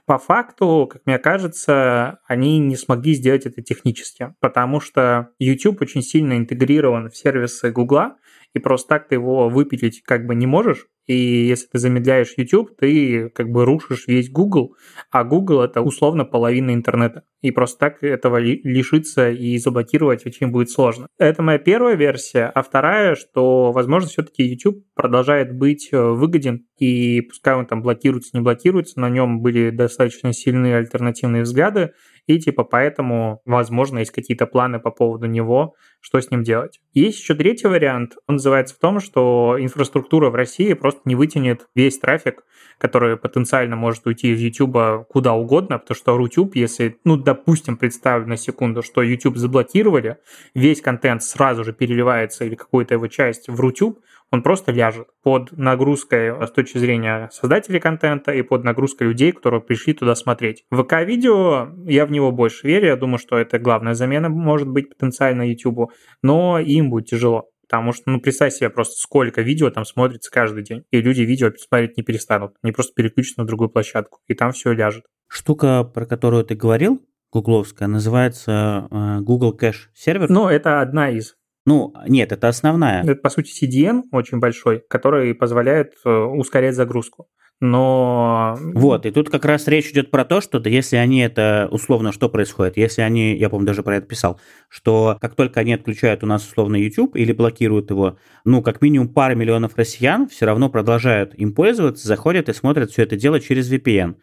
По 0.06 0.18
факту, 0.18 0.88
как 0.90 1.02
мне 1.04 1.18
кажется, 1.18 2.20
они 2.26 2.58
не 2.58 2.76
смогли 2.76 3.14
сделать 3.14 3.46
это 3.46 3.62
технически, 3.62 4.34
потому 4.40 4.80
что 4.80 5.30
YouTube 5.38 5.80
очень 5.82 6.02
сильно 6.02 6.36
интегрирован 6.36 7.10
в 7.10 7.16
сервисы 7.16 7.70
Гугла, 7.70 8.16
и 8.54 8.58
просто 8.58 8.88
так 8.88 9.08
ты 9.08 9.16
его 9.16 9.48
выпилить 9.48 10.02
как 10.02 10.26
бы 10.26 10.34
не 10.34 10.46
можешь, 10.46 10.86
и 11.10 11.46
если 11.46 11.66
ты 11.66 11.78
замедляешь 11.78 12.34
YouTube, 12.36 12.76
ты 12.78 13.30
как 13.30 13.50
бы 13.50 13.64
рушишь 13.64 14.06
весь 14.06 14.30
Google, 14.30 14.76
а 15.10 15.24
Google 15.24 15.62
это 15.62 15.82
условно 15.82 16.24
половина 16.24 16.72
интернета. 16.72 17.24
И 17.40 17.50
просто 17.50 17.78
так 17.78 18.04
этого 18.04 18.36
лишиться 18.36 19.28
и 19.28 19.58
заблокировать 19.58 20.24
очень 20.24 20.52
будет 20.52 20.70
сложно. 20.70 21.08
Это 21.18 21.42
моя 21.42 21.58
первая 21.58 21.96
версия. 21.96 22.44
А 22.54 22.62
вторая, 22.62 23.16
что, 23.16 23.72
возможно, 23.72 24.08
все-таки 24.08 24.44
YouTube 24.44 24.84
продолжает 24.94 25.52
быть 25.52 25.88
э, 25.90 26.00
выгоден, 26.00 26.66
и 26.78 27.22
пускай 27.22 27.56
он 27.56 27.66
там 27.66 27.82
блокируется, 27.82 28.30
не 28.34 28.40
блокируется, 28.40 29.00
на 29.00 29.10
нем 29.10 29.40
были 29.40 29.70
достаточно 29.70 30.32
сильные 30.32 30.76
альтернативные 30.76 31.42
взгляды, 31.42 31.92
и 32.26 32.38
типа 32.38 32.64
поэтому, 32.64 33.40
возможно, 33.44 33.98
есть 33.98 34.12
какие-то 34.12 34.46
планы 34.46 34.80
по 34.80 34.90
поводу 34.90 35.26
него, 35.26 35.74
что 36.00 36.20
с 36.20 36.30
ним 36.30 36.42
делать. 36.42 36.80
Есть 36.94 37.20
еще 37.20 37.34
третий 37.34 37.68
вариант, 37.68 38.16
он 38.26 38.36
называется 38.36 38.74
в 38.74 38.78
том, 38.78 39.00
что 39.00 39.56
инфраструктура 39.58 40.30
в 40.30 40.34
России 40.34 40.72
просто 40.72 41.02
не 41.04 41.14
вытянет 41.14 41.68
весь 41.74 41.98
трафик, 41.98 42.44
который 42.78 43.16
потенциально 43.16 43.76
может 43.76 44.06
уйти 44.06 44.32
из 44.32 44.40
YouTube 44.40 45.06
куда 45.08 45.34
угодно, 45.34 45.78
потому 45.78 45.96
что 45.96 46.18
YouTube, 46.18 46.56
если, 46.56 46.98
ну, 47.04 47.16
допустим, 47.16 47.76
представим 47.76 48.28
на 48.28 48.36
секунду, 48.36 48.82
что 48.82 49.02
YouTube 49.02 49.36
заблокировали, 49.36 50.16
весь 50.54 50.80
контент 50.80 51.22
сразу 51.22 51.64
же 51.64 51.72
переливается 51.72 52.44
или 52.44 52.54
какую-то 52.54 52.94
его 52.94 53.06
часть 53.08 53.48
в 53.48 53.62
YouTube, 53.62 54.00
он 54.30 54.42
просто 54.42 54.72
ляжет 54.72 55.08
под 55.22 55.52
нагрузкой 55.52 56.46
с 56.46 56.50
точки 56.50 56.78
зрения 56.78 57.28
создателей 57.32 57.80
контента 57.80 58.32
и 58.32 58.42
под 58.42 58.64
нагрузкой 58.64 59.08
людей, 59.08 59.32
которые 59.32 59.60
пришли 59.60 59.92
туда 59.92 60.14
смотреть. 60.14 60.64
ВК-видео, 60.70 61.68
я 61.84 62.06
в 62.06 62.10
него 62.10 62.30
больше 62.32 62.66
верю, 62.66 62.86
я 62.86 62.96
думаю, 62.96 63.18
что 63.18 63.36
это 63.36 63.58
главная 63.58 63.94
замена 63.94 64.28
может 64.28 64.68
быть 64.68 64.88
потенциально 64.88 65.48
YouTube, 65.48 65.92
но 66.22 66.58
им 66.58 66.90
будет 66.90 67.06
тяжело. 67.06 67.48
Потому 67.70 67.92
что, 67.92 68.10
ну, 68.10 68.20
представь 68.20 68.52
себе 68.52 68.68
просто, 68.68 68.94
сколько 69.00 69.42
видео 69.42 69.70
там 69.70 69.84
смотрится 69.84 70.28
каждый 70.28 70.64
день. 70.64 70.82
И 70.90 71.00
люди 71.00 71.22
видео 71.22 71.52
смотреть 71.56 71.96
не 71.96 72.02
перестанут. 72.02 72.54
Они 72.62 72.72
просто 72.72 72.92
переключат 72.94 73.36
на 73.38 73.44
другую 73.44 73.70
площадку. 73.70 74.18
И 74.26 74.34
там 74.34 74.50
все 74.50 74.72
ляжет. 74.72 75.04
Штука, 75.28 75.84
про 75.84 76.04
которую 76.04 76.44
ты 76.44 76.56
говорил, 76.56 77.00
гугловская, 77.32 77.86
называется 77.86 78.88
э, 78.90 79.20
Google 79.20 79.56
Cache 79.56 79.86
сервер. 79.94 80.28
Ну, 80.28 80.48
это 80.48 80.80
одна 80.80 81.10
из. 81.10 81.36
Ну, 81.66 81.92
нет, 82.08 82.32
это 82.32 82.48
основная. 82.48 83.02
Это, 83.02 83.16
по 83.16 83.30
сути, 83.30 83.52
CDN 83.52 84.04
очень 84.12 84.38
большой, 84.38 84.82
который 84.88 85.34
позволяет 85.34 85.92
э, 86.04 86.10
ускорять 86.10 86.74
загрузку. 86.74 87.28
Но... 87.62 88.56
Вот, 88.58 89.04
и 89.04 89.10
тут 89.10 89.28
как 89.28 89.44
раз 89.44 89.68
речь 89.68 89.90
идет 89.90 90.10
про 90.10 90.24
то, 90.24 90.40
что 90.40 90.58
если 90.66 90.96
они 90.96 91.20
это, 91.20 91.68
условно, 91.70 92.10
что 92.10 92.30
происходит? 92.30 92.78
Если 92.78 93.02
они, 93.02 93.36
я 93.36 93.50
помню, 93.50 93.66
даже 93.66 93.82
про 93.82 93.96
это 93.96 94.06
писал, 94.06 94.40
что 94.70 95.18
как 95.20 95.34
только 95.34 95.60
они 95.60 95.74
отключают 95.74 96.24
у 96.24 96.26
нас, 96.26 96.46
условно, 96.46 96.76
YouTube 96.76 97.16
или 97.16 97.34
блокируют 97.34 97.90
его, 97.90 98.18
ну, 98.46 98.62
как 98.62 98.80
минимум 98.80 99.10
пара 99.10 99.34
миллионов 99.34 99.76
россиян 99.76 100.26
все 100.26 100.46
равно 100.46 100.70
продолжают 100.70 101.34
им 101.34 101.54
пользоваться, 101.54 102.08
заходят 102.08 102.48
и 102.48 102.54
смотрят 102.54 102.92
все 102.92 103.02
это 103.02 103.16
дело 103.16 103.40
через 103.40 103.70
VPN 103.70 104.14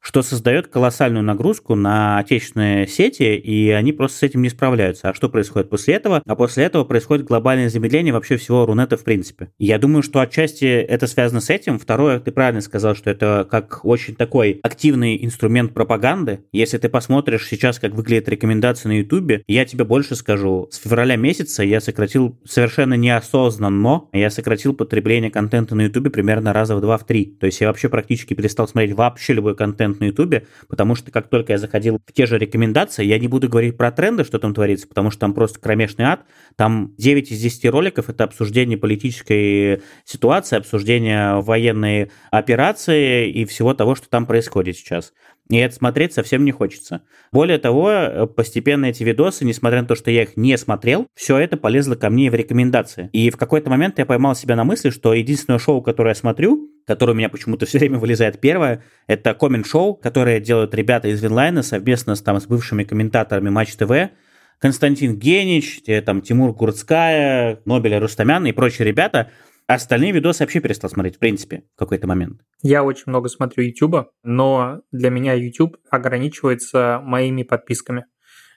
что 0.00 0.22
создает 0.22 0.66
колоссальную 0.68 1.22
нагрузку 1.22 1.74
на 1.74 2.18
отечественные 2.18 2.86
сети, 2.86 3.36
и 3.36 3.70
они 3.70 3.92
просто 3.92 4.18
с 4.18 4.22
этим 4.22 4.42
не 4.42 4.48
справляются. 4.48 5.10
А 5.10 5.14
что 5.14 5.28
происходит 5.28 5.68
после 5.68 5.94
этого? 5.94 6.22
А 6.26 6.34
после 6.34 6.64
этого 6.64 6.84
происходит 6.84 7.26
глобальное 7.26 7.68
замедление 7.68 8.12
вообще 8.12 8.36
всего 8.36 8.64
Рунета 8.64 8.96
в 8.96 9.04
принципе. 9.04 9.50
Я 9.58 9.78
думаю, 9.78 10.02
что 10.02 10.20
отчасти 10.20 10.64
это 10.64 11.06
связано 11.06 11.40
с 11.40 11.50
этим. 11.50 11.78
Второе, 11.78 12.18
ты 12.18 12.32
правильно 12.32 12.60
сказал, 12.60 12.94
что 12.94 13.10
это 13.10 13.46
как 13.50 13.84
очень 13.84 14.16
такой 14.16 14.58
активный 14.62 15.22
инструмент 15.24 15.74
пропаганды. 15.74 16.40
Если 16.52 16.78
ты 16.78 16.88
посмотришь 16.88 17.46
сейчас, 17.46 17.78
как 17.78 17.94
выглядят 17.94 18.28
рекомендации 18.28 18.88
на 18.88 18.98
Ютубе, 18.98 19.42
я 19.46 19.64
тебе 19.64 19.84
больше 19.84 20.16
скажу. 20.16 20.68
С 20.70 20.78
февраля 20.78 21.16
месяца 21.16 21.62
я 21.62 21.80
сократил 21.80 22.38
совершенно 22.44 22.94
неосознанно, 22.94 24.04
я 24.12 24.30
сократил 24.30 24.72
потребление 24.72 25.30
контента 25.30 25.74
на 25.74 25.82
Ютубе 25.82 26.10
примерно 26.10 26.52
раза 26.52 26.74
в 26.74 26.80
два 26.80 26.96
в 26.96 27.04
три. 27.04 27.26
То 27.26 27.46
есть 27.46 27.60
я 27.60 27.68
вообще 27.68 27.88
практически 27.88 28.34
перестал 28.34 28.66
смотреть 28.66 28.94
вообще 28.94 29.34
любой 29.34 29.54
контент 29.54 29.89
контент 29.90 30.00
на 30.00 30.04
Ютубе, 30.06 30.46
потому 30.68 30.94
что 30.94 31.10
как 31.10 31.28
только 31.28 31.52
я 31.52 31.58
заходил 31.58 32.00
в 32.04 32.12
те 32.12 32.26
же 32.26 32.38
рекомендации, 32.38 33.04
я 33.04 33.18
не 33.18 33.28
буду 33.28 33.48
говорить 33.48 33.76
про 33.76 33.90
тренды, 33.90 34.24
что 34.24 34.38
там 34.38 34.54
творится, 34.54 34.88
потому 34.88 35.10
что 35.10 35.20
там 35.20 35.34
просто 35.34 35.60
кромешный 35.60 36.04
ад. 36.04 36.24
Там 36.56 36.94
9 36.98 37.32
из 37.32 37.40
10 37.40 37.66
роликов— 37.70 38.08
это 38.08 38.24
обсуждение 38.24 38.78
политической 38.78 39.82
ситуации, 40.04 40.56
обсуждение 40.56 41.40
военной 41.40 42.10
операции 42.30 43.30
и 43.30 43.44
всего 43.44 43.74
того, 43.74 43.94
что 43.94 44.08
там 44.08 44.26
происходит 44.26 44.76
сейчас. 44.76 45.12
И 45.48 45.56
это 45.56 45.74
смотреть 45.74 46.12
совсем 46.12 46.44
не 46.44 46.52
хочется. 46.52 47.02
Более 47.32 47.58
того, 47.58 48.28
постепенно 48.36 48.86
эти 48.86 49.02
видосы, 49.02 49.44
несмотря 49.44 49.82
на 49.82 49.88
то, 49.88 49.96
что 49.96 50.10
я 50.12 50.22
их 50.22 50.36
не 50.36 50.56
смотрел, 50.56 51.08
все 51.16 51.38
это 51.38 51.56
полезло 51.56 51.96
ко 51.96 52.08
мне 52.08 52.30
в 52.30 52.34
рекомендации. 52.34 53.10
И 53.12 53.30
в 53.30 53.36
какой-то 53.36 53.68
момент 53.68 53.98
я 53.98 54.06
поймал 54.06 54.36
себя 54.36 54.54
на 54.54 54.62
мысли, 54.62 54.90
что 54.90 55.12
единственное 55.12 55.58
шоу, 55.58 55.82
которое 55.82 56.10
я 56.10 56.14
смотрю, 56.14 56.70
которая 56.90 57.14
у 57.14 57.16
меня 57.16 57.28
почему-то 57.28 57.66
все 57.66 57.78
время 57.78 57.98
вылезает 58.00 58.40
первая, 58.40 58.82
это 59.06 59.32
коммент-шоу, 59.32 59.94
которое 59.94 60.40
делают 60.40 60.74
ребята 60.74 61.06
из 61.06 61.22
Винлайна 61.22 61.62
совместно 61.62 62.16
с, 62.16 62.20
там, 62.20 62.40
с 62.40 62.46
бывшими 62.46 62.82
комментаторами 62.82 63.48
Матч 63.48 63.76
ТВ. 63.76 64.10
Константин 64.58 65.16
Генич, 65.16 65.82
там, 66.04 66.20
Тимур 66.20 66.52
Курцкая, 66.52 67.60
Нобеля 67.64 68.00
Рустамян 68.00 68.44
и 68.44 68.50
прочие 68.50 68.88
ребята. 68.88 69.30
Остальные 69.68 70.10
видосы 70.10 70.42
вообще 70.42 70.58
перестал 70.58 70.90
смотреть, 70.90 71.14
в 71.14 71.18
принципе, 71.20 71.62
в 71.76 71.78
какой-то 71.78 72.08
момент. 72.08 72.40
Я 72.60 72.82
очень 72.82 73.04
много 73.06 73.28
смотрю 73.28 73.62
YouTube, 73.62 74.08
но 74.24 74.80
для 74.90 75.10
меня 75.10 75.34
YouTube 75.34 75.76
ограничивается 75.90 77.00
моими 77.04 77.44
подписками. 77.44 78.06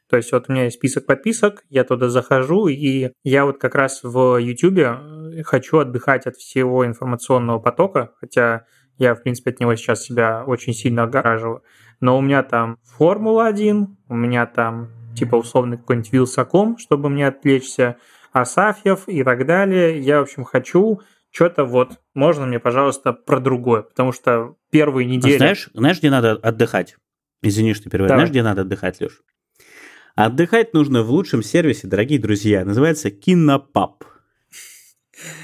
То 0.10 0.18
есть 0.18 0.32
вот 0.32 0.46
у 0.48 0.52
меня 0.52 0.66
есть 0.66 0.78
список 0.78 1.06
подписок, 1.06 1.63
я 1.70 1.84
туда 1.84 2.10
захожу, 2.10 2.68
и 2.68 3.12
я 3.24 3.46
вот 3.46 3.58
как 3.58 3.76
раз 3.76 4.02
в 4.04 4.38
YouTube 4.38 4.78
э, 4.78 5.44
хочу 5.44 5.80
отдыхать 5.80 6.28
от 6.28 6.36
всего 6.36 6.86
информационного 6.86 7.60
потока, 7.60 8.12
хотя 8.20 8.66
я, 8.98 9.16
в 9.16 9.24
принципе, 9.24 9.52
от 9.52 9.60
него 9.60 9.76
сейчас 9.76 10.04
себя 10.04 10.44
очень 10.46 10.74
сильно 10.74 11.04
огораживаю. 11.04 11.63
Но 12.00 12.18
у 12.18 12.22
меня 12.22 12.44
там 12.44 12.78
Формула-1, 12.98 13.88
у 14.10 14.16
меня 14.16 14.46
там 14.46 14.89
типа 15.16 15.36
условно 15.36 15.78
какой-нибудь 15.78 16.12
Вилсаком, 16.12 16.78
чтобы 16.78 17.10
мне 17.10 17.28
отвлечься, 17.28 17.98
Асафьев 18.32 19.08
и 19.08 19.24
так 19.24 19.46
далее. 19.46 20.00
Я, 20.00 20.20
в 20.20 20.24
общем, 20.24 20.44
хочу 20.44 21.02
что-то 21.32 21.66
вот, 21.66 22.00
можно 22.13 22.46
мне, 22.46 22.60
пожалуйста, 22.60 23.13
про 23.13 23.39
другое, 23.39 23.82
потому 23.84 24.12
что 24.12 24.56
первые 24.70 25.08
недели... 25.08 25.38
Знаешь, 25.38 25.70
знаешь, 25.74 26.00
где 26.00 26.12
надо 26.12 26.34
отдыхать? 26.34 26.96
Извини, 27.42 27.74
что 27.74 27.89
перевожу. 27.89 28.14
Знаешь, 28.14 28.30
где 28.30 28.43
надо 28.43 28.62
отдыхать, 28.62 29.01
Леш? 29.01 29.22
Отдыхать 30.16 30.76
нужно 30.76 31.01
в 31.01 31.09
лучшем 31.09 31.41
сервисе, 31.41 31.88
дорогие 31.88 32.20
друзья. 32.20 32.64
Называется 32.64 33.09
Кинопаб. 33.09 34.03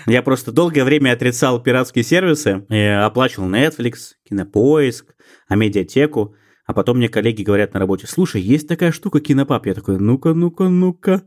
Я 0.05 0.22
просто 0.22 0.51
долгое 0.51 0.84
время 0.84 1.13
отрицал 1.13 1.59
пиратские 1.63 2.03
сервисы, 2.03 2.67
и 2.70 2.78
оплачивал 2.78 3.49
Netflix, 3.49 4.13
Кинопоиск, 4.30 5.15
а 5.47 5.55
медиатеку. 5.55 6.36
А 6.67 6.74
потом 6.74 6.97
мне 6.97 7.09
коллеги 7.09 7.41
говорят 7.41 7.74
на 7.74 7.80
работе, 7.80 8.05
слушай, 8.05 8.41
есть 8.41 8.67
такая 8.67 8.91
штука 8.91 9.22
Кинопаб. 9.22 9.65
Я 9.65 9.74
такой, 9.74 9.97
ну-ка, 9.97 10.36
ну-ка, 10.36 10.70
ну-ка. 10.70 11.24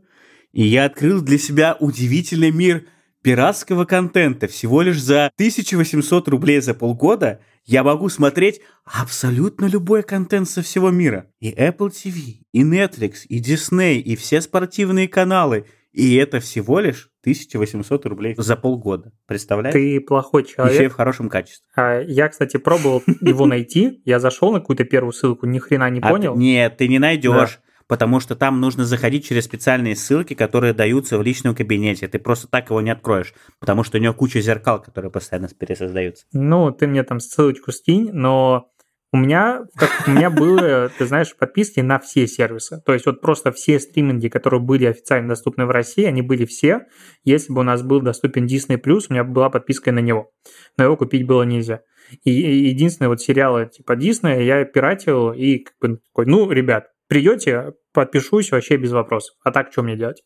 И 0.53 0.63
я 0.63 0.85
открыл 0.85 1.21
для 1.21 1.37
себя 1.37 1.75
удивительный 1.81 2.51
мир 2.51 2.85
пиратского 3.23 3.83
контента. 3.83 4.47
Всего 4.47 4.81
лишь 4.81 5.01
за 5.01 5.25
1800 5.35 6.29
рублей 6.29 6.61
за 6.61 6.73
полгода 6.73 7.41
я 7.65 7.83
могу 7.83 8.09
смотреть 8.09 8.61
абсолютно 8.85 9.65
любой 9.65 10.03
контент 10.03 10.49
со 10.49 10.61
всего 10.61 10.91
мира. 10.91 11.27
И 11.39 11.51
Apple 11.51 11.89
TV, 11.89 12.45
и 12.51 12.63
Netflix, 12.63 13.25
и 13.27 13.41
Disney, 13.41 13.95
и 13.99 14.15
все 14.15 14.41
спортивные 14.41 15.07
каналы. 15.07 15.65
И 15.93 16.15
это 16.15 16.39
всего 16.39 16.79
лишь 16.79 17.11
1800 17.21 18.05
рублей 18.07 18.35
за 18.37 18.55
полгода. 18.55 19.11
Представляешь? 19.27 19.73
Ты 19.73 20.01
плохой 20.01 20.43
человек. 20.43 20.73
Еще 20.73 20.85
и 20.85 20.87
в 20.89 20.93
хорошем 20.93 21.29
качестве. 21.29 21.65
А, 21.75 22.01
я, 22.01 22.29
кстати, 22.29 22.57
пробовал 22.57 23.03
его 23.21 23.45
найти. 23.45 24.01
Я 24.03 24.19
зашел 24.19 24.51
на 24.51 24.59
какую-то 24.59 24.85
первую 24.85 25.13
ссылку, 25.13 25.45
ни 25.45 25.59
хрена 25.59 25.89
не 25.91 25.99
а 25.99 26.09
понял. 26.09 26.35
Нет, 26.35 26.77
ты 26.77 26.87
не 26.87 26.99
найдешь 26.99 27.59
потому 27.87 28.19
что 28.19 28.35
там 28.35 28.59
нужно 28.59 28.85
заходить 28.85 29.25
через 29.25 29.45
специальные 29.45 29.95
ссылки, 29.95 30.33
которые 30.33 30.73
даются 30.73 31.17
в 31.17 31.23
личном 31.23 31.55
кабинете. 31.55 32.07
Ты 32.07 32.19
просто 32.19 32.47
так 32.47 32.69
его 32.69 32.81
не 32.81 32.91
откроешь, 32.91 33.33
потому 33.59 33.83
что 33.83 33.97
у 33.97 34.01
него 34.01 34.13
куча 34.13 34.41
зеркал, 34.41 34.81
которые 34.81 35.11
постоянно 35.11 35.47
пересоздаются. 35.47 36.25
Ну, 36.33 36.71
ты 36.71 36.87
мне 36.87 37.03
там 37.03 37.19
ссылочку 37.19 37.71
скинь, 37.71 38.11
но 38.11 38.69
у 39.13 39.17
меня, 39.17 39.61
как, 39.75 39.91
у 40.07 40.11
меня 40.11 40.31
было, 40.31 40.89
ты 40.97 41.05
знаешь, 41.05 41.35
подписки 41.37 41.79
на 41.81 41.99
все 41.99 42.25
сервисы. 42.25 42.81
То 42.83 42.93
есть 42.93 43.05
вот 43.05 43.21
просто 43.21 43.51
все 43.51 43.79
стриминги, 43.79 44.27
которые 44.27 44.59
были 44.59 44.85
официально 44.85 45.29
доступны 45.29 45.67
в 45.67 45.69
России, 45.69 46.05
они 46.05 46.23
были 46.23 46.45
все. 46.45 46.87
Если 47.23 47.53
бы 47.53 47.61
у 47.61 47.63
нас 47.63 47.83
был 47.83 48.01
доступен 48.01 48.45
Disney+, 48.45 48.81
у 48.83 49.13
меня 49.13 49.23
была 49.23 49.51
подписка 49.51 49.91
на 49.91 49.99
него. 49.99 50.31
Но 50.77 50.85
его 50.85 50.97
купить 50.97 51.27
было 51.27 51.43
нельзя. 51.43 51.81
И 52.23 52.31
единственное, 52.31 53.09
вот 53.09 53.21
сериалы 53.21 53.69
типа 53.71 53.93
Disney 53.93 54.43
я 54.43 54.65
пиратил 54.65 55.31
и 55.31 55.59
как 55.59 55.73
бы 55.79 55.97
такой, 55.97 56.25
ну, 56.25 56.49
ребят, 56.51 56.87
придете, 57.13 57.73
подпишусь 57.93 58.51
вообще 58.51 58.75
без 58.77 58.91
вопросов. 58.91 59.35
А 59.43 59.51
так, 59.51 59.71
что 59.71 59.83
мне 59.83 59.95
делать? 59.95 60.23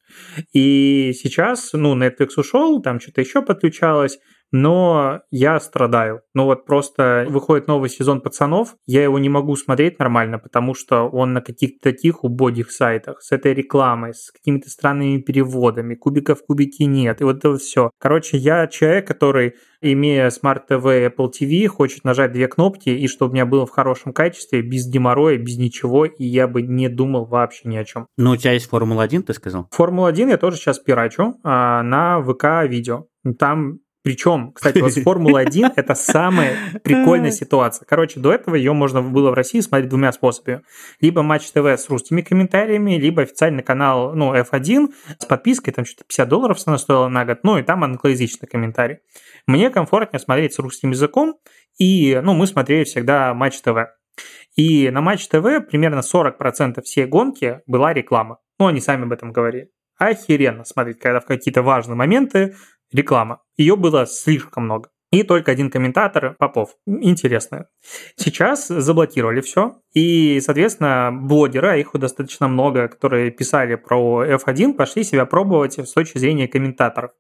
И 0.54 1.12
сейчас, 1.14 1.74
ну, 1.74 1.98
Netflix 2.02 2.30
ушел, 2.38 2.82
там 2.82 3.02
что-то 3.02 3.20
еще 3.20 3.42
подключалось, 3.42 4.20
но 4.52 5.22
я 5.32 5.60
страдаю. 5.60 6.22
Ну 6.34 6.46
вот 6.46 6.66
просто 6.66 7.26
выходит 7.30 7.68
новый 7.68 7.90
сезон 7.90 8.22
«Пацанов», 8.22 8.76
я 8.86 9.04
его 9.04 9.20
не 9.20 9.30
могу 9.30 9.56
смотреть 9.56 10.00
нормально, 10.00 10.40
потому 10.40 10.74
что 10.74 11.04
он 11.04 11.34
на 11.34 11.42
каких-то 11.42 11.78
таких 11.82 12.24
убогих 12.24 12.72
сайтах, 12.72 13.22
с 13.22 13.32
этой 13.32 13.54
рекламой, 13.54 14.14
с 14.14 14.32
какими-то 14.32 14.70
странными 14.70 15.20
переводами, 15.20 15.96
кубиков 15.96 16.46
кубики 16.46 16.84
нет, 16.84 17.22
и 17.22 17.24
вот 17.24 17.38
это 17.38 17.58
все. 17.58 17.92
Короче, 18.00 18.38
я 18.38 18.68
человек, 18.68 19.08
который, 19.08 19.56
имея 19.82 20.30
Smart 20.30 20.62
TV 20.70 21.12
Apple 21.12 21.32
TV, 21.32 21.68
хочет 21.68 22.04
нажать 22.04 22.32
две 22.32 22.48
кнопки, 22.48 22.90
и 22.90 23.08
чтобы 23.08 23.32
у 23.32 23.34
меня 23.34 23.46
было 23.46 23.66
в 23.66 23.72
хорошем 23.72 24.14
качестве, 24.14 24.62
без 24.62 24.88
геморроя, 24.88 25.38
без 25.38 25.58
ничего, 25.58 26.06
и 26.06 26.26
я 26.26 26.48
бы 26.48 26.62
не 26.62 26.90
думал 26.90 27.26
вообще 27.26 27.68
ни 27.68 27.78
о 27.78 27.84
чем. 27.84 28.08
Ну, 28.18 28.32
у 28.32 28.36
тебя 28.38 28.54
есть 28.54 28.70
Формула-1, 28.70 29.24
ты 29.24 29.34
сказал? 29.34 29.68
Формула-1 29.72 30.30
я 30.30 30.38
тоже 30.38 30.58
сейчас 30.58 30.80
пирачу 30.80 31.36
а, 31.44 31.84
на 31.84 32.22
ВК-видео. 32.22 33.06
Там 33.38 33.80
причем, 34.08 34.54
кстати, 34.54 34.80
вот 34.80 34.94
Формула-1 35.04 35.74
это 35.76 35.94
самая 35.94 36.56
прикольная 36.82 37.32
ситуация. 37.32 37.86
Короче, 37.86 38.22
до 38.22 38.32
этого 38.32 38.56
ее 38.56 38.72
можно 38.72 39.02
было 39.02 39.32
в 39.32 39.34
России 39.34 39.60
смотреть 39.60 39.90
двумя 39.90 40.14
способами. 40.14 40.62
Либо 41.02 41.24
Матч 41.24 41.52
ТВ 41.52 41.66
с 41.66 41.90
русскими 41.90 42.22
комментариями, 42.22 42.94
либо 42.96 43.24
официальный 43.24 43.64
канал 43.64 44.16
ну, 44.16 44.34
F1 44.34 44.94
с 45.20 45.26
подпиской, 45.26 45.74
там 45.74 45.84
что-то 45.84 46.06
50 46.06 46.30
долларов 46.30 46.58
она 46.66 46.78
стоила 46.78 47.10
на 47.10 47.26
год, 47.26 47.40
ну 47.44 47.58
и 47.58 47.64
там 47.64 47.84
англоязычный 47.84 48.48
комментарий. 48.48 49.00
Мне 49.46 49.70
комфортнее 49.70 50.22
смотреть 50.22 50.54
с 50.54 50.60
русским 50.60 50.92
языком, 50.92 51.36
и 51.78 52.18
ну, 52.24 52.34
мы 52.34 52.48
смотрели 52.48 52.86
всегда 52.86 53.34
Матч 53.34 53.60
ТВ. 53.60 53.90
И 54.56 54.90
на 54.90 55.02
Матч 55.02 55.28
ТВ 55.28 55.68
примерно 55.70 56.00
40% 56.00 56.82
всей 56.84 57.08
гонки 57.08 57.60
была 57.68 57.92
реклама. 57.94 58.38
Ну, 58.58 58.68
они 58.68 58.80
сами 58.80 59.04
об 59.04 59.12
этом 59.12 59.34
говорили. 59.34 59.70
Охеренно 59.98 60.64
смотреть, 60.64 61.00
когда 61.00 61.20
в 61.20 61.26
какие-то 61.26 61.62
важные 61.62 61.96
моменты 61.96 62.56
реклама. 62.92 63.42
Ее 63.58 63.76
было 63.76 64.06
слишком 64.06 64.66
много. 64.66 64.90
И 65.12 65.24
только 65.24 65.52
один 65.52 65.72
комментатор, 65.72 66.36
Попов. 66.38 66.76
Интересно. 66.86 67.70
Сейчас 68.18 68.68
заблокировали 68.68 69.40
все. 69.40 69.80
И, 69.94 70.42
соответственно, 70.42 71.12
блогеры, 71.14 71.70
а 71.70 71.78
их 71.78 71.92
достаточно 71.94 72.50
много, 72.50 72.90
которые 72.90 73.32
писали 73.32 73.76
про 73.76 74.26
F1, 74.26 74.74
пошли 74.74 75.04
себя 75.04 75.26
пробовать 75.26 75.80
с 75.80 75.94
точки 75.94 76.18
зрения 76.18 76.50
комментаторов. 76.50 77.12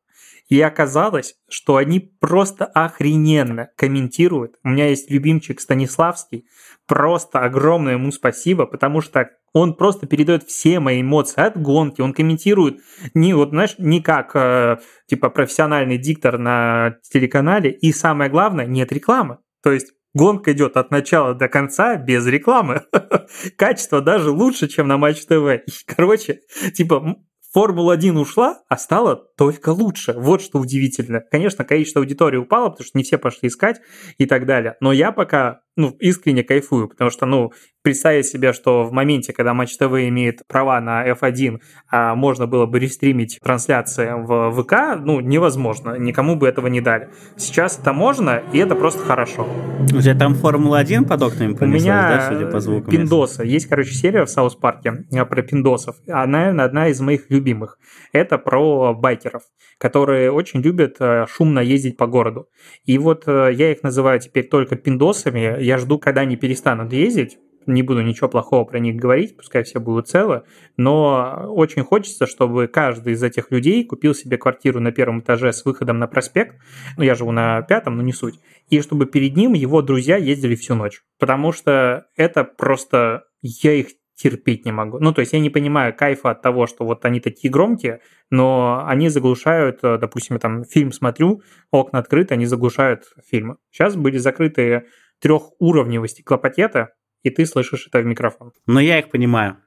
И 0.49 0.61
оказалось, 0.61 1.35
что 1.49 1.75
они 1.75 1.99
просто 1.99 2.65
охрененно 2.65 3.69
комментируют. 3.75 4.55
У 4.63 4.69
меня 4.69 4.87
есть 4.87 5.11
любимчик 5.11 5.59
Станиславский. 5.59 6.45
Просто 6.87 7.39
огромное 7.39 7.93
ему 7.93 8.11
спасибо, 8.11 8.65
потому 8.65 9.01
что 9.01 9.29
он 9.53 9.75
просто 9.75 10.07
передает 10.07 10.43
все 10.43 10.79
мои 10.79 11.01
эмоции 11.01 11.41
от 11.41 11.59
гонки, 11.59 12.01
он 12.01 12.13
комментирует 12.13 12.79
не 13.13 13.33
вот, 13.33 13.49
знаешь, 13.49 13.75
не 13.77 14.01
как 14.01 14.35
э, 14.35 14.77
типа 15.07 15.29
профессиональный 15.29 15.97
диктор 15.97 16.37
на 16.37 16.97
телеканале, 17.11 17.71
и 17.71 17.91
самое 17.91 18.29
главное, 18.29 18.67
нет 18.67 18.91
рекламы. 18.91 19.39
То 19.63 19.71
есть 19.71 19.93
Гонка 20.13 20.53
идет 20.53 20.77
от 20.77 20.89
начала 20.89 21.35
до 21.35 21.47
конца 21.47 21.95
без 21.95 22.25
рекламы. 22.25 22.81
Качество 23.57 24.01
даже 24.01 24.31
лучше, 24.31 24.67
чем 24.67 24.87
на 24.87 24.97
Матч 24.97 25.25
ТВ. 25.25 25.61
Короче, 25.85 26.39
типа 26.73 27.17
Формула-1 27.57 28.19
ушла, 28.19 28.61
а 28.69 28.77
стало 28.77 29.15
только 29.15 29.69
лучше. 29.69 30.13
Вот 30.13 30.43
что 30.43 30.59
удивительно. 30.59 31.21
Конечно, 31.21 31.65
количество 31.65 32.01
аудитории 32.03 32.37
упало, 32.37 32.69
потому 32.69 32.85
что 32.85 32.95
не 32.95 33.03
все 33.03 33.17
пошли 33.17 33.49
искать 33.49 33.81
и 34.19 34.27
так 34.27 34.45
далее. 34.45 34.75
Но 34.79 34.91
я 34.91 35.11
пока 35.11 35.61
ну, 35.77 35.95
искренне 35.99 36.43
кайфую, 36.43 36.89
потому 36.89 37.09
что, 37.09 37.25
ну, 37.25 37.53
представить 37.83 38.25
себе, 38.25 38.51
что 38.51 38.83
в 38.83 38.91
моменте, 38.91 39.31
когда 39.31 39.53
Матч 39.53 39.77
ТВ 39.77 39.93
имеет 40.09 40.45
права 40.47 40.81
на 40.81 41.07
F1, 41.07 41.59
а 41.89 42.15
можно 42.15 42.45
было 42.45 42.65
бы 42.65 42.79
рестримить 42.79 43.39
трансляции 43.41 44.11
в 44.13 44.51
ВК, 44.61 44.99
ну, 44.99 45.21
невозможно, 45.21 45.95
никому 45.97 46.35
бы 46.35 46.49
этого 46.49 46.67
не 46.67 46.81
дали. 46.81 47.09
Сейчас 47.37 47.79
это 47.79 47.93
можно, 47.93 48.41
и 48.51 48.57
это 48.57 48.75
просто 48.75 49.03
хорошо. 49.03 49.47
У 49.79 50.01
тебя 50.01 50.15
там 50.15 50.33
Формула-1 50.33 51.07
под 51.07 51.21
окнами 51.21 51.55
У 51.59 51.65
меня 51.65 52.09
да, 52.09 52.29
судя 52.29 52.47
по 52.47 52.59
звукам? 52.59 52.91
Пиндоса. 52.91 53.43
Есть, 53.43 53.67
короче, 53.67 53.93
серия 53.93 54.25
в 54.25 54.29
Саус 54.29 54.55
Парке 54.55 55.05
э, 55.09 55.25
про 55.25 55.41
пиндосов. 55.41 55.95
Она, 56.09 56.39
наверное, 56.39 56.65
одна 56.65 56.87
из 56.89 56.99
моих 56.99 57.29
любимых. 57.29 57.77
Это 58.11 58.37
про 58.37 58.93
байкеров, 58.93 59.43
которые 59.77 60.31
очень 60.31 60.61
любят 60.61 60.97
э, 60.99 61.25
шумно 61.29 61.59
ездить 61.59 61.97
по 61.97 62.07
городу. 62.07 62.49
И 62.85 62.97
вот 62.97 63.23
э, 63.27 63.51
я 63.53 63.71
их 63.71 63.83
называю 63.83 64.19
теперь 64.19 64.47
только 64.47 64.75
пиндосами, 64.75 65.61
я 65.61 65.77
жду, 65.77 65.99
когда 65.99 66.21
они 66.21 66.35
перестанут 66.35 66.93
ездить, 66.93 67.37
не 67.67 67.83
буду 67.83 68.01
ничего 68.01 68.29
плохого 68.29 68.63
про 68.63 68.79
них 68.79 68.95
говорить, 68.95 69.35
пускай 69.35 69.63
все 69.63 69.79
будут 69.79 70.07
целы, 70.07 70.43
но 70.77 71.47
очень 71.49 71.83
хочется, 71.83 72.25
чтобы 72.25 72.67
каждый 72.67 73.13
из 73.13 73.21
этих 73.21 73.51
людей 73.51 73.83
купил 73.83 74.15
себе 74.15 74.37
квартиру 74.37 74.79
на 74.79 74.91
первом 74.91 75.19
этаже 75.19 75.51
с 75.51 75.65
выходом 75.65 75.99
на 75.99 76.07
проспект, 76.07 76.55
ну 76.95 77.03
я 77.03 77.13
живу 77.13 77.31
на 77.31 77.61
пятом, 77.63 77.97
но 77.97 78.03
не 78.03 78.13
суть, 78.13 78.39
и 78.69 78.81
чтобы 78.81 79.05
перед 79.05 79.35
ним 79.35 79.53
его 79.53 79.81
друзья 79.81 80.17
ездили 80.17 80.55
всю 80.55 80.75
ночь, 80.75 81.01
потому 81.19 81.51
что 81.51 82.07
это 82.15 82.43
просто, 82.43 83.25
я 83.41 83.73
их 83.73 83.87
терпеть 84.17 84.65
не 84.65 84.71
могу. 84.71 84.99
Ну, 84.99 85.13
то 85.13 85.21
есть 85.21 85.33
я 85.33 85.39
не 85.39 85.49
понимаю 85.49 85.95
кайфа 85.95 86.31
от 86.31 86.41
того, 86.41 86.65
что 86.65 86.85
вот 86.85 87.05
они 87.05 87.19
такие 87.19 87.51
громкие, 87.51 88.01
но 88.31 88.83
они 88.85 89.09
заглушают, 89.09 89.79
э, 89.83 89.97
допустим, 89.99 90.35
я 90.35 90.39
там 90.39 90.65
фильм 90.65 90.91
смотрю, 90.91 91.43
окна 91.71 91.99
открыты, 91.99 92.33
они 92.33 92.47
заглушают 92.47 93.03
фильмы. 93.29 93.57
Сейчас 93.71 93.95
были 93.95 94.17
закрыты 94.17 94.87
трехуровневые 95.19 96.09
стеклопакеты, 96.09 96.87
и 97.21 97.29
ты 97.29 97.45
слышишь 97.45 97.87
это 97.87 97.99
в 97.99 98.05
микрофон. 98.05 98.53
Но 98.65 98.79
я 98.79 98.99
их 98.99 99.09
понимаю. 99.09 99.57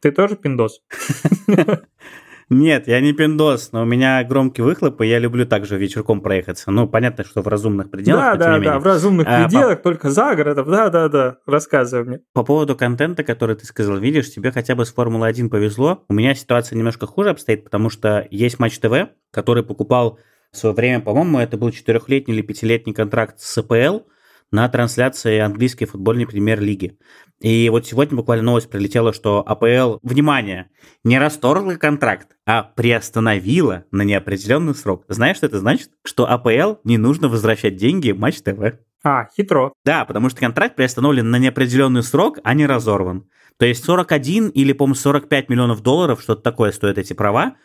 Ты 0.00 0.12
тоже 0.12 0.36
пиндос? 0.36 0.82
Нет, 2.50 2.88
я 2.88 3.00
не 3.00 3.12
пиндос, 3.12 3.72
но 3.72 3.82
у 3.82 3.84
меня 3.84 4.22
громкие 4.24 4.64
выхлопы, 4.64 5.06
я 5.06 5.18
люблю 5.18 5.46
также 5.46 5.78
вечерком 5.78 6.20
проехаться. 6.20 6.70
Ну, 6.70 6.86
понятно, 6.88 7.24
что 7.24 7.42
в 7.42 7.48
разумных 7.48 7.90
пределах. 7.90 8.38
Да, 8.38 8.58
да, 8.58 8.58
да, 8.58 8.78
в 8.78 8.84
разумных 8.84 9.26
а, 9.28 9.44
пределах, 9.44 9.78
по... 9.78 9.90
только 9.90 10.10
за 10.10 10.34
городом, 10.34 10.70
да, 10.70 10.90
да, 10.90 11.08
да, 11.08 11.36
рассказывай 11.46 12.04
мне. 12.04 12.20
По 12.32 12.42
поводу 12.42 12.76
контента, 12.76 13.24
который 13.24 13.56
ты 13.56 13.66
сказал, 13.66 13.96
видишь, 13.98 14.32
тебе 14.32 14.52
хотя 14.52 14.74
бы 14.74 14.84
с 14.84 14.92
Формулы-1 14.92 15.48
повезло. 15.48 16.04
У 16.08 16.14
меня 16.14 16.34
ситуация 16.34 16.76
немножко 16.76 17.06
хуже 17.06 17.30
обстоит, 17.30 17.64
потому 17.64 17.90
что 17.90 18.26
есть 18.30 18.58
Матч 18.58 18.78
ТВ, 18.78 19.08
который 19.30 19.62
покупал 19.62 20.18
в 20.54 20.56
свое 20.56 20.74
время, 20.74 21.00
по-моему, 21.00 21.40
это 21.40 21.56
был 21.56 21.72
четырехлетний 21.72 22.34
или 22.36 22.42
пятилетний 22.42 22.94
контракт 22.94 23.40
с 23.40 23.60
СПЛ, 23.60 24.06
на 24.50 24.68
трансляции 24.68 25.38
английской 25.38 25.86
футбольной 25.86 26.26
премьер-лиги. 26.26 26.98
И 27.40 27.68
вот 27.68 27.86
сегодня 27.86 28.16
буквально 28.16 28.44
новость 28.44 28.70
прилетела, 28.70 29.12
что 29.12 29.42
АПЛ, 29.46 29.98
внимание, 30.02 30.70
не 31.02 31.18
расторгла 31.18 31.74
контракт, 31.74 32.36
а 32.46 32.62
приостановила 32.62 33.84
на 33.90 34.02
неопределенный 34.02 34.74
срок. 34.74 35.04
Знаешь, 35.08 35.38
что 35.38 35.46
это 35.46 35.58
значит? 35.58 35.90
Что 36.04 36.30
АПЛ 36.30 36.80
не 36.84 36.96
нужно 36.96 37.28
возвращать 37.28 37.76
деньги 37.76 38.12
Матч 38.12 38.42
ТВ. 38.42 38.78
А, 39.02 39.28
хитро. 39.36 39.74
Да, 39.84 40.06
потому 40.06 40.30
что 40.30 40.40
контракт 40.40 40.76
приостановлен 40.76 41.30
на 41.30 41.36
неопределенный 41.36 42.02
срок, 42.02 42.38
а 42.42 42.54
не 42.54 42.64
разорван. 42.64 43.28
То 43.58 43.66
есть 43.66 43.84
41 43.84 44.48
или, 44.48 44.72
по-моему, 44.72 44.94
45 44.94 45.48
миллионов 45.48 45.82
долларов, 45.82 46.22
что-то 46.22 46.42
такое 46.42 46.72
стоят 46.72 46.98
эти 46.98 47.12
права. 47.12 47.56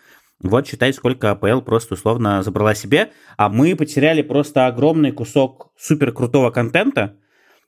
Вот 0.42 0.68
считай, 0.68 0.94
сколько 0.94 1.32
АПЛ 1.32 1.62
просто 1.62 1.96
условно 1.96 2.42
забрала 2.44 2.74
себе. 2.74 3.12
А 3.38 3.50
мы 3.50 3.76
потеряли 3.76 4.22
просто 4.22 4.68
огромный 4.68 5.12
кусок 5.12 5.72
супер 5.78 6.12
крутого 6.12 6.50
контента. 6.50 7.16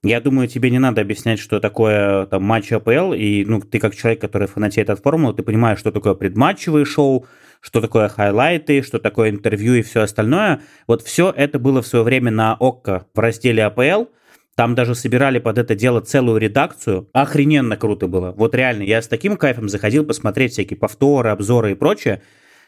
Я 0.03 0.19
думаю, 0.19 0.47
тебе 0.47 0.71
не 0.71 0.79
надо 0.79 1.01
объяснять, 1.01 1.37
что 1.37 1.59
такое 1.59 2.25
там 2.25 2.43
матч 2.43 2.71
АПЛ, 2.71 3.13
и 3.13 3.45
ну, 3.45 3.61
ты 3.61 3.77
как 3.77 3.95
человек, 3.95 4.19
который 4.19 4.47
фанатеет 4.47 4.89
от 4.89 4.99
формулы, 4.99 5.35
ты 5.35 5.43
понимаешь, 5.43 5.77
что 5.77 5.91
такое 5.91 6.15
предматчевые 6.15 6.85
шоу, 6.85 7.27
что 7.59 7.81
такое 7.81 8.07
хайлайты, 8.07 8.81
что 8.81 8.97
такое 8.97 9.29
интервью 9.29 9.75
и 9.75 9.83
все 9.83 10.01
остальное. 10.01 10.61
Вот 10.87 11.03
все 11.03 11.31
это 11.35 11.59
было 11.59 11.83
в 11.83 11.87
свое 11.87 12.03
время 12.03 12.31
на 12.31 12.55
ОККО 12.59 13.05
в 13.13 13.19
разделе 13.19 13.63
АПЛ, 13.63 14.05
там 14.55 14.75
даже 14.75 14.95
собирали 14.95 15.39
под 15.39 15.57
это 15.57 15.75
дело 15.75 16.01
целую 16.01 16.39
редакцию. 16.39 17.09
Охрененно 17.13 17.77
круто 17.77 18.07
было. 18.07 18.31
Вот 18.31 18.55
реально, 18.55 18.83
я 18.83 19.01
с 19.01 19.07
таким 19.07 19.37
кайфом 19.37 19.69
заходил 19.69 20.03
посмотреть 20.03 20.53
всякие 20.53 20.77
повторы, 20.77 21.29
обзоры 21.29 21.71
и 21.71 21.75
прочее. 21.75 22.21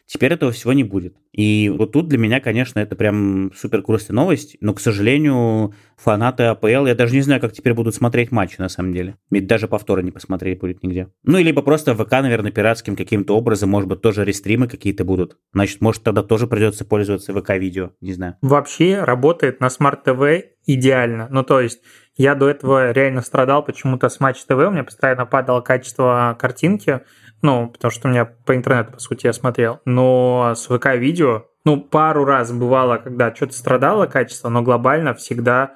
Теперь 0.06 0.34
этого 0.34 0.51
всего 0.51 0.74
не 0.74 0.84
будет. 0.84 1.16
И 1.32 1.70
вот 1.70 1.93
тут 1.93 2.08
для 2.08 2.18
меня, 2.18 2.39
конечно, 2.39 2.80
это 2.80 2.95
прям 2.95 3.51
супер 3.56 3.82
грустная 3.82 4.16
новость, 4.16 4.58
но, 4.62 4.74
к 4.74 4.80
сожалению, 4.80 5.74
фанаты 5.97 6.43
АПЛ, 6.43 6.86
я 6.86 6.93
даже 6.95 7.16
не 7.16 7.22
знаю, 7.22 7.41
как 7.41 7.54
теперь 7.54 7.74
будут 7.74 7.95
смотреть 7.95 8.32
матчи, 8.32 8.60
на 8.60 8.70
самом 8.70 8.93
деле. 8.93 9.16
Ведь 9.32 9.47
даже 9.47 9.68
повторы 9.68 10.04
не 10.04 10.12
посмотреть 10.12 10.60
будет 10.60 10.84
нигде. 10.84 11.08
Ну, 11.24 11.38
либо 11.38 11.62
просто 11.62 11.95
ВК, 11.95 12.12
наверное, 12.12 12.51
пиратским 12.51 12.95
каким-то 12.95 13.36
образом, 13.36 13.70
может 13.70 13.89
быть, 13.89 14.01
тоже 14.01 14.26
рестримы 14.26 14.68
какие-то 14.68 15.06
будут. 15.06 15.38
Значит, 15.54 15.82
может, 15.82 16.04
тогда 16.04 16.22
тоже 16.22 16.47
придется 16.47 16.86
пользоваться 16.86 17.34
ВК-видео, 17.34 17.91
не 18.01 18.14
знаю. 18.14 18.36
Вообще 18.41 19.04
работает 19.04 19.60
на 19.62 19.70
смарт-ТВ 19.70 20.54
идеально. 20.66 21.28
Ну, 21.32 21.43
то 21.43 21.60
есть 21.60 21.80
я 22.16 22.36
до 22.36 22.49
этого 22.49 22.91
реально 22.91 23.22
страдал 23.22 23.66
почему-то 23.66 24.10
с 24.10 24.20
Матч 24.20 24.43
ТВ, 24.43 24.51
у 24.51 24.70
меня 24.70 24.84
постоянно 24.84 25.26
падало 25.26 25.62
качество 25.62 26.38
картинки, 26.39 27.01
ну, 27.43 27.67
потому 27.67 27.91
что 27.91 28.07
у 28.07 28.11
меня 28.11 28.25
по 28.25 28.55
интернету, 28.55 28.93
по 28.93 28.99
сути, 28.99 29.27
я 29.27 29.33
смотрел. 29.33 29.81
Но 29.85 30.53
с 30.55 30.65
ВК-видео, 30.65 31.45
ну, 31.65 31.79
пару 31.79 32.25
раз 32.25 32.51
бывало, 32.51 32.97
когда 32.97 33.35
что-то 33.35 33.53
страдало 33.53 34.07
качество, 34.07 34.49
но 34.49 34.61
глобально 34.61 35.13
всегда 35.13 35.75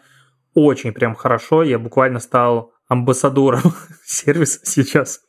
очень 0.53 0.93
прям 0.93 1.13
хорошо. 1.13 1.63
Я 1.63 1.77
буквально 1.77 2.19
стал 2.19 2.71
амбассадором 2.87 3.73
сервиса 4.05 4.61
сейчас. 4.63 5.21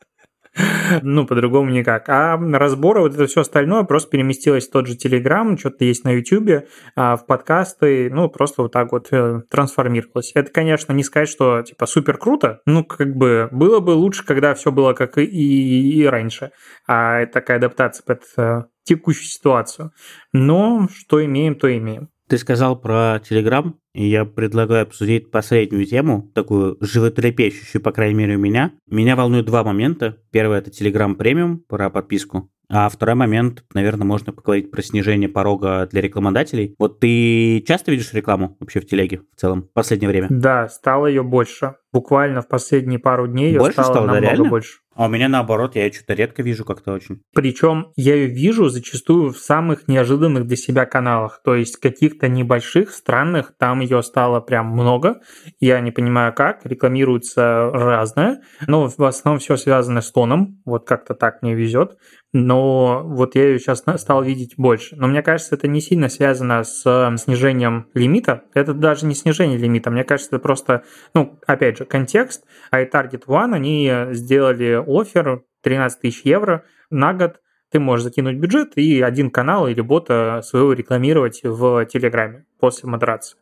Ну, 1.01 1.25
по-другому 1.25 1.69
никак. 1.71 2.09
А 2.09 2.37
разборы, 2.37 3.01
вот 3.01 3.13
это 3.13 3.27
все 3.27 3.41
остальное 3.41 3.83
просто 3.83 4.09
переместилось 4.09 4.67
в 4.67 4.71
тот 4.71 4.87
же 4.87 4.95
Телеграм, 4.95 5.57
что-то 5.57 5.85
есть 5.85 6.03
на 6.03 6.11
Ютубе, 6.11 6.67
а 6.95 7.15
в 7.15 7.25
подкасты, 7.25 8.09
ну, 8.11 8.29
просто 8.29 8.63
вот 8.63 8.71
так 8.71 8.91
вот 8.91 9.07
э, 9.11 9.41
трансформировалось. 9.49 10.31
Это, 10.35 10.51
конечно, 10.51 10.93
не 10.93 11.03
сказать, 11.03 11.29
что, 11.29 11.61
типа, 11.61 11.85
супер 11.85 12.17
круто, 12.17 12.61
ну, 12.65 12.83
как 12.83 13.15
бы, 13.15 13.47
было 13.51 13.79
бы 13.79 13.91
лучше, 13.91 14.25
когда 14.25 14.53
все 14.53 14.71
было 14.71 14.93
как 14.93 15.17
и, 15.17 15.23
и, 15.23 15.99
и 15.99 16.05
раньше. 16.05 16.51
А 16.87 17.25
такая 17.27 17.57
адаптация 17.57 18.03
под 18.03 18.23
э, 18.37 18.63
текущую 18.83 19.25
ситуацию. 19.25 19.91
Но 20.33 20.87
что 20.93 21.23
имеем, 21.23 21.55
то 21.55 21.75
имеем. 21.75 22.09
Ты 22.29 22.37
сказал 22.37 22.79
про 22.79 23.19
Телеграм, 23.27 23.75
и 23.91 24.07
я 24.07 24.23
предлагаю 24.23 24.83
обсудить 24.83 25.31
последнюю 25.31 25.83
тему, 25.85 26.29
такую 26.35 26.77
животрепещущую, 26.79 27.81
по 27.81 27.91
крайней 27.91 28.13
мере, 28.13 28.35
у 28.35 28.39
меня. 28.39 28.71
Меня 28.87 29.15
волнуют 29.15 29.47
два 29.47 29.63
момента. 29.63 30.17
Первый– 30.29 30.57
это 30.59 30.69
Telegram 30.69 31.15
премиум, 31.15 31.63
про 31.67 31.89
подписку. 31.89 32.51
А 32.71 32.87
второй 32.87 33.15
момент, 33.15 33.63
наверное, 33.73 34.05
можно 34.05 34.31
поговорить 34.31 34.69
про 34.69 34.83
снижение 34.83 35.27
порога 35.27 35.87
для 35.91 36.01
рекламодателей. 36.01 36.75
Вот 36.77 36.99
ты 36.99 37.61
часто 37.67 37.89
видишь 37.89 38.13
рекламу 38.13 38.57
вообще 38.59 38.79
в 38.79 38.85
телеге 38.85 39.21
в 39.35 39.39
целом 39.39 39.63
в 39.63 39.73
последнее 39.73 40.07
время? 40.07 40.27
Да, 40.29 40.69
стало 40.69 41.07
ее 41.07 41.23
больше. 41.23 41.77
Буквально 41.91 42.43
в 42.43 42.47
последние 42.47 42.99
пару 42.99 43.27
дней 43.27 43.53
ее 43.53 43.59
больше 43.59 43.73
стало, 43.73 43.85
стало 43.87 44.05
намного 44.05 44.21
да, 44.21 44.27
реально? 44.33 44.49
больше. 44.49 44.79
А 44.99 45.05
у 45.05 45.07
меня 45.07 45.29
наоборот, 45.29 45.77
я 45.77 45.85
ее 45.85 45.93
что-то 45.93 46.13
редко 46.13 46.43
вижу 46.43 46.65
как-то 46.65 46.91
очень. 46.91 47.21
Причем 47.33 47.93
я 47.95 48.15
ее 48.15 48.27
вижу 48.27 48.67
зачастую 48.67 49.31
в 49.31 49.37
самых 49.37 49.87
неожиданных 49.87 50.45
для 50.45 50.57
себя 50.57 50.85
каналах. 50.85 51.39
То 51.41 51.55
есть 51.55 51.77
каких-то 51.77 52.27
небольших, 52.27 52.91
странных, 52.91 53.53
там 53.57 53.79
ее 53.79 54.03
стало 54.03 54.41
прям 54.41 54.65
много. 54.65 55.21
Я 55.61 55.79
не 55.79 55.91
понимаю 55.91 56.33
как, 56.33 56.65
рекламируется 56.65 57.69
разное. 57.71 58.41
Но 58.67 58.89
в 58.89 59.01
основном 59.01 59.39
все 59.39 59.55
связано 59.55 60.01
с 60.01 60.11
тоном. 60.11 60.61
Вот 60.65 60.85
как-то 60.85 61.13
так 61.13 61.43
мне 61.43 61.55
везет. 61.55 61.95
Но 62.31 63.01
вот 63.03 63.35
я 63.35 63.45
ее 63.45 63.59
сейчас 63.59 63.83
стал 63.97 64.23
видеть 64.23 64.53
больше. 64.55 64.95
Но 64.95 65.07
мне 65.07 65.23
кажется, 65.23 65.55
это 65.55 65.67
не 65.67 65.81
сильно 65.81 66.09
связано 66.09 66.63
с 66.63 67.15
снижением 67.17 67.87
лимита. 67.93 68.43
Это 68.53 68.73
даже 68.73 69.05
не 69.07 69.15
снижение 69.15 69.57
лимита. 69.57 69.89
Мне 69.89 70.03
кажется, 70.03 70.35
это 70.35 70.43
просто, 70.43 70.83
ну, 71.13 71.39
опять 71.47 71.79
же, 71.79 71.85
контекст. 71.85 72.45
iTarget 72.71 73.25
One, 73.25 73.55
они 73.55 73.91
сделали 74.11 74.79
офер 74.85 75.43
13 75.63 76.01
тысяч 76.01 76.21
евро 76.23 76.65
на 76.91 77.13
год. 77.13 77.39
Ты 77.71 77.79
можешь 77.79 78.03
закинуть 78.03 78.37
бюджет 78.37 78.77
и 78.77 79.01
один 79.01 79.29
канал 79.29 79.67
или 79.67 79.81
бота 79.81 80.41
своего 80.43 80.73
рекламировать 80.73 81.41
в 81.43 81.85
Телеграме 81.85 82.45
после 82.59 82.89
модерации. 82.89 83.37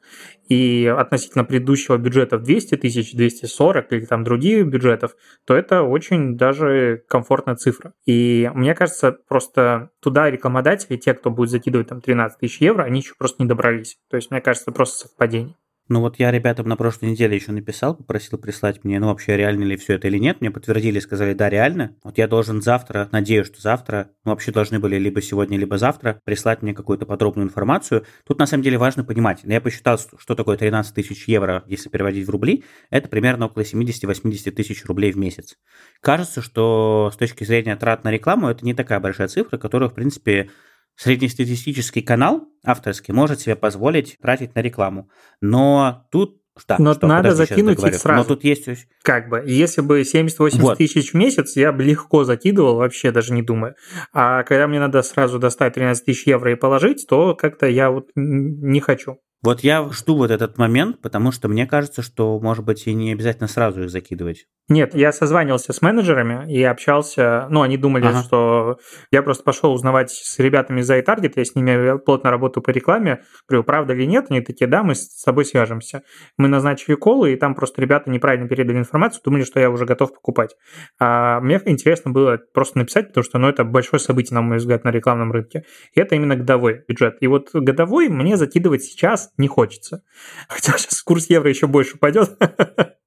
И 0.47 0.85
относительно 0.85 1.43
предыдущего 1.43 1.97
бюджета 1.97 2.37
в 2.37 2.43
200 2.43 2.75
тысяч, 2.75 3.13
240 3.13 3.93
или 3.93 4.05
там 4.05 4.23
других 4.23 4.67
бюджетов, 4.67 5.15
то 5.45 5.55
это 5.55 5.83
очень 5.83 6.37
даже 6.37 7.03
комфортная 7.07 7.55
цифра. 7.55 7.93
И 8.05 8.49
мне 8.53 8.75
кажется, 8.75 9.11
просто 9.11 9.89
туда 10.01 10.29
рекламодатели, 10.29 10.97
те, 10.97 11.13
кто 11.13 11.31
будет 11.31 11.49
закидывать 11.49 11.87
там 11.87 12.01
13 12.01 12.39
тысяч 12.39 12.61
евро, 12.61 12.83
они 12.83 12.99
еще 12.99 13.13
просто 13.17 13.41
не 13.41 13.47
добрались. 13.47 13.97
То 14.09 14.17
есть, 14.17 14.31
мне 14.31 14.41
кажется, 14.41 14.71
просто 14.71 15.07
совпадение. 15.07 15.55
Ну 15.89 16.01
вот 16.01 16.19
я 16.19 16.31
ребятам 16.31 16.67
на 16.67 16.75
прошлой 16.75 17.11
неделе 17.11 17.37
еще 17.37 17.53
написал, 17.53 17.95
попросил 17.95 18.37
прислать 18.37 18.83
мне, 18.83 18.99
ну 18.99 19.07
вообще 19.07 19.37
реально 19.37 19.63
ли 19.63 19.77
все 19.77 19.93
это 19.93 20.09
или 20.09 20.17
нет. 20.17 20.41
Мне 20.41 20.51
подтвердили, 20.51 20.99
сказали, 20.99 21.33
да, 21.33 21.49
реально. 21.49 21.95
Вот 22.03 22.17
я 22.17 22.27
должен 22.27 22.61
завтра, 22.61 23.07
надеюсь, 23.13 23.47
что 23.47 23.61
завтра, 23.61 24.09
ну 24.25 24.31
вообще 24.31 24.51
должны 24.51 24.79
были 24.79 24.97
либо 24.97 25.21
сегодня, 25.21 25.57
либо 25.57 25.77
завтра 25.77 26.19
прислать 26.25 26.61
мне 26.61 26.73
какую-то 26.73 27.05
подробную 27.05 27.47
информацию. 27.47 28.05
Тут 28.25 28.37
на 28.37 28.45
самом 28.47 28.63
деле 28.63 28.77
важно 28.77 29.05
понимать. 29.05 29.41
Я 29.43 29.61
посчитал, 29.61 29.97
что 29.97 30.35
такое 30.35 30.57
13 30.57 30.93
тысяч 30.93 31.25
евро, 31.29 31.63
если 31.67 31.87
переводить 31.87 32.27
в 32.27 32.29
рубли. 32.29 32.65
Это 32.89 33.07
примерно 33.07 33.45
около 33.45 33.63
70-80 33.63 34.51
тысяч 34.51 34.83
рублей 34.85 35.13
в 35.13 35.17
месяц. 35.17 35.55
Кажется, 36.01 36.41
что 36.41 37.11
с 37.13 37.17
точки 37.17 37.45
зрения 37.45 37.77
трат 37.77 38.03
на 38.03 38.11
рекламу 38.11 38.49
это 38.49 38.65
не 38.65 38.73
такая 38.73 38.99
большая 38.99 39.29
цифра, 39.29 39.57
которую, 39.57 39.89
в 39.89 39.93
принципе, 39.93 40.49
Среднестатистический 40.97 42.01
канал 42.01 42.47
авторский 42.65 43.13
может 43.13 43.39
себе 43.39 43.55
позволить 43.55 44.17
тратить 44.19 44.55
на 44.55 44.59
рекламу. 44.61 45.09
Но 45.41 46.07
тут 46.11 46.41
да, 46.67 46.77
Но 46.79 46.93
что, 46.95 47.05
надо 47.05 47.35
закинуть 47.35 47.83
их 47.83 47.95
сразу. 47.95 48.21
Но 48.21 48.35
тут 48.35 48.43
есть... 48.43 48.67
Как 49.03 49.29
бы, 49.29 49.43
если 49.45 49.81
бы 49.81 50.01
70-80 50.01 50.59
вот. 50.59 50.77
тысяч 50.79 51.11
в 51.11 51.13
месяц, 51.13 51.55
я 51.55 51.71
бы 51.71 51.83
легко 51.83 52.23
закидывал, 52.23 52.77
вообще 52.77 53.11
даже 53.11 53.33
не 53.33 53.43
думая. 53.43 53.75
А 54.11 54.41
когда 54.43 54.67
мне 54.67 54.79
надо 54.79 55.03
сразу 55.03 55.37
достать 55.39 55.75
13 55.75 56.03
тысяч 56.03 56.25
евро 56.25 56.51
и 56.51 56.55
положить, 56.55 57.05
то 57.07 57.35
как-то 57.35 57.67
я 57.67 57.91
вот 57.91 58.09
не 58.15 58.79
хочу. 58.79 59.19
Вот 59.43 59.61
я 59.61 59.87
жду 59.89 60.17
вот 60.17 60.31
этот 60.31 60.57
момент, 60.57 60.99
потому 61.01 61.31
что 61.31 61.47
мне 61.47 61.67
кажется, 61.67 62.01
что, 62.01 62.39
может 62.39 62.65
быть, 62.65 62.87
и 62.87 62.93
не 62.93 63.13
обязательно 63.13 63.47
сразу 63.47 63.83
их 63.83 63.89
закидывать. 63.89 64.47
Нет, 64.69 64.93
я 64.95 65.13
созванивался 65.13 65.71
с 65.71 65.81
менеджерами 65.81 66.51
и 66.51 66.61
общался, 66.61 67.47
ну, 67.49 67.61
они 67.61 67.77
думали, 67.77 68.05
ага. 68.05 68.21
что 68.21 68.79
я 69.11 69.23
просто 69.23 69.43
пошел 69.43 69.71
узнавать 69.71 70.11
с 70.11 70.39
ребятами 70.39 70.81
из 70.81 70.91
iTarget, 70.91 71.33
я 71.37 71.45
с 71.45 71.55
ними 71.55 71.97
плотно 71.99 72.31
работаю 72.31 72.63
по 72.63 72.71
рекламе, 72.71 73.21
говорю, 73.47 73.63
правда 73.63 73.93
или 73.93 74.03
нет, 74.05 74.25
они 74.29 74.41
такие, 74.41 74.67
да, 74.67 74.83
мы 74.83 74.95
с 74.95 75.23
тобой 75.23 75.45
свяжемся. 75.45 76.03
Мы 76.37 76.49
назначили 76.49 76.95
колы, 76.95 77.31
и 77.31 77.35
там 77.37 77.55
просто 77.55 77.81
ребята 77.81 78.09
неправильно 78.09 78.49
передали 78.49 78.77
информацию, 78.77 79.21
думали, 79.23 79.43
что 79.43 79.61
я 79.61 79.69
уже 79.69 79.85
готов 79.85 80.13
покупать. 80.13 80.55
А 80.99 81.39
мне 81.39 81.61
интересно 81.63 82.11
было 82.11 82.37
просто 82.53 82.79
написать, 82.79 83.09
потому 83.09 83.23
что, 83.23 83.37
ну, 83.37 83.47
это 83.47 83.63
большое 83.63 84.01
событие, 84.01 84.35
на 84.35 84.41
мой 84.41 84.57
взгляд, 84.57 84.83
на 84.83 84.89
рекламном 84.89 85.31
рынке. 85.31 85.63
И 85.93 86.01
это 86.01 86.15
именно 86.15 86.35
годовой 86.35 86.83
бюджет. 86.85 87.15
И 87.21 87.27
вот 87.27 87.51
годовой 87.53 88.09
мне 88.09 88.35
закидывать 88.35 88.83
сейчас 88.83 89.26
не 89.37 89.47
хочется. 89.47 90.03
Хотя 90.47 90.77
сейчас 90.77 91.01
курс 91.01 91.29
евро 91.29 91.49
еще 91.49 91.67
больше 91.67 91.95
упадет. 91.95 92.37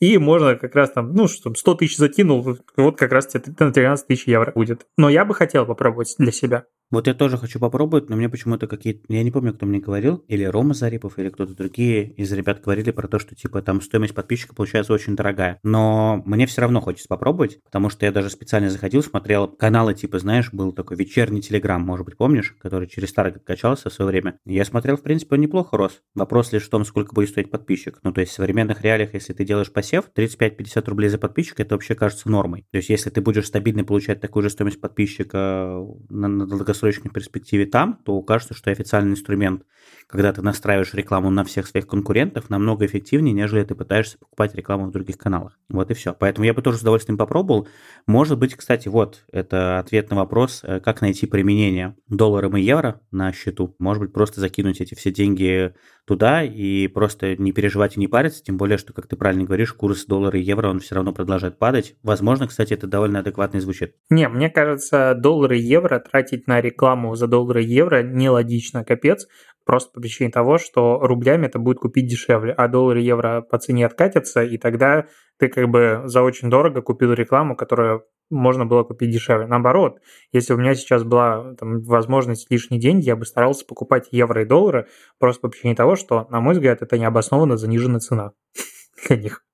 И 0.00 0.18
можно 0.18 0.54
как 0.56 0.74
раз 0.74 0.92
там, 0.92 1.12
ну, 1.14 1.26
что 1.26 1.52
100 1.52 1.74
тысяч 1.74 1.96
закинул, 1.96 2.58
вот 2.76 2.96
как 2.96 3.12
раз 3.12 3.26
тебе 3.26 3.52
на 3.58 3.72
13 3.72 4.06
тысяч 4.06 4.26
евро 4.26 4.52
будет. 4.52 4.86
Но 4.96 5.08
я 5.08 5.24
бы 5.24 5.34
хотел 5.34 5.66
попробовать 5.66 6.14
для 6.18 6.32
себя. 6.32 6.66
Вот 6.90 7.06
я 7.06 7.14
тоже 7.14 7.38
хочу 7.38 7.60
попробовать, 7.60 8.10
но 8.10 8.16
мне 8.16 8.28
почему-то 8.28 8.66
какие-то... 8.66 9.00
Я 9.08 9.22
не 9.22 9.30
помню, 9.30 9.54
кто 9.54 9.64
мне 9.64 9.78
говорил, 9.78 10.24
или 10.26 10.44
Рома 10.44 10.74
Зарипов, 10.74 11.18
или 11.18 11.28
кто-то 11.28 11.54
другие 11.54 12.10
из 12.14 12.32
ребят 12.32 12.62
говорили 12.62 12.90
про 12.90 13.06
то, 13.06 13.20
что 13.20 13.36
типа 13.36 13.62
там 13.62 13.80
стоимость 13.80 14.14
подписчика 14.14 14.54
получается 14.54 14.92
очень 14.92 15.14
дорогая. 15.14 15.60
Но 15.62 16.22
мне 16.26 16.46
все 16.46 16.62
равно 16.62 16.80
хочется 16.80 17.08
попробовать, 17.08 17.62
потому 17.62 17.90
что 17.90 18.06
я 18.06 18.12
даже 18.12 18.28
специально 18.28 18.70
заходил, 18.70 19.04
смотрел 19.04 19.46
каналы, 19.46 19.94
типа, 19.94 20.18
знаешь, 20.18 20.52
был 20.52 20.72
такой 20.72 20.96
вечерний 20.96 21.40
телеграм, 21.40 21.80
может 21.80 22.06
быть, 22.06 22.16
помнишь, 22.16 22.56
который 22.60 22.88
через 22.88 23.10
старый 23.10 23.32
качался 23.32 23.88
в 23.88 23.92
свое 23.92 24.10
время. 24.10 24.38
Я 24.44 24.64
смотрел, 24.64 24.96
в 24.96 25.02
принципе, 25.02 25.36
он 25.36 25.42
неплохо 25.42 25.76
рос. 25.76 26.02
Вопрос 26.14 26.52
лишь 26.52 26.64
в 26.64 26.70
том, 26.70 26.84
сколько 26.84 27.14
будет 27.14 27.28
стоить 27.28 27.52
подписчик. 27.52 28.00
Ну, 28.02 28.12
то 28.12 28.20
есть 28.20 28.32
в 28.32 28.34
современных 28.34 28.82
реалиях, 28.82 29.14
если 29.14 29.32
ты 29.32 29.44
делаешь 29.44 29.72
посев, 29.72 30.10
35-50 30.16 30.88
рублей 30.90 31.08
за 31.08 31.18
подписчика, 31.18 31.62
это 31.62 31.76
вообще 31.76 31.94
кажется 31.94 32.28
нормой. 32.28 32.66
То 32.72 32.78
есть 32.78 32.88
если 32.88 33.10
ты 33.10 33.20
будешь 33.20 33.46
стабильно 33.46 33.84
получать 33.84 34.20
такую 34.20 34.42
же 34.42 34.50
стоимость 34.50 34.80
подписчика 34.80 35.86
на, 36.08 36.26
на 36.26 36.46
долгосрочной 36.80 37.10
перспективе 37.10 37.66
там, 37.66 37.98
то 38.04 38.20
кажется, 38.22 38.54
что 38.54 38.70
официальный 38.70 39.12
инструмент, 39.12 39.64
когда 40.06 40.32
ты 40.32 40.42
настраиваешь 40.42 40.94
рекламу 40.94 41.30
на 41.30 41.44
всех 41.44 41.66
своих 41.66 41.86
конкурентов, 41.86 42.50
намного 42.50 42.86
эффективнее, 42.86 43.32
нежели 43.32 43.64
ты 43.64 43.74
пытаешься 43.74 44.18
покупать 44.18 44.54
рекламу 44.54 44.86
в 44.86 44.90
других 44.90 45.18
каналах. 45.18 45.58
Вот 45.68 45.90
и 45.90 45.94
все. 45.94 46.14
Поэтому 46.18 46.46
я 46.46 46.54
бы 46.54 46.62
тоже 46.62 46.78
с 46.78 46.82
удовольствием 46.82 47.18
попробовал. 47.18 47.68
Может 48.06 48.38
быть, 48.38 48.54
кстати, 48.54 48.88
вот, 48.88 49.24
это 49.32 49.78
ответ 49.78 50.10
на 50.10 50.16
вопрос, 50.16 50.62
э, 50.62 50.80
как 50.80 51.00
найти 51.00 51.26
применение 51.26 51.96
долларам 52.08 52.56
и 52.56 52.62
евро 52.62 53.00
на 53.10 53.32
счету. 53.32 53.74
Может 53.78 54.02
быть, 54.02 54.12
просто 54.12 54.40
закинуть 54.40 54.80
эти 54.80 54.94
все 54.94 55.10
деньги 55.10 55.74
туда 56.06 56.42
и 56.42 56.88
просто 56.88 57.36
не 57.36 57.52
переживать 57.52 57.96
и 57.96 58.00
не 58.00 58.08
париться, 58.08 58.42
тем 58.42 58.56
более, 58.56 58.78
что, 58.78 58.92
как 58.92 59.06
ты 59.06 59.16
правильно 59.16 59.44
говоришь, 59.44 59.72
курс 59.72 60.06
доллара 60.06 60.38
и 60.38 60.42
евро, 60.42 60.68
он 60.68 60.80
все 60.80 60.96
равно 60.96 61.12
продолжает 61.12 61.58
падать. 61.58 61.94
Возможно, 62.02 62.48
кстати, 62.48 62.74
это 62.74 62.86
довольно 62.86 63.20
адекватно 63.20 63.60
звучит. 63.60 63.94
Не, 64.08 64.28
мне 64.28 64.50
кажется, 64.50 65.14
доллары 65.14 65.58
и 65.58 65.62
евро 65.62 66.00
тратить 66.00 66.48
на 66.48 66.60
рекламу 66.60 66.69
за 67.14 67.26
доллары 67.26 67.64
и 67.64 67.68
евро 67.68 68.02
нелогично, 68.02 68.84
капец, 68.84 69.26
просто 69.64 69.92
по 69.92 70.00
причине 70.00 70.30
того, 70.30 70.58
что 70.58 70.98
рублями 71.00 71.46
это 71.46 71.58
будет 71.58 71.78
купить 71.78 72.06
дешевле, 72.06 72.52
а 72.52 72.68
доллары 72.68 73.02
и 73.02 73.04
евро 73.04 73.40
по 73.42 73.58
цене 73.58 73.86
откатятся, 73.86 74.42
и 74.42 74.58
тогда 74.58 75.06
ты 75.38 75.48
как 75.48 75.68
бы 75.68 76.02
за 76.04 76.22
очень 76.22 76.50
дорого 76.50 76.82
купил 76.82 77.12
рекламу, 77.12 77.56
которая 77.56 78.02
можно 78.30 78.64
было 78.64 78.84
купить 78.84 79.10
дешевле. 79.10 79.46
Наоборот, 79.46 79.98
если 80.32 80.54
у 80.54 80.56
меня 80.56 80.74
сейчас 80.74 81.02
была 81.02 81.54
там, 81.54 81.80
возможность 81.82 82.50
лишние 82.50 82.80
деньги, 82.80 83.06
я 83.06 83.16
бы 83.16 83.26
старался 83.26 83.66
покупать 83.66 84.08
евро 84.12 84.42
и 84.42 84.46
доллары 84.46 84.86
просто 85.18 85.42
по 85.42 85.48
причине 85.48 85.74
того, 85.74 85.96
что, 85.96 86.26
на 86.30 86.40
мой 86.40 86.54
взгляд, 86.54 86.82
это 86.82 86.98
необоснованно 86.98 87.56
заниженная 87.56 88.00
цена 88.00 88.32
для 89.08 89.16
них. 89.16 89.44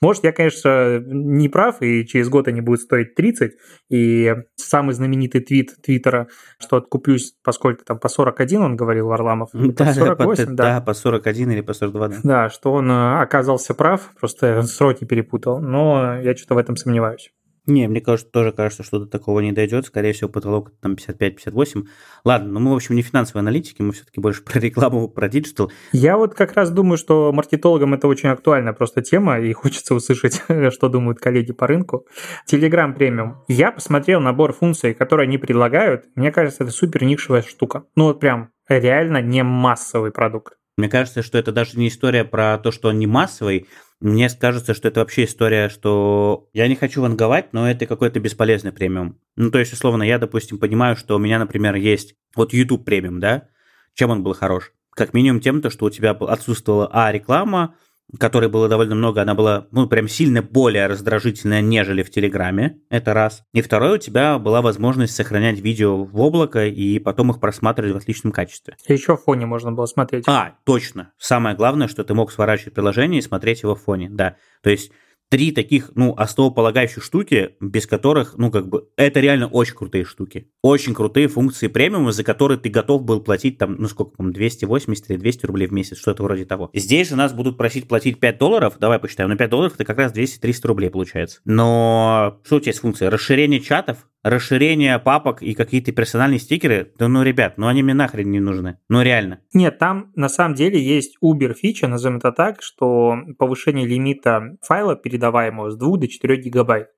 Может, 0.00 0.24
я, 0.24 0.32
конечно, 0.32 1.00
не 1.00 1.48
прав, 1.48 1.82
и 1.82 2.06
через 2.06 2.28
год 2.28 2.48
они 2.48 2.60
будут 2.60 2.80
стоить 2.80 3.14
30, 3.14 3.52
и 3.90 4.34
самый 4.56 4.94
знаменитый 4.94 5.40
твит 5.40 5.76
Твиттера, 5.82 6.28
что 6.58 6.76
откуплюсь, 6.76 7.34
поскольку 7.42 7.84
там 7.84 7.98
по 7.98 8.08
41 8.08 8.62
он 8.62 8.76
говорил, 8.76 9.08
Варламов, 9.08 9.50
да, 9.52 9.86
по 9.86 9.92
48, 9.92 10.46
по, 10.46 10.52
да. 10.52 10.64
Да, 10.64 10.80
по 10.80 10.94
41 10.94 11.50
или 11.50 11.60
по 11.60 11.72
42, 11.72 12.08
да. 12.08 12.16
Да, 12.22 12.50
что 12.50 12.72
он 12.72 12.90
э, 12.90 13.20
оказался 13.20 13.74
прав, 13.74 14.10
просто 14.18 14.62
сроки 14.62 15.04
перепутал, 15.04 15.60
но 15.60 16.20
я 16.20 16.36
что-то 16.36 16.54
в 16.54 16.58
этом 16.58 16.76
сомневаюсь. 16.76 17.32
Не, 17.68 17.86
мне 17.86 18.00
кажется, 18.00 18.32
тоже 18.32 18.52
кажется, 18.52 18.82
что 18.82 18.98
до 18.98 19.06
такого 19.06 19.40
не 19.40 19.52
дойдет. 19.52 19.86
Скорее 19.86 20.14
всего, 20.14 20.30
потолок 20.30 20.72
там 20.80 20.94
55-58. 20.94 21.86
Ладно, 22.24 22.52
но 22.52 22.60
мы, 22.60 22.72
в 22.72 22.76
общем, 22.76 22.94
не 22.94 23.02
финансовые 23.02 23.40
аналитики, 23.40 23.82
мы 23.82 23.92
все-таки 23.92 24.20
больше 24.20 24.42
про 24.44 24.58
рекламу, 24.58 25.06
про 25.08 25.28
диджитал. 25.28 25.70
Я 25.92 26.16
вот 26.16 26.34
как 26.34 26.54
раз 26.54 26.70
думаю, 26.70 26.96
что 26.96 27.30
маркетологам 27.32 27.92
это 27.92 28.08
очень 28.08 28.30
актуальная 28.30 28.72
просто 28.72 29.02
тема, 29.02 29.38
и 29.38 29.52
хочется 29.52 29.94
услышать, 29.94 30.42
что 30.72 30.88
думают 30.88 31.18
коллеги 31.18 31.52
по 31.52 31.66
рынку. 31.66 32.06
Telegram 32.50 32.92
премиум. 32.94 33.44
Я 33.48 33.70
посмотрел 33.70 34.20
набор 34.20 34.54
функций, 34.54 34.94
которые 34.94 35.26
они 35.26 35.36
предлагают. 35.36 36.06
Мне 36.14 36.32
кажется, 36.32 36.64
это 36.64 36.72
супер 36.72 37.04
нишевая 37.04 37.42
штука. 37.42 37.84
Ну 37.94 38.04
вот 38.04 38.18
прям 38.18 38.50
реально 38.68 39.20
не 39.20 39.42
массовый 39.42 40.10
продукт. 40.10 40.57
Мне 40.78 40.88
кажется, 40.88 41.24
что 41.24 41.36
это 41.36 41.50
даже 41.50 41.76
не 41.76 41.88
история 41.88 42.24
про 42.24 42.56
то, 42.56 42.70
что 42.70 42.90
он 42.90 43.00
не 43.00 43.08
массовый, 43.08 43.66
мне 43.98 44.30
кажется, 44.30 44.74
что 44.74 44.86
это 44.86 45.00
вообще 45.00 45.24
история, 45.24 45.68
что 45.68 46.48
я 46.52 46.68
не 46.68 46.76
хочу 46.76 47.02
ванговать, 47.02 47.52
но 47.52 47.68
это 47.68 47.84
какой-то 47.84 48.20
бесполезный 48.20 48.70
премиум. 48.70 49.18
Ну, 49.34 49.50
то 49.50 49.58
есть, 49.58 49.72
условно, 49.72 50.04
я, 50.04 50.20
допустим, 50.20 50.56
понимаю, 50.56 50.96
что 50.96 51.16
у 51.16 51.18
меня, 51.18 51.40
например, 51.40 51.74
есть 51.74 52.14
вот 52.36 52.52
YouTube 52.52 52.84
премиум, 52.84 53.18
да? 53.18 53.48
Чем 53.94 54.10
он 54.10 54.22
был 54.22 54.34
хорош? 54.34 54.72
Как 54.90 55.14
минимум 55.14 55.40
тем, 55.40 55.62
то, 55.62 55.70
что 55.70 55.84
у 55.86 55.90
тебя 55.90 56.12
отсутствовала 56.12 56.88
А, 56.92 57.10
реклама, 57.10 57.74
которой 58.18 58.48
было 58.48 58.68
довольно 58.68 58.94
много, 58.94 59.22
она 59.22 59.34
была, 59.34 59.66
ну, 59.70 59.86
прям 59.86 60.08
сильно 60.08 60.42
более 60.42 60.86
раздражительная, 60.86 61.60
нежели 61.60 62.02
в 62.02 62.10
Телеграме, 62.10 62.78
это 62.88 63.12
раз. 63.12 63.42
И 63.52 63.60
второе, 63.60 63.94
у 63.94 63.98
тебя 63.98 64.38
была 64.38 64.62
возможность 64.62 65.14
сохранять 65.14 65.60
видео 65.60 66.04
в 66.04 66.20
облако 66.20 66.66
и 66.66 66.98
потом 66.98 67.30
их 67.30 67.40
просматривать 67.40 67.92
в 67.94 67.96
отличном 67.96 68.32
качестве. 68.32 68.76
И 68.86 68.92
еще 68.92 69.16
в 69.16 69.22
фоне 69.22 69.46
можно 69.46 69.72
было 69.72 69.86
смотреть. 69.86 70.24
А, 70.26 70.54
точно. 70.64 71.12
Самое 71.18 71.54
главное, 71.56 71.88
что 71.88 72.04
ты 72.04 72.14
мог 72.14 72.32
сворачивать 72.32 72.74
приложение 72.74 73.18
и 73.18 73.22
смотреть 73.22 73.62
его 73.62 73.74
в 73.74 73.82
фоне, 73.82 74.08
да. 74.10 74.36
То 74.62 74.70
есть 74.70 74.90
три 75.30 75.52
таких, 75.52 75.90
ну, 75.94 76.14
основополагающих 76.16 77.02
штуки, 77.02 77.50
без 77.60 77.86
которых, 77.86 78.34
ну, 78.36 78.50
как 78.50 78.68
бы, 78.68 78.88
это 78.96 79.20
реально 79.20 79.48
очень 79.48 79.74
крутые 79.74 80.04
штуки. 80.04 80.50
Очень 80.62 80.94
крутые 80.94 81.28
функции 81.28 81.68
премиума, 81.68 82.12
за 82.12 82.24
которые 82.24 82.58
ты 82.58 82.68
готов 82.68 83.02
был 83.02 83.20
платить 83.20 83.58
там, 83.58 83.76
ну, 83.78 83.88
сколько, 83.88 84.16
там, 84.16 84.32
280 84.32 85.10
или 85.10 85.16
200 85.18 85.46
рублей 85.46 85.66
в 85.66 85.72
месяц, 85.72 85.98
что-то 85.98 86.22
вроде 86.22 86.44
того. 86.44 86.70
Здесь 86.72 87.10
же 87.10 87.16
нас 87.16 87.32
будут 87.32 87.56
просить 87.56 87.88
платить 87.88 88.20
5 88.20 88.38
долларов, 88.38 88.76
давай 88.78 88.98
посчитаем, 88.98 89.30
на 89.30 89.36
5 89.36 89.50
долларов 89.50 89.74
это 89.74 89.84
как 89.84 89.98
раз 89.98 90.12
200-300 90.12 90.66
рублей 90.66 90.90
получается. 90.90 91.40
Но 91.44 92.40
что 92.44 92.56
у 92.56 92.60
тебя 92.60 92.70
есть 92.70 92.80
функция? 92.80 93.10
Расширение 93.10 93.60
чатов, 93.60 94.06
расширение 94.22 94.98
папок 94.98 95.42
и 95.42 95.54
какие-то 95.54 95.92
персональные 95.92 96.38
стикеры, 96.38 96.92
да 96.98 97.08
ну, 97.08 97.22
ребят, 97.22 97.54
ну 97.56 97.66
они 97.66 97.82
мне 97.82 97.94
нахрен 97.94 98.30
не 98.30 98.40
нужны. 98.40 98.78
Ну 98.88 99.02
реально. 99.02 99.40
Нет, 99.52 99.78
там 99.78 100.12
на 100.14 100.28
самом 100.28 100.54
деле 100.54 100.80
есть 100.80 101.16
Uber 101.22 101.54
фича, 101.54 101.88
назовем 101.88 102.18
это 102.18 102.32
так, 102.32 102.62
что 102.62 103.16
повышение 103.38 103.86
лимита 103.86 104.56
файла 104.62 104.96
передаваемого 104.96 105.70
с 105.70 105.76
2 105.76 105.98
до 105.98 106.08
4 106.08 106.36
гигабайт. 106.36 106.88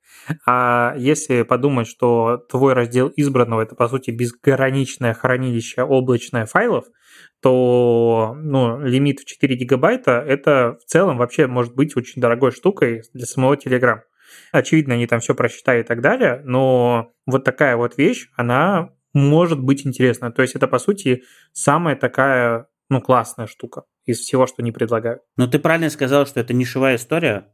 А 0.46 0.94
если 0.96 1.42
подумать, 1.42 1.86
что 1.86 2.38
твой 2.50 2.72
раздел 2.72 3.12
избранного 3.16 3.62
это 3.62 3.74
по 3.74 3.88
сути 3.88 4.10
безграничное 4.10 5.14
хранилище 5.14 5.82
облачное 5.82 6.46
файлов, 6.46 6.86
то 7.42 8.36
ну, 8.38 8.80
лимит 8.80 9.20
в 9.20 9.24
4 9.24 9.56
гигабайта 9.56 10.12
это 10.26 10.76
в 10.80 10.84
целом 10.84 11.16
вообще 11.16 11.46
может 11.46 11.74
быть 11.74 11.96
очень 11.96 12.20
дорогой 12.20 12.52
штукой 12.52 13.02
для 13.14 13.26
самого 13.26 13.54
Telegram. 13.54 14.00
Очевидно, 14.52 14.94
они 14.94 15.06
там 15.06 15.20
все 15.20 15.34
просчитали 15.34 15.80
и 15.80 15.84
так 15.84 16.00
далее, 16.00 16.42
но 16.44 17.12
вот 17.26 17.44
такая 17.44 17.76
вот 17.76 17.96
вещь, 17.98 18.28
она 18.36 18.90
может 19.12 19.60
быть 19.60 19.86
интересна. 19.86 20.30
То 20.30 20.42
есть 20.42 20.54
это, 20.54 20.68
по 20.68 20.78
сути, 20.78 21.24
самая 21.52 21.96
такая, 21.96 22.66
ну, 22.88 23.00
классная 23.00 23.46
штука 23.46 23.84
из 24.04 24.18
всего, 24.18 24.46
что 24.46 24.56
они 24.58 24.72
предлагают. 24.72 25.22
Но 25.36 25.46
ты 25.46 25.58
правильно 25.58 25.90
сказал, 25.90 26.26
что 26.26 26.40
это 26.40 26.54
нишевая 26.54 26.96
история. 26.96 27.52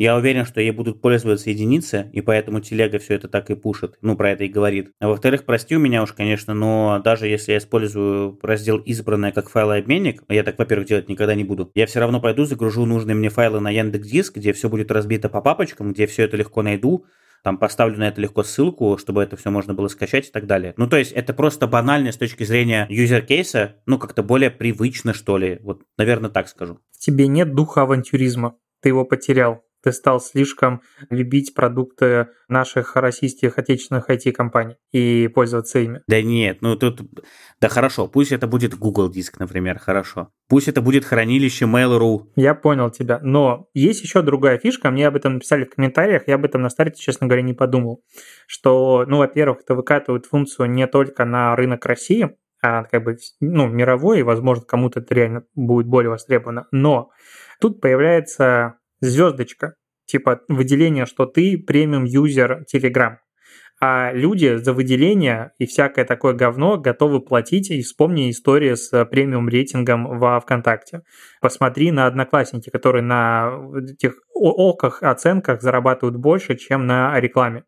Я 0.00 0.16
уверен, 0.16 0.46
что 0.46 0.62
ей 0.62 0.70
будут 0.70 1.02
пользоваться 1.02 1.50
единицы, 1.50 2.08
и 2.14 2.22
поэтому 2.22 2.60
телега 2.60 2.98
все 2.98 3.16
это 3.16 3.28
так 3.28 3.50
и 3.50 3.54
пушит, 3.54 3.98
ну, 4.00 4.16
про 4.16 4.30
это 4.30 4.44
и 4.44 4.48
говорит. 4.48 4.92
А 4.98 5.08
во-вторых, 5.08 5.44
прости 5.44 5.76
у 5.76 5.78
меня 5.78 6.02
уж, 6.02 6.14
конечно, 6.14 6.54
но 6.54 7.02
даже 7.04 7.26
если 7.26 7.52
я 7.52 7.58
использую 7.58 8.38
раздел 8.40 8.78
избранное 8.78 9.30
как 9.30 9.50
файлообменник, 9.50 10.22
я 10.30 10.42
так, 10.42 10.58
во-первых, 10.58 10.88
делать 10.88 11.10
никогда 11.10 11.34
не 11.34 11.44
буду, 11.44 11.70
я 11.74 11.84
все 11.84 12.00
равно 12.00 12.18
пойду, 12.18 12.46
загружу 12.46 12.86
нужные 12.86 13.14
мне 13.14 13.28
файлы 13.28 13.60
на 13.60 13.68
Яндекс.Диск, 13.68 14.36
где 14.36 14.54
все 14.54 14.70
будет 14.70 14.90
разбито 14.90 15.28
по 15.28 15.42
папочкам, 15.42 15.92
где 15.92 16.06
все 16.06 16.22
это 16.22 16.38
легко 16.38 16.62
найду, 16.62 17.04
там 17.44 17.58
поставлю 17.58 17.98
на 17.98 18.08
это 18.08 18.22
легко 18.22 18.42
ссылку, 18.42 18.96
чтобы 18.96 19.22
это 19.22 19.36
все 19.36 19.50
можно 19.50 19.74
было 19.74 19.88
скачать 19.88 20.28
и 20.28 20.30
так 20.30 20.46
далее. 20.46 20.72
Ну, 20.78 20.86
то 20.86 20.96
есть 20.96 21.12
это 21.12 21.34
просто 21.34 21.66
банально 21.66 22.12
с 22.12 22.16
точки 22.16 22.44
зрения 22.44 22.86
юзер-кейса, 22.88 23.76
ну, 23.84 23.98
как-то 23.98 24.22
более 24.22 24.50
привычно, 24.50 25.12
что 25.12 25.36
ли. 25.36 25.58
Вот, 25.62 25.82
наверное, 25.98 26.30
так 26.30 26.48
скажу. 26.48 26.78
В 26.90 26.98
тебе 27.00 27.26
нет 27.26 27.54
духа 27.54 27.82
авантюризма, 27.82 28.56
ты 28.80 28.88
его 28.88 29.04
потерял 29.04 29.62
ты 29.82 29.92
стал 29.92 30.20
слишком 30.20 30.82
любить 31.08 31.54
продукты 31.54 32.28
наших 32.48 32.96
российских 32.96 33.58
отечественных 33.58 34.10
IT-компаний 34.10 34.76
и 34.92 35.28
пользоваться 35.28 35.78
ими. 35.78 36.02
Да 36.06 36.20
нет, 36.22 36.58
ну 36.60 36.76
тут, 36.76 37.00
да 37.60 37.68
хорошо, 37.68 38.08
пусть 38.08 38.32
это 38.32 38.46
будет 38.46 38.76
Google 38.76 39.10
Диск, 39.10 39.38
например, 39.38 39.78
хорошо. 39.78 40.30
Пусть 40.48 40.68
это 40.68 40.82
будет 40.82 41.04
хранилище 41.04 41.66
Mail.ru. 41.66 42.30
Я 42.36 42.54
понял 42.54 42.90
тебя, 42.90 43.20
но 43.22 43.68
есть 43.74 44.02
еще 44.02 44.22
другая 44.22 44.58
фишка, 44.58 44.90
мне 44.90 45.06
об 45.06 45.16
этом 45.16 45.34
написали 45.34 45.64
в 45.64 45.74
комментариях, 45.74 46.24
я 46.26 46.34
об 46.34 46.44
этом 46.44 46.62
на 46.62 46.70
старте, 46.70 47.00
честно 47.00 47.26
говоря, 47.26 47.42
не 47.42 47.54
подумал, 47.54 48.02
что, 48.46 49.04
ну, 49.06 49.18
во-первых, 49.18 49.60
это 49.62 49.74
выкатывает 49.74 50.26
функцию 50.26 50.70
не 50.70 50.86
только 50.86 51.24
на 51.24 51.54
рынок 51.56 51.86
России, 51.86 52.30
а 52.62 52.84
как 52.84 53.04
бы 53.04 53.16
ну, 53.40 53.68
мировой, 53.68 54.20
и, 54.20 54.22
возможно, 54.22 54.64
кому-то 54.64 55.00
это 55.00 55.14
реально 55.14 55.44
будет 55.54 55.86
более 55.86 56.10
востребовано. 56.10 56.66
Но 56.72 57.10
тут 57.60 57.80
появляется 57.80 58.79
звездочка, 59.00 59.74
типа 60.06 60.40
выделение, 60.48 61.06
что 61.06 61.26
ты 61.26 61.56
премиум-юзер 61.56 62.64
Telegram. 62.72 63.16
А 63.82 64.12
люди 64.12 64.56
за 64.56 64.74
выделение 64.74 65.52
и 65.58 65.64
всякое 65.64 66.04
такое 66.04 66.34
говно 66.34 66.76
готовы 66.76 67.20
платить. 67.20 67.70
И 67.70 67.80
вспомни 67.80 68.30
историю 68.30 68.76
с 68.76 69.06
премиум 69.06 69.48
рейтингом 69.48 70.18
во 70.18 70.38
ВКонтакте. 70.40 71.00
Посмотри 71.40 71.90
на 71.90 72.06
одноклассники, 72.06 72.68
которые 72.68 73.02
на 73.02 73.58
этих 73.80 74.20
оках, 74.34 75.02
оценках 75.02 75.62
зарабатывают 75.62 76.16
больше, 76.16 76.56
чем 76.56 76.86
на 76.86 77.18
рекламе. 77.18 77.64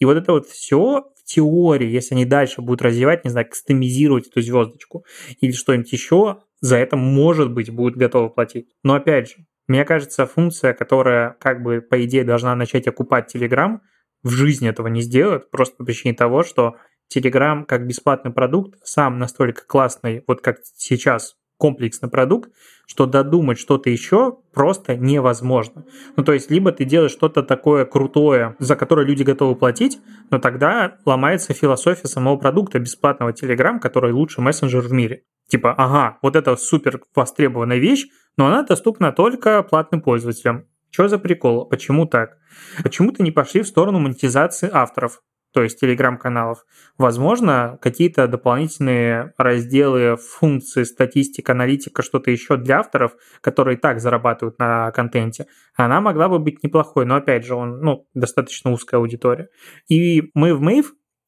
И 0.00 0.04
вот 0.04 0.16
это 0.16 0.32
вот 0.32 0.46
все 0.48 1.04
в 1.16 1.24
теории, 1.24 1.88
если 1.88 2.16
они 2.16 2.24
дальше 2.24 2.60
будут 2.60 2.82
развивать, 2.82 3.24
не 3.24 3.30
знаю, 3.30 3.48
кастомизировать 3.48 4.26
эту 4.26 4.40
звездочку 4.40 5.04
или 5.40 5.52
что-нибудь 5.52 5.92
еще, 5.92 6.40
за 6.60 6.76
это, 6.76 6.96
может 6.96 7.52
быть, 7.52 7.70
будут 7.70 7.96
готовы 7.96 8.30
платить. 8.30 8.66
Но 8.82 8.94
опять 8.94 9.30
же, 9.30 9.36
мне 9.68 9.84
кажется, 9.84 10.26
функция, 10.26 10.72
которая 10.74 11.36
как 11.40 11.62
бы 11.62 11.80
по 11.80 12.04
идее 12.04 12.24
должна 12.24 12.54
начать 12.54 12.88
окупать 12.88 13.34
Telegram, 13.34 13.78
в 14.22 14.30
жизни 14.30 14.68
этого 14.68 14.88
не 14.88 15.02
сделает, 15.02 15.50
просто 15.50 15.76
по 15.76 15.84
причине 15.84 16.14
того, 16.14 16.42
что 16.42 16.76
Telegram 17.14 17.64
как 17.64 17.86
бесплатный 17.86 18.32
продукт 18.32 18.78
сам 18.82 19.18
настолько 19.18 19.66
классный, 19.66 20.24
вот 20.26 20.40
как 20.40 20.58
сейчас 20.76 21.36
комплексный 21.58 22.08
продукт, 22.08 22.50
что 22.86 23.06
додумать 23.06 23.56
что-то 23.56 23.88
еще 23.88 24.38
просто 24.52 24.96
невозможно. 24.96 25.84
Ну, 26.16 26.24
то 26.24 26.32
есть, 26.32 26.50
либо 26.50 26.72
ты 26.72 26.84
делаешь 26.84 27.12
что-то 27.12 27.44
такое 27.44 27.84
крутое, 27.84 28.56
за 28.58 28.74
которое 28.74 29.06
люди 29.06 29.22
готовы 29.22 29.54
платить, 29.54 30.00
но 30.30 30.40
тогда 30.40 30.98
ломается 31.04 31.54
философия 31.54 32.08
самого 32.08 32.36
продукта 32.36 32.80
бесплатного 32.80 33.30
Telegram, 33.30 33.78
который 33.78 34.12
лучший 34.12 34.42
мессенджер 34.42 34.80
в 34.80 34.92
мире. 34.92 35.22
Типа, 35.52 35.74
ага, 35.76 36.16
вот 36.22 36.34
это 36.34 36.56
супер 36.56 37.02
востребованная 37.14 37.76
вещь, 37.76 38.06
но 38.38 38.46
она 38.46 38.62
доступна 38.62 39.12
только 39.12 39.62
платным 39.62 40.00
пользователям. 40.00 40.64
Что 40.90 41.08
за 41.08 41.18
прикол? 41.18 41.66
Почему 41.66 42.06
так? 42.06 42.38
Почему-то 42.82 43.22
не 43.22 43.32
пошли 43.32 43.60
в 43.60 43.66
сторону 43.66 43.98
монетизации 43.98 44.70
авторов, 44.72 45.20
то 45.52 45.62
есть 45.62 45.78
телеграм-каналов. 45.78 46.64
Возможно, 46.96 47.78
какие-то 47.82 48.28
дополнительные 48.28 49.34
разделы, 49.36 50.16
функции, 50.16 50.84
статистика, 50.84 51.52
аналитика, 51.52 52.00
что-то 52.02 52.30
еще 52.30 52.56
для 52.56 52.78
авторов, 52.78 53.12
которые 53.42 53.76
так 53.76 54.00
зарабатывают 54.00 54.58
на 54.58 54.90
контенте, 54.92 55.48
она 55.74 56.00
могла 56.00 56.30
бы 56.30 56.38
быть 56.38 56.62
неплохой, 56.62 57.04
но 57.04 57.16
опять 57.16 57.44
же, 57.44 57.54
он, 57.54 57.82
ну, 57.82 58.06
достаточно 58.14 58.72
узкая 58.72 59.00
аудитория. 59.00 59.50
И 59.86 60.30
мы 60.32 60.54
в 60.54 60.62
а, 60.62 60.82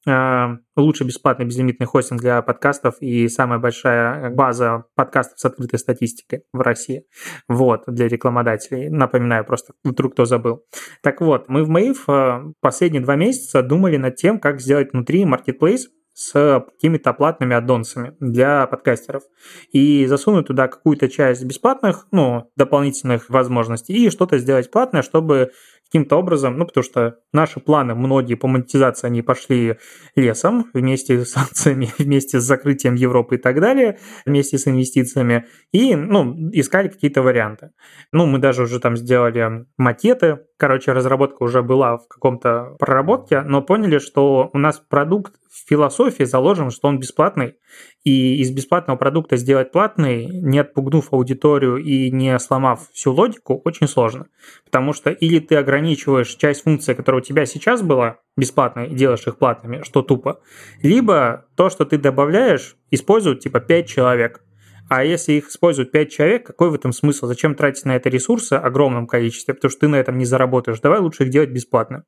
лучший 0.06 1.06
бесплатный 1.06 1.46
безлимитный 1.46 1.86
хостинг 1.86 2.20
для 2.20 2.42
подкастов 2.42 2.96
и 3.00 3.28
самая 3.28 3.58
большая 3.58 4.30
база 4.30 4.84
подкастов 4.94 5.38
с 5.38 5.44
открытой 5.44 5.78
статистикой 5.78 6.42
в 6.52 6.60
России. 6.60 7.06
Вот, 7.48 7.84
для 7.86 8.08
рекламодателей. 8.08 8.88
Напоминаю, 8.90 9.44
просто 9.44 9.74
вдруг 9.82 10.12
кто 10.12 10.24
забыл. 10.24 10.64
Так 11.02 11.20
вот, 11.20 11.48
мы 11.48 11.64
в 11.64 11.68
Маив 11.68 12.04
а, 12.08 12.44
последние 12.60 13.02
два 13.02 13.16
месяца 13.16 13.62
думали 13.62 13.96
над 13.96 14.16
тем, 14.16 14.38
как 14.38 14.60
сделать 14.60 14.92
внутри 14.92 15.24
marketplace 15.24 15.88
с 16.14 16.64
какими-то 16.70 17.12
платными 17.12 17.56
аддонсами 17.56 18.16
для 18.20 18.66
подкастеров 18.68 19.24
и 19.72 20.06
засунуть 20.06 20.46
туда 20.46 20.68
какую-то 20.68 21.08
часть 21.08 21.44
бесплатных, 21.44 22.06
ну, 22.12 22.50
дополнительных 22.56 23.28
возможностей 23.28 23.94
и 23.94 24.10
что-то 24.10 24.38
сделать 24.38 24.70
платное, 24.70 25.02
чтобы 25.02 25.50
каким-то 25.84 26.16
образом, 26.16 26.56
ну, 26.56 26.66
потому 26.66 26.84
что 26.84 27.18
наши 27.34 27.60
планы, 27.60 27.94
многие 27.94 28.34
по 28.34 28.46
монетизации, 28.46 29.06
они 29.06 29.22
пошли 29.22 29.76
лесом 30.16 30.70
вместе 30.72 31.24
с 31.24 31.32
санкциями, 31.32 31.90
вместе 31.98 32.40
с 32.40 32.44
закрытием 32.44 32.94
Европы 32.94 33.36
и 33.36 33.38
так 33.38 33.60
далее, 33.60 33.98
вместе 34.24 34.58
с 34.58 34.66
инвестициями, 34.66 35.46
и, 35.72 35.94
ну, 35.94 36.34
искали 36.52 36.88
какие-то 36.88 37.22
варианты. 37.22 37.70
Ну, 38.12 38.26
мы 38.26 38.38
даже 38.38 38.62
уже 38.62 38.80
там 38.80 38.96
сделали 38.96 39.66
макеты, 39.76 40.38
короче, 40.56 40.92
разработка 40.92 41.42
уже 41.42 41.62
была 41.62 41.98
в 41.98 42.08
каком-то 42.08 42.76
проработке, 42.78 43.42
но 43.42 43.60
поняли, 43.62 43.98
что 43.98 44.50
у 44.52 44.58
нас 44.58 44.80
продукт 44.80 45.34
в 45.50 45.68
философии 45.68 46.24
заложен, 46.24 46.70
что 46.70 46.88
он 46.88 46.98
бесплатный, 46.98 47.54
и 48.02 48.40
из 48.40 48.50
бесплатного 48.50 48.96
продукта 48.96 49.36
сделать 49.36 49.72
платный, 49.72 50.26
не 50.26 50.58
отпугнув 50.58 51.12
аудиторию 51.12 51.76
и 51.76 52.10
не 52.10 52.38
сломав 52.38 52.90
всю 52.92 53.12
логику, 53.12 53.60
очень 53.64 53.86
сложно. 53.86 54.26
Потому 54.64 54.92
что 54.92 55.10
или 55.10 55.38
ты 55.38 55.56
ограничиваешь 55.56 56.34
часть 56.34 56.64
функций, 56.64 56.94
которая 56.94 57.22
тебя 57.24 57.46
сейчас 57.46 57.82
была 57.82 58.18
бесплатной, 58.36 58.88
и 58.88 58.94
делаешь 58.94 59.26
их 59.26 59.38
платными, 59.38 59.82
что 59.82 60.02
тупо, 60.02 60.40
либо 60.82 61.46
то, 61.56 61.70
что 61.70 61.84
ты 61.84 61.98
добавляешь, 61.98 62.76
используют 62.90 63.40
типа 63.40 63.60
5 63.60 63.88
человек. 63.88 64.43
А 64.90 65.04
если 65.04 65.34
их 65.34 65.48
используют 65.48 65.92
5 65.92 66.10
человек, 66.10 66.46
какой 66.46 66.70
в 66.70 66.74
этом 66.74 66.92
смысл? 66.92 67.26
Зачем 67.26 67.54
тратить 67.54 67.84
на 67.84 67.96
это 67.96 68.08
ресурсы 68.08 68.56
в 68.56 68.64
огромном 68.64 69.06
количестве? 69.06 69.54
Потому 69.54 69.70
что 69.70 69.80
ты 69.80 69.88
на 69.88 69.96
этом 69.96 70.18
не 70.18 70.24
заработаешь. 70.24 70.80
Давай 70.80 71.00
лучше 71.00 71.24
их 71.24 71.30
делать 71.30 71.50
бесплатно. 71.50 72.04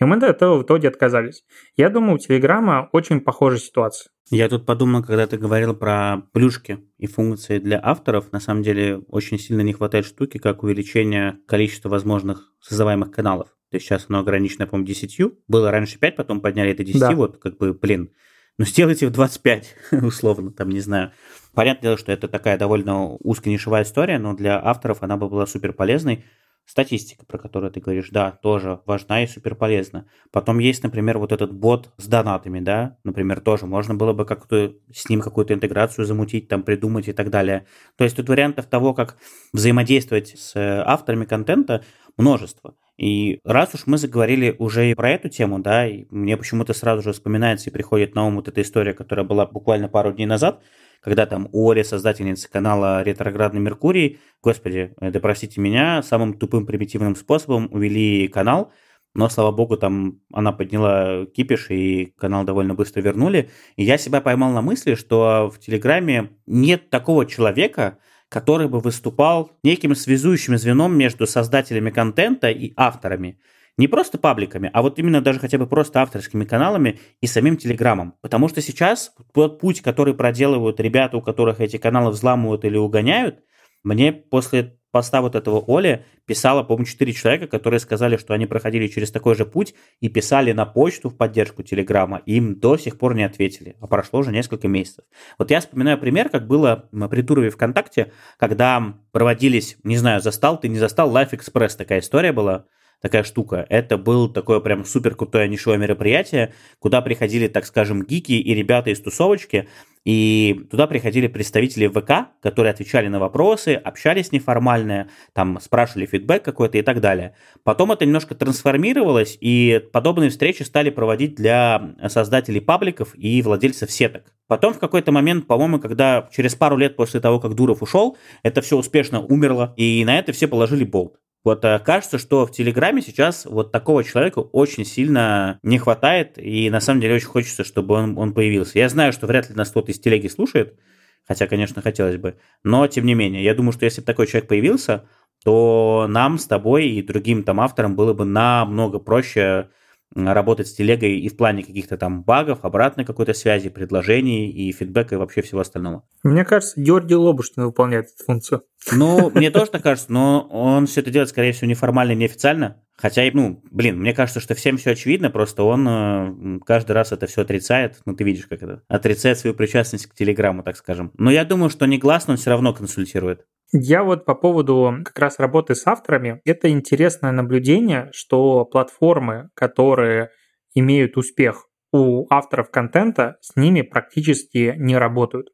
И 0.00 0.04
мы 0.04 0.16
от 0.16 0.22
этого 0.22 0.58
в 0.58 0.62
итоге 0.62 0.88
отказались. 0.88 1.42
Я 1.76 1.90
думаю, 1.90 2.14
у 2.14 2.18
Телеграма 2.18 2.88
очень 2.92 3.20
похожая 3.20 3.58
ситуация. 3.58 4.10
Я 4.30 4.48
тут 4.48 4.64
подумал, 4.64 5.02
когда 5.02 5.26
ты 5.26 5.38
говорил 5.38 5.74
про 5.74 6.22
плюшки 6.32 6.78
и 6.98 7.08
функции 7.08 7.58
для 7.58 7.80
авторов, 7.82 8.30
на 8.30 8.38
самом 8.38 8.62
деле 8.62 8.98
очень 9.08 9.40
сильно 9.40 9.62
не 9.62 9.72
хватает 9.72 10.06
штуки, 10.06 10.38
как 10.38 10.62
увеличение 10.62 11.38
количества 11.48 11.88
возможных 11.88 12.52
создаваемых 12.60 13.10
каналов. 13.10 13.48
То 13.70 13.76
есть 13.76 13.86
сейчас 13.86 14.06
оно 14.08 14.20
ограничено, 14.20 14.68
по-моему, 14.68 14.86
10. 14.86 15.20
Было 15.48 15.72
раньше 15.72 15.98
5, 15.98 16.14
потом 16.14 16.40
подняли 16.40 16.70
это 16.70 16.84
10. 16.84 17.00
Да. 17.00 17.10
Вот 17.12 17.38
как 17.38 17.56
бы, 17.58 17.72
блин, 17.72 18.10
ну 18.56 18.64
сделайте 18.64 19.06
в 19.08 19.10
25, 19.10 19.76
условно, 20.02 20.52
там, 20.52 20.68
не 20.68 20.80
знаю. 20.80 21.12
Понятное 21.54 21.82
дело, 21.82 21.98
что 21.98 22.12
это 22.12 22.28
такая 22.28 22.58
довольно 22.58 23.16
узконишевая 23.16 23.82
история, 23.82 24.18
но 24.18 24.34
для 24.34 24.60
авторов 24.62 25.02
она 25.02 25.16
бы 25.16 25.28
была 25.28 25.46
супер 25.46 25.72
полезной. 25.72 26.24
Статистика, 26.66 27.26
про 27.26 27.36
которую 27.36 27.72
ты 27.72 27.80
говоришь, 27.80 28.10
да, 28.10 28.30
тоже 28.30 28.80
важна 28.86 29.24
и 29.24 29.26
супер 29.26 29.56
полезна. 29.56 30.06
Потом 30.30 30.60
есть, 30.60 30.84
например, 30.84 31.18
вот 31.18 31.32
этот 31.32 31.52
бот 31.52 31.90
с 31.96 32.06
донатами, 32.06 32.60
да, 32.60 32.96
например, 33.02 33.40
тоже 33.40 33.66
можно 33.66 33.94
было 33.94 34.12
бы 34.12 34.24
как-то 34.24 34.74
с 34.92 35.08
ним 35.08 35.20
какую-то 35.20 35.52
интеграцию 35.52 36.04
замутить, 36.04 36.46
там 36.46 36.62
придумать 36.62 37.08
и 37.08 37.12
так 37.12 37.30
далее. 37.30 37.66
То 37.96 38.04
есть 38.04 38.14
тут 38.14 38.28
вариантов 38.28 38.66
того, 38.66 38.94
как 38.94 39.16
взаимодействовать 39.52 40.38
с 40.38 40.54
э, 40.54 40.82
авторами 40.86 41.24
контента, 41.24 41.82
множество. 42.16 42.76
И 42.96 43.40
раз 43.44 43.74
уж 43.74 43.86
мы 43.86 43.96
заговорили 43.96 44.54
уже 44.58 44.90
и 44.90 44.94
про 44.94 45.10
эту 45.10 45.30
тему, 45.30 45.58
да, 45.58 45.88
и 45.88 46.04
мне 46.10 46.36
почему-то 46.36 46.74
сразу 46.74 47.02
же 47.02 47.12
вспоминается 47.12 47.70
и 47.70 47.72
приходит 47.72 48.14
на 48.14 48.26
ум 48.26 48.36
вот 48.36 48.46
эта 48.46 48.60
история, 48.60 48.92
которая 48.92 49.24
была 49.24 49.46
буквально 49.46 49.88
пару 49.88 50.12
дней 50.12 50.26
назад, 50.26 50.62
когда 51.00 51.26
там 51.26 51.48
Оля, 51.52 51.82
создательница 51.82 52.50
канала 52.50 53.02
«Ретроградный 53.02 53.60
Меркурий», 53.60 54.20
господи, 54.42 54.94
да 55.00 55.20
простите 55.20 55.60
меня, 55.60 56.02
самым 56.02 56.34
тупым 56.34 56.66
примитивным 56.66 57.16
способом 57.16 57.68
увели 57.72 58.28
канал, 58.28 58.72
но, 59.12 59.28
слава 59.28 59.50
богу, 59.50 59.76
там 59.76 60.20
она 60.32 60.52
подняла 60.52 61.26
кипиш, 61.26 61.70
и 61.70 62.14
канал 62.16 62.44
довольно 62.44 62.74
быстро 62.74 63.00
вернули. 63.00 63.50
И 63.74 63.82
я 63.82 63.98
себя 63.98 64.20
поймал 64.20 64.52
на 64.52 64.62
мысли, 64.62 64.94
что 64.94 65.50
в 65.52 65.58
Телеграме 65.58 66.30
нет 66.46 66.90
такого 66.90 67.26
человека, 67.26 67.98
который 68.28 68.68
бы 68.68 68.78
выступал 68.78 69.50
неким 69.64 69.96
связующим 69.96 70.56
звеном 70.56 70.96
между 70.96 71.26
создателями 71.26 71.90
контента 71.90 72.50
и 72.50 72.72
авторами. 72.76 73.40
Не 73.80 73.88
просто 73.88 74.18
пабликами, 74.18 74.68
а 74.74 74.82
вот 74.82 74.98
именно 74.98 75.22
даже 75.22 75.40
хотя 75.40 75.56
бы 75.56 75.66
просто 75.66 76.02
авторскими 76.02 76.44
каналами 76.44 77.00
и 77.22 77.26
самим 77.26 77.56
Телеграмом. 77.56 78.12
Потому 78.20 78.46
что 78.46 78.60
сейчас 78.60 79.14
тот 79.32 79.58
путь, 79.58 79.80
который 79.80 80.12
проделывают 80.12 80.80
ребята, 80.80 81.16
у 81.16 81.22
которых 81.22 81.60
эти 81.62 81.78
каналы 81.78 82.10
взламывают 82.10 82.66
или 82.66 82.76
угоняют, 82.76 83.42
мне 83.82 84.12
после 84.12 84.76
поста 84.90 85.22
вот 85.22 85.34
этого 85.34 85.64
Оли 85.66 86.04
писало, 86.26 86.62
по-моему, 86.62 86.84
4 86.84 87.12
человека, 87.14 87.46
которые 87.46 87.80
сказали, 87.80 88.18
что 88.18 88.34
они 88.34 88.44
проходили 88.44 88.86
через 88.86 89.10
такой 89.10 89.34
же 89.34 89.46
путь 89.46 89.74
и 90.00 90.10
писали 90.10 90.52
на 90.52 90.66
почту 90.66 91.08
в 91.08 91.16
поддержку 91.16 91.62
Телеграма. 91.62 92.20
Им 92.26 92.60
до 92.60 92.76
сих 92.76 92.98
пор 92.98 93.14
не 93.14 93.24
ответили, 93.24 93.76
а 93.80 93.86
прошло 93.86 94.20
уже 94.20 94.30
несколько 94.30 94.68
месяцев. 94.68 95.06
Вот 95.38 95.50
я 95.50 95.60
вспоминаю 95.60 95.96
пример, 95.96 96.28
как 96.28 96.46
было 96.46 96.90
при 97.10 97.22
Турове 97.22 97.48
ВКонтакте, 97.48 98.12
когда 98.36 98.94
проводились, 99.12 99.78
не 99.84 99.96
знаю, 99.96 100.20
застал 100.20 100.60
ты, 100.60 100.68
не 100.68 100.78
застал, 100.78 101.10
Life 101.10 101.30
Express 101.30 101.78
такая 101.78 102.00
история 102.00 102.32
была, 102.32 102.66
такая 103.00 103.22
штука. 103.22 103.66
Это 103.68 103.98
был 103.98 104.28
такое 104.28 104.60
прям 104.60 104.84
супер 104.84 105.14
крутое 105.14 105.48
нишевое 105.48 105.78
мероприятие, 105.78 106.52
куда 106.78 107.00
приходили, 107.00 107.48
так 107.48 107.66
скажем, 107.66 108.04
гики 108.04 108.32
и 108.32 108.54
ребята 108.54 108.90
из 108.90 109.00
тусовочки, 109.00 109.68
и 110.04 110.66
туда 110.70 110.86
приходили 110.86 111.26
представители 111.26 111.86
ВК, 111.86 112.30
которые 112.40 112.72
отвечали 112.72 113.08
на 113.08 113.18
вопросы, 113.18 113.74
общались 113.74 114.32
неформально, 114.32 115.10
там 115.34 115.60
спрашивали 115.60 116.06
фидбэк 116.06 116.42
какой-то 116.42 116.78
и 116.78 116.82
так 116.82 117.00
далее. 117.00 117.34
Потом 117.64 117.92
это 117.92 118.06
немножко 118.06 118.34
трансформировалось, 118.34 119.36
и 119.40 119.82
подобные 119.92 120.30
встречи 120.30 120.62
стали 120.62 120.88
проводить 120.88 121.34
для 121.34 121.94
создателей 122.08 122.62
пабликов 122.62 123.14
и 123.14 123.42
владельцев 123.42 123.90
сеток. 123.90 124.32
Потом 124.46 124.72
в 124.72 124.78
какой-то 124.78 125.12
момент, 125.12 125.46
по-моему, 125.46 125.78
когда 125.78 126.28
через 126.32 126.54
пару 126.54 126.78
лет 126.78 126.96
после 126.96 127.20
того, 127.20 127.38
как 127.38 127.54
Дуров 127.54 127.82
ушел, 127.82 128.16
это 128.42 128.62
все 128.62 128.78
успешно 128.78 129.20
умерло, 129.20 129.74
и 129.76 130.02
на 130.06 130.18
это 130.18 130.32
все 130.32 130.48
положили 130.48 130.84
болт. 130.84 131.18
Вот 131.42 131.64
э, 131.64 131.78
кажется, 131.78 132.18
что 132.18 132.44
в 132.44 132.52
Телеграме 132.52 133.00
сейчас 133.00 133.46
вот 133.46 133.72
такого 133.72 134.04
человека 134.04 134.40
очень 134.40 134.84
сильно 134.84 135.58
не 135.62 135.78
хватает, 135.78 136.36
и 136.36 136.68
на 136.68 136.80
самом 136.80 137.00
деле 137.00 137.14
очень 137.14 137.28
хочется, 137.28 137.64
чтобы 137.64 137.94
он, 137.94 138.18
он 138.18 138.34
появился. 138.34 138.78
Я 138.78 138.88
знаю, 138.88 139.12
что 139.12 139.26
вряд 139.26 139.48
ли 139.48 139.54
нас 139.56 139.70
кто-то 139.70 139.90
из 139.90 139.98
телеги 139.98 140.28
слушает, 140.28 140.78
хотя, 141.26 141.46
конечно, 141.46 141.80
хотелось 141.80 142.18
бы, 142.18 142.36
но 142.62 142.86
тем 142.86 143.06
не 143.06 143.14
менее, 143.14 143.42
я 143.42 143.54
думаю, 143.54 143.72
что 143.72 143.86
если 143.86 144.02
бы 144.02 144.06
такой 144.06 144.26
человек 144.26 144.48
появился, 144.48 145.06
то 145.42 146.06
нам 146.08 146.38
с 146.38 146.46
тобой 146.46 146.88
и 146.88 147.02
другим 147.02 147.42
там 147.42 147.60
авторам 147.60 147.96
было 147.96 148.12
бы 148.12 148.26
намного 148.26 148.98
проще 148.98 149.70
работать 150.14 150.68
с 150.68 150.72
телегой 150.72 151.18
и 151.18 151.28
в 151.28 151.36
плане 151.36 151.62
каких-то 151.62 151.96
там 151.96 152.22
багов, 152.22 152.60
обратной 152.62 153.04
какой-то 153.04 153.32
связи, 153.32 153.68
предложений 153.68 154.50
и 154.50 154.72
фидбэка 154.72 155.14
и 155.14 155.18
вообще 155.18 155.42
всего 155.42 155.60
остального. 155.60 156.04
Мне 156.22 156.44
кажется, 156.44 156.80
Георгий 156.80 157.14
Лобушкин 157.14 157.64
выполняет 157.64 158.06
эту 158.06 158.24
функцию. 158.24 158.62
Ну, 158.92 159.30
мне 159.34 159.50
тоже 159.50 159.70
так 159.70 159.82
кажется, 159.82 160.12
но 160.12 160.42
он 160.50 160.86
все 160.86 161.00
это 161.00 161.10
делает, 161.10 161.28
скорее 161.28 161.52
всего, 161.52 161.68
неформально, 161.70 162.12
неофициально. 162.12 162.82
Хотя, 162.96 163.22
ну, 163.32 163.62
блин, 163.70 163.98
мне 163.98 164.12
кажется, 164.12 164.40
что 164.40 164.54
всем 164.54 164.76
все 164.76 164.90
очевидно, 164.90 165.30
просто 165.30 165.62
он 165.62 165.88
э, 165.88 166.58
каждый 166.66 166.92
раз 166.92 167.12
это 167.12 167.26
все 167.26 167.42
отрицает. 167.42 168.00
Ну, 168.04 168.14
ты 168.14 168.24
видишь, 168.24 168.46
как 168.46 168.62
это. 168.62 168.82
Отрицает 168.88 169.38
свою 169.38 169.54
причастность 169.54 170.06
к 170.06 170.14
Телеграму, 170.14 170.62
так 170.62 170.76
скажем. 170.76 171.10
Но 171.16 171.30
я 171.30 171.46
думаю, 171.46 171.70
что 171.70 171.86
негласно 171.86 172.32
он 172.32 172.36
все 172.36 172.50
равно 172.50 172.74
консультирует. 172.74 173.46
Я 173.72 174.02
вот 174.02 174.24
по 174.24 174.34
поводу 174.34 174.92
как 175.04 175.18
раз 175.18 175.38
работы 175.38 175.74
с 175.74 175.86
авторами, 175.86 176.40
это 176.44 176.68
интересное 176.70 177.30
наблюдение, 177.30 178.10
что 178.12 178.64
платформы, 178.64 179.50
которые 179.54 180.30
имеют 180.74 181.16
успех 181.16 181.66
у 181.92 182.26
авторов 182.30 182.70
контента, 182.70 183.36
с 183.40 183.56
ними 183.56 183.82
практически 183.82 184.74
не 184.76 184.96
работают. 184.96 185.48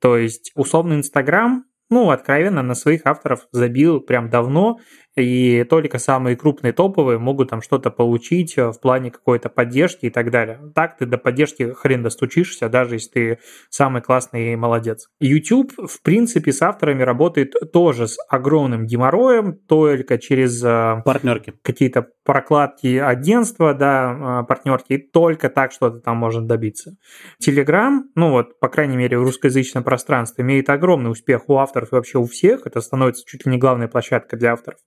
То 0.00 0.16
есть 0.16 0.50
условно 0.54 0.94
Инстаграм, 0.94 1.64
ну, 1.90 2.10
откровенно 2.10 2.62
на 2.62 2.74
своих 2.74 3.02
авторов 3.04 3.48
забил 3.52 4.00
прям 4.00 4.30
давно, 4.30 4.78
и 5.16 5.64
только 5.64 5.98
самые 5.98 6.36
крупные 6.36 6.72
топовые 6.72 7.18
могут 7.18 7.50
там 7.50 7.62
что-то 7.62 7.90
получить 7.90 8.56
э, 8.56 8.70
в 8.70 8.80
плане 8.80 9.10
какой-то 9.10 9.48
поддержки 9.48 10.06
и 10.06 10.10
так 10.10 10.30
далее. 10.30 10.60
Так 10.74 10.98
ты 10.98 11.06
до 11.06 11.18
поддержки 11.18 11.72
хрен 11.74 12.02
достучишься, 12.02 12.68
даже 12.68 12.94
если 12.96 13.10
ты 13.10 13.38
самый 13.70 14.02
классный 14.02 14.52
и 14.52 14.56
молодец. 14.56 15.08
YouTube, 15.20 15.72
в 15.76 16.02
принципе, 16.02 16.52
с 16.52 16.62
авторами 16.62 17.02
работает 17.02 17.54
тоже 17.72 18.06
с 18.06 18.18
огромным 18.28 18.86
геморроем, 18.86 19.54
только 19.54 20.18
через 20.18 20.62
э, 20.62 21.02
партнерки. 21.04 21.54
какие-то 21.62 22.08
прокладки 22.30 22.96
агентства, 22.96 23.74
да, 23.74 24.42
э, 24.42 24.46
партнерки, 24.46 24.92
и 24.92 24.98
только 24.98 25.48
так 25.48 25.72
что-то 25.72 25.98
там 25.98 26.16
можно 26.16 26.46
добиться. 26.46 26.96
Telegram, 27.44 28.02
ну 28.14 28.30
вот, 28.30 28.60
по 28.60 28.68
крайней 28.68 28.96
мере, 28.96 29.18
в 29.18 29.24
русскоязычном 29.24 29.82
пространстве, 29.82 30.44
имеет 30.44 30.70
огромный 30.70 31.10
успех 31.10 31.48
у 31.48 31.56
авторов 31.56 31.90
и 31.90 31.96
вообще 31.96 32.18
у 32.18 32.26
всех. 32.26 32.68
Это 32.68 32.80
становится 32.82 33.24
чуть 33.26 33.46
ли 33.46 33.50
не 33.50 33.58
главная 33.58 33.88
площадка 33.88 34.36
для 34.36 34.52
авторов 34.52 34.78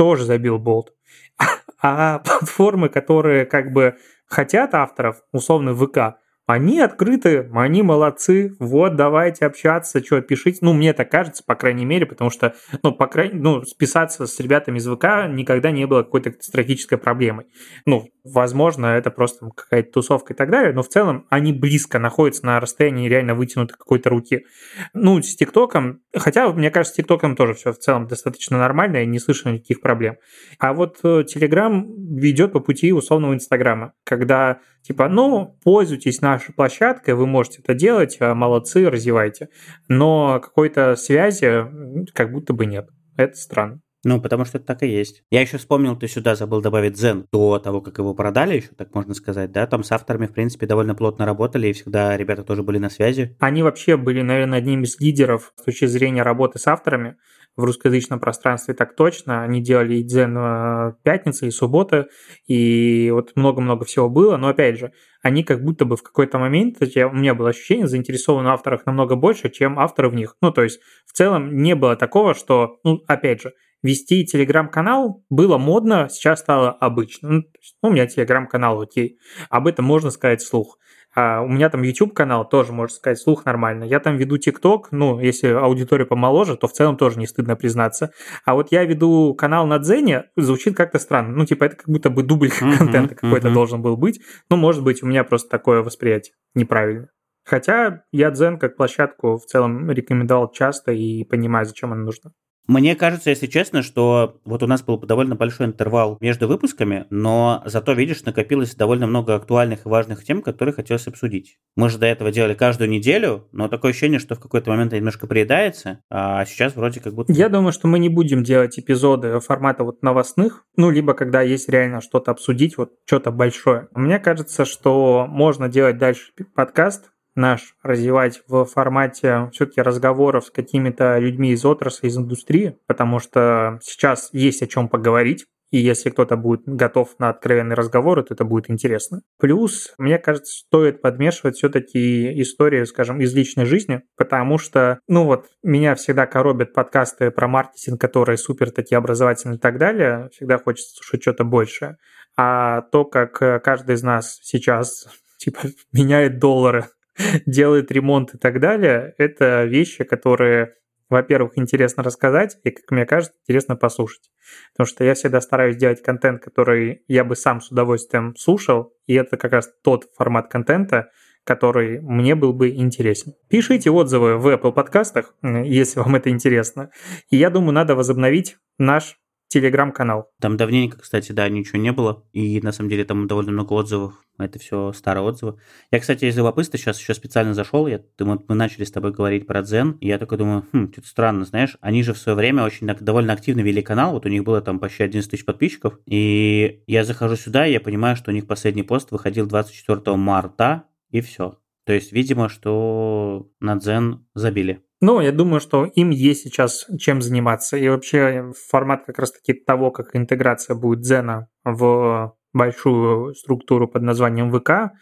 тоже 0.00 0.24
забил 0.24 0.58
болт. 0.58 0.94
А 1.82 2.18
платформы, 2.18 2.88
которые 2.90 3.46
как 3.46 3.72
бы 3.72 3.96
хотят 4.26 4.74
авторов, 4.74 5.22
условно 5.32 5.74
ВК, 5.74 6.19
они 6.50 6.80
открыты, 6.80 7.48
они 7.54 7.82
молодцы, 7.82 8.54
вот, 8.58 8.96
давайте 8.96 9.46
общаться, 9.46 10.04
что, 10.04 10.20
пишите. 10.20 10.58
Ну, 10.62 10.72
мне 10.72 10.92
так 10.92 11.10
кажется, 11.10 11.42
по 11.44 11.54
крайней 11.54 11.84
мере, 11.84 12.06
потому 12.06 12.30
что, 12.30 12.54
ну, 12.82 12.92
по 12.92 13.06
крайней 13.06 13.38
ну, 13.38 13.62
списаться 13.64 14.26
с 14.26 14.40
ребятами 14.40 14.78
из 14.78 14.86
ВК 14.86 15.28
никогда 15.28 15.70
не 15.70 15.86
было 15.86 16.02
какой-то 16.02 16.32
стратегической 16.40 16.98
проблемой. 16.98 17.46
Ну, 17.86 18.08
возможно, 18.32 18.86
это 18.86 19.10
просто 19.10 19.48
какая-то 19.54 19.92
тусовка 19.92 20.32
и 20.32 20.36
так 20.36 20.50
далее, 20.50 20.72
но 20.72 20.82
в 20.82 20.88
целом 20.88 21.26
они 21.30 21.52
близко 21.52 21.98
находятся 21.98 22.46
на 22.46 22.60
расстоянии 22.60 23.08
реально 23.08 23.34
вытянутой 23.34 23.76
какой-то 23.76 24.10
руки. 24.10 24.46
Ну, 24.94 25.20
с 25.20 25.36
ТикТоком, 25.36 26.00
хотя, 26.14 26.50
мне 26.52 26.70
кажется, 26.70 26.94
с 26.94 26.96
ТикТоком 26.96 27.36
тоже 27.36 27.54
все 27.54 27.72
в 27.72 27.78
целом 27.78 28.06
достаточно 28.06 28.58
нормально, 28.58 28.98
я 28.98 29.06
не 29.06 29.18
слышу 29.18 29.50
никаких 29.50 29.80
проблем. 29.80 30.16
А 30.58 30.72
вот 30.72 30.98
э, 31.02 31.24
Телеграм 31.24 31.86
ведет 32.16 32.52
по 32.52 32.60
пути 32.60 32.92
условного 32.92 33.34
Инстаграма, 33.34 33.92
когда 34.04 34.60
типа, 34.82 35.08
ну, 35.08 35.58
пользуйтесь 35.62 36.20
нашей 36.20 36.54
площадкой, 36.54 37.14
вы 37.14 37.26
можете 37.26 37.60
это 37.62 37.74
делать, 37.74 38.16
а, 38.20 38.34
молодцы, 38.34 38.88
развивайте. 38.88 39.48
Но 39.88 40.40
какой-то 40.40 40.96
связи 40.96 41.66
как 42.14 42.32
будто 42.32 42.52
бы 42.52 42.66
нет. 42.66 42.88
Это 43.16 43.36
странно. 43.36 43.80
Ну, 44.02 44.20
потому 44.20 44.46
что 44.46 44.58
это 44.58 44.66
так 44.66 44.82
и 44.82 44.88
есть. 44.88 45.22
Я 45.30 45.42
еще 45.42 45.58
вспомнил, 45.58 45.94
ты 45.94 46.08
сюда 46.08 46.34
забыл 46.34 46.62
добавить 46.62 46.94
Zen 46.94 47.26
до 47.30 47.58
того, 47.58 47.82
как 47.82 47.98
его 47.98 48.14
продали, 48.14 48.56
еще 48.56 48.68
так 48.68 48.94
можно 48.94 49.12
сказать, 49.12 49.52
да? 49.52 49.66
Там 49.66 49.82
с 49.82 49.92
авторами, 49.92 50.26
в 50.26 50.32
принципе, 50.32 50.66
довольно 50.66 50.94
плотно 50.94 51.26
работали, 51.26 51.68
и 51.68 51.72
всегда 51.72 52.16
ребята 52.16 52.42
тоже 52.42 52.62
были 52.62 52.78
на 52.78 52.88
связи. 52.88 53.36
Они 53.40 53.62
вообще 53.62 53.98
были, 53.98 54.22
наверное, 54.22 54.58
одним 54.58 54.84
из 54.84 54.98
лидеров 55.00 55.52
с 55.56 55.64
точки 55.64 55.84
зрения 55.84 56.22
работы 56.22 56.58
с 56.58 56.66
авторами 56.66 57.16
в 57.56 57.64
русскоязычном 57.64 58.20
пространстве 58.20 58.74
так 58.74 58.96
точно. 58.96 59.42
Они 59.42 59.60
делали 59.60 59.96
и 59.96 60.02
дзен 60.02 60.36
э, 60.38 60.94
пятницы, 61.02 61.48
и 61.48 61.50
субботы, 61.50 62.06
и 62.46 63.10
вот 63.12 63.32
много-много 63.34 63.84
всего 63.84 64.08
было. 64.08 64.36
Но 64.36 64.48
опять 64.48 64.78
же, 64.78 64.92
они 65.22 65.44
как 65.44 65.62
будто 65.62 65.84
бы 65.84 65.96
в 65.96 66.02
какой-то 66.02 66.38
момент, 66.38 66.78
у 66.80 66.84
меня 66.84 67.34
было 67.34 67.50
ощущение, 67.50 67.86
заинтересованы 67.86 68.48
в 68.48 68.52
авторах 68.52 68.86
намного 68.86 69.16
больше, 69.16 69.50
чем 69.50 69.78
авторы 69.78 70.08
в 70.08 70.14
них. 70.14 70.36
Ну, 70.40 70.52
то 70.52 70.62
есть 70.62 70.80
в 71.06 71.12
целом 71.12 71.62
не 71.62 71.74
было 71.74 71.96
такого, 71.96 72.34
что, 72.34 72.78
ну, 72.84 73.02
опять 73.06 73.42
же, 73.42 73.52
вести 73.82 74.24
телеграм-канал 74.24 75.24
было 75.30 75.58
модно, 75.58 76.08
сейчас 76.10 76.40
стало 76.40 76.70
обычно. 76.70 77.28
Ну, 77.28 77.42
ну, 77.82 77.88
у 77.88 77.92
меня 77.92 78.06
телеграм-канал, 78.06 78.80
окей. 78.80 79.18
Об 79.48 79.66
этом 79.66 79.84
можно 79.84 80.10
сказать 80.10 80.40
вслух. 80.40 80.78
А 81.12 81.42
у 81.42 81.48
меня 81.48 81.68
там 81.70 81.82
YouTube 81.82 82.14
канал 82.14 82.48
тоже, 82.48 82.72
можно 82.72 82.94
сказать, 82.94 83.18
слух 83.18 83.44
нормально. 83.44 83.82
Я 83.82 83.98
там 83.98 84.16
веду 84.16 84.36
TikTok, 84.36 84.86
ну, 84.92 85.18
если 85.18 85.48
аудитория 85.48 86.06
помоложе, 86.06 86.56
то 86.56 86.68
в 86.68 86.72
целом 86.72 86.96
тоже 86.96 87.18
не 87.18 87.26
стыдно 87.26 87.56
признаться. 87.56 88.12
А 88.44 88.54
вот 88.54 88.68
я 88.70 88.84
веду 88.84 89.34
канал 89.34 89.66
на 89.66 89.78
Дзене, 89.78 90.26
звучит 90.36 90.76
как-то 90.76 91.00
странно. 91.00 91.36
Ну, 91.36 91.46
типа, 91.46 91.64
это 91.64 91.76
как 91.76 91.88
будто 91.88 92.10
бы 92.10 92.22
дубль 92.22 92.48
uh-huh, 92.48 92.78
контента 92.78 93.16
какой-то 93.16 93.48
uh-huh. 93.48 93.54
должен 93.54 93.82
был 93.82 93.96
быть. 93.96 94.20
Ну, 94.48 94.56
может 94.56 94.84
быть, 94.84 95.02
у 95.02 95.06
меня 95.06 95.24
просто 95.24 95.48
такое 95.48 95.82
восприятие 95.82 96.34
неправильно. 96.54 97.08
Хотя 97.44 98.04
я 98.12 98.30
Дзен 98.30 98.58
как 98.58 98.76
площадку 98.76 99.36
в 99.36 99.46
целом 99.46 99.90
рекомендовал 99.90 100.52
часто 100.52 100.92
и 100.92 101.24
понимаю, 101.24 101.66
зачем 101.66 101.92
она 101.92 102.04
нужна. 102.04 102.30
Мне 102.70 102.94
кажется, 102.94 103.30
если 103.30 103.48
честно, 103.48 103.82
что 103.82 104.40
вот 104.44 104.62
у 104.62 104.68
нас 104.68 104.80
был 104.84 104.96
довольно 104.96 105.34
большой 105.34 105.66
интервал 105.66 106.16
между 106.20 106.46
выпусками, 106.46 107.04
но 107.10 107.64
зато, 107.64 107.94
видишь, 107.94 108.22
накопилось 108.22 108.76
довольно 108.76 109.08
много 109.08 109.34
актуальных 109.34 109.86
и 109.86 109.88
важных 109.88 110.22
тем, 110.22 110.40
которые 110.40 110.72
хотелось 110.72 111.08
обсудить. 111.08 111.58
Мы 111.74 111.88
же 111.88 111.98
до 111.98 112.06
этого 112.06 112.30
делали 112.30 112.54
каждую 112.54 112.88
неделю, 112.88 113.48
но 113.50 113.66
такое 113.66 113.90
ощущение, 113.90 114.20
что 114.20 114.36
в 114.36 114.38
какой-то 114.38 114.70
момент 114.70 114.92
немножко 114.92 115.26
приедается, 115.26 116.04
а 116.10 116.44
сейчас 116.44 116.76
вроде 116.76 117.00
как 117.00 117.12
будто... 117.12 117.32
Я 117.32 117.48
думаю, 117.48 117.72
что 117.72 117.88
мы 117.88 117.98
не 117.98 118.08
будем 118.08 118.44
делать 118.44 118.78
эпизоды 118.78 119.40
формата 119.40 119.82
вот 119.82 120.04
новостных, 120.04 120.64
ну, 120.76 120.90
либо 120.90 121.14
когда 121.14 121.42
есть 121.42 121.68
реально 121.68 122.00
что-то 122.00 122.30
обсудить, 122.30 122.78
вот 122.78 122.92
что-то 123.04 123.32
большое. 123.32 123.88
Мне 123.96 124.20
кажется, 124.20 124.64
что 124.64 125.26
можно 125.28 125.68
делать 125.68 125.98
дальше 125.98 126.30
подкаст, 126.54 127.10
наш 127.34 127.74
развивать 127.82 128.42
в 128.48 128.64
формате 128.64 129.50
все-таки 129.52 129.80
разговоров 129.80 130.46
с 130.46 130.50
какими-то 130.50 131.18
людьми 131.18 131.52
из 131.52 131.64
отрасли, 131.64 132.08
из 132.08 132.18
индустрии, 132.18 132.76
потому 132.86 133.18
что 133.18 133.78
сейчас 133.82 134.30
есть 134.32 134.62
о 134.62 134.66
чем 134.66 134.88
поговорить. 134.88 135.46
И 135.70 135.78
если 135.78 136.10
кто-то 136.10 136.36
будет 136.36 136.62
готов 136.66 137.14
на 137.20 137.28
откровенный 137.28 137.76
разговор, 137.76 138.22
то 138.24 138.34
это 138.34 138.44
будет 138.44 138.68
интересно. 138.70 139.22
Плюс, 139.38 139.94
мне 139.98 140.18
кажется, 140.18 140.52
стоит 140.52 141.00
подмешивать 141.00 141.56
все-таки 141.56 142.42
историю, 142.42 142.86
скажем, 142.86 143.20
из 143.20 143.32
личной 143.34 143.66
жизни, 143.66 144.02
потому 144.16 144.58
что, 144.58 144.98
ну 145.06 145.24
вот, 145.24 145.46
меня 145.62 145.94
всегда 145.94 146.26
коробят 146.26 146.72
подкасты 146.72 147.30
про 147.30 147.46
маркетинг, 147.46 148.00
которые 148.00 148.36
супер 148.36 148.72
такие 148.72 148.98
образовательные 148.98 149.58
и 149.58 149.60
так 149.60 149.78
далее. 149.78 150.28
Всегда 150.32 150.58
хочется 150.58 150.96
слушать 150.96 151.22
что-то 151.22 151.44
большее. 151.44 151.98
А 152.36 152.82
то, 152.82 153.04
как 153.04 153.62
каждый 153.62 153.94
из 153.94 154.02
нас 154.02 154.40
сейчас 154.42 155.06
типа 155.38 155.60
меняет 155.92 156.40
доллары 156.40 156.86
делает 157.46 157.90
ремонт 157.90 158.34
и 158.34 158.38
так 158.38 158.60
далее, 158.60 159.14
это 159.18 159.64
вещи, 159.64 160.04
которые, 160.04 160.74
во-первых, 161.08 161.52
интересно 161.56 162.02
рассказать, 162.02 162.58
и, 162.64 162.70
как 162.70 162.90
мне 162.90 163.06
кажется, 163.06 163.36
интересно 163.42 163.76
послушать. 163.76 164.30
Потому 164.72 164.86
что 164.86 165.04
я 165.04 165.14
всегда 165.14 165.40
стараюсь 165.40 165.76
делать 165.76 166.02
контент, 166.02 166.42
который 166.42 167.02
я 167.08 167.24
бы 167.24 167.36
сам 167.36 167.60
с 167.60 167.70
удовольствием 167.70 168.34
слушал, 168.36 168.94
и 169.06 169.14
это 169.14 169.36
как 169.36 169.52
раз 169.52 169.72
тот 169.82 170.06
формат 170.16 170.48
контента, 170.48 171.10
который 171.44 172.00
мне 172.00 172.34
был 172.34 172.52
бы 172.52 172.70
интересен. 172.70 173.34
Пишите 173.48 173.90
отзывы 173.90 174.36
в 174.36 174.46
Apple 174.46 174.72
подкастах, 174.72 175.34
если 175.42 176.00
вам 176.00 176.16
это 176.16 176.30
интересно. 176.30 176.90
И 177.30 177.36
я 177.36 177.50
думаю, 177.50 177.72
надо 177.72 177.94
возобновить 177.94 178.56
наш 178.78 179.19
телеграм-канал. 179.50 180.30
Там 180.40 180.56
давненько, 180.56 180.98
кстати, 180.98 181.32
да, 181.32 181.48
ничего 181.48 181.80
не 181.80 181.90
было. 181.90 182.24
И 182.32 182.60
на 182.60 182.70
самом 182.70 182.88
деле 182.88 183.04
там 183.04 183.26
довольно 183.26 183.50
много 183.50 183.72
отзывов. 183.72 184.14
Это 184.38 184.58
все 184.60 184.92
старые 184.92 185.24
отзывы. 185.24 185.58
Я, 185.90 185.98
кстати, 185.98 186.24
из 186.24 186.36
любопытства 186.36 186.78
сейчас 186.78 186.98
еще 187.00 187.14
специально 187.14 187.52
зашел. 187.52 187.88
Я, 187.88 188.00
мы, 188.20 188.40
мы 188.46 188.54
начали 188.54 188.84
с 188.84 188.92
тобой 188.92 189.12
говорить 189.12 189.46
про 189.46 189.62
Дзен. 189.62 189.98
И 190.00 190.06
я 190.06 190.18
такой 190.18 190.38
думаю, 190.38 190.64
хм, 190.72 190.92
что-то 190.92 191.08
странно, 191.08 191.44
знаешь. 191.44 191.76
Они 191.80 192.04
же 192.04 192.14
в 192.14 192.18
свое 192.18 192.36
время 192.36 192.62
очень 192.64 192.86
довольно 192.86 193.32
активно 193.32 193.60
вели 193.60 193.82
канал. 193.82 194.12
Вот 194.12 194.24
у 194.24 194.28
них 194.28 194.44
было 194.44 194.62
там 194.62 194.78
почти 194.78 195.02
11 195.02 195.28
тысяч 195.28 195.44
подписчиков. 195.44 195.98
И 196.06 196.82
я 196.86 197.04
захожу 197.04 197.34
сюда, 197.34 197.66
и 197.66 197.72
я 197.72 197.80
понимаю, 197.80 198.14
что 198.14 198.30
у 198.30 198.34
них 198.34 198.46
последний 198.46 198.84
пост 198.84 199.10
выходил 199.10 199.46
24 199.46 200.16
марта, 200.16 200.84
и 201.10 201.20
все. 201.20 201.58
То 201.84 201.92
есть, 201.92 202.12
видимо, 202.12 202.48
что 202.48 203.50
на 203.58 203.74
Дзен 203.74 204.24
забили. 204.34 204.84
Ну, 205.00 205.20
я 205.20 205.32
думаю, 205.32 205.60
что 205.60 205.86
им 205.86 206.10
есть 206.10 206.42
сейчас 206.42 206.86
чем 206.98 207.22
заниматься. 207.22 207.76
И 207.76 207.88
вообще 207.88 208.52
формат 208.68 209.04
как 209.06 209.18
раз-таки 209.18 209.54
того, 209.54 209.90
как 209.90 210.14
интеграция 210.14 210.76
будет 210.76 211.00
Дзена 211.00 211.48
в 211.64 212.36
большую 212.52 213.34
структуру 213.34 213.88
под 213.88 214.02
названием 214.02 214.52
ВК, 214.52 214.92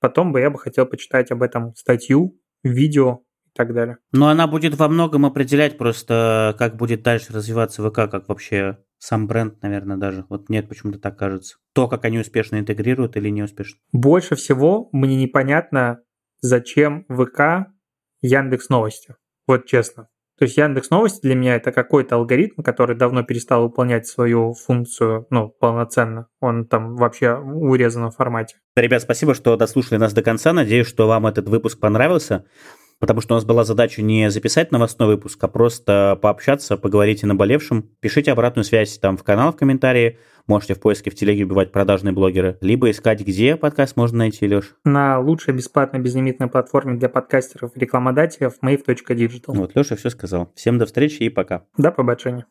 потом 0.00 0.32
бы 0.32 0.40
я 0.40 0.50
бы 0.50 0.58
хотел 0.58 0.86
почитать 0.86 1.30
об 1.30 1.42
этом 1.42 1.74
статью, 1.74 2.38
видео 2.62 3.22
и 3.46 3.50
так 3.54 3.74
далее. 3.74 3.98
Но 4.12 4.28
она 4.28 4.46
будет 4.46 4.74
во 4.76 4.88
многом 4.88 5.26
определять 5.26 5.76
просто, 5.76 6.54
как 6.58 6.76
будет 6.76 7.02
дальше 7.02 7.32
развиваться 7.32 7.86
ВК, 7.88 8.10
как 8.10 8.28
вообще 8.28 8.78
сам 8.98 9.26
бренд, 9.26 9.60
наверное, 9.62 9.96
даже. 9.96 10.24
Вот 10.28 10.48
нет, 10.48 10.68
почему-то 10.68 10.98
так 10.98 11.18
кажется. 11.18 11.56
То, 11.74 11.88
как 11.88 12.04
они 12.04 12.20
успешно 12.20 12.58
интегрируют 12.58 13.16
или 13.16 13.28
не 13.28 13.42
успешно. 13.42 13.78
Больше 13.92 14.36
всего 14.36 14.88
мне 14.92 15.16
непонятно, 15.16 16.00
зачем 16.40 17.04
ВК 17.08 17.68
Яндекс 18.22 18.68
Новости. 18.68 19.16
Вот 19.52 19.66
честно. 19.66 20.08
То 20.38 20.46
есть 20.46 20.56
Яндекс 20.56 20.88
Новости 20.88 21.20
для 21.20 21.34
меня 21.34 21.56
это 21.56 21.72
какой-то 21.72 22.16
алгоритм, 22.16 22.62
который 22.62 22.96
давно 22.96 23.22
перестал 23.22 23.64
выполнять 23.64 24.06
свою 24.06 24.54
функцию, 24.54 25.26
ну, 25.28 25.50
полноценно. 25.50 26.28
Он 26.40 26.66
там 26.66 26.96
вообще 26.96 27.34
в 27.34 27.70
урезанном 27.70 28.12
формате. 28.12 28.56
Ребят, 28.74 29.02
спасибо, 29.02 29.34
что 29.34 29.54
дослушали 29.56 29.98
нас 29.98 30.14
до 30.14 30.22
конца. 30.22 30.54
Надеюсь, 30.54 30.86
что 30.86 31.06
вам 31.06 31.26
этот 31.26 31.50
выпуск 31.50 31.78
понравился 31.78 32.46
потому 33.02 33.20
что 33.20 33.34
у 33.34 33.36
нас 33.36 33.44
была 33.44 33.64
задача 33.64 34.00
не 34.00 34.30
записать 34.30 34.70
новостной 34.70 35.08
выпуск, 35.08 35.42
а 35.42 35.48
просто 35.48 36.16
пообщаться, 36.22 36.76
поговорить 36.76 37.24
о 37.24 37.26
наболевшем. 37.26 37.90
Пишите 37.98 38.30
обратную 38.30 38.64
связь 38.64 38.96
там 38.98 39.16
в 39.16 39.24
канал, 39.24 39.52
в 39.52 39.56
комментарии. 39.56 40.20
Можете 40.46 40.74
в 40.74 40.80
поиске 40.80 41.10
в 41.10 41.16
телеге 41.16 41.44
убивать 41.44 41.72
продажные 41.72 42.12
блогеры. 42.12 42.58
Либо 42.60 42.92
искать, 42.92 43.20
где 43.20 43.56
подкаст 43.56 43.96
можно 43.96 44.18
найти, 44.18 44.46
Леш. 44.46 44.76
На 44.84 45.18
лучшей 45.18 45.52
бесплатной 45.52 45.98
безлимитной 45.98 46.46
платформе 46.46 46.96
для 46.96 47.08
подкастеров 47.08 47.72
и 47.74 47.80
рекламодателей 47.80 48.50
mave.digital. 48.62 49.56
Вот, 49.56 49.74
Леша 49.74 49.96
все 49.96 50.08
сказал. 50.08 50.52
Всем 50.54 50.78
до 50.78 50.86
встречи 50.86 51.24
и 51.24 51.28
пока. 51.28 51.64
До 51.76 51.90
побачення. 51.90 52.46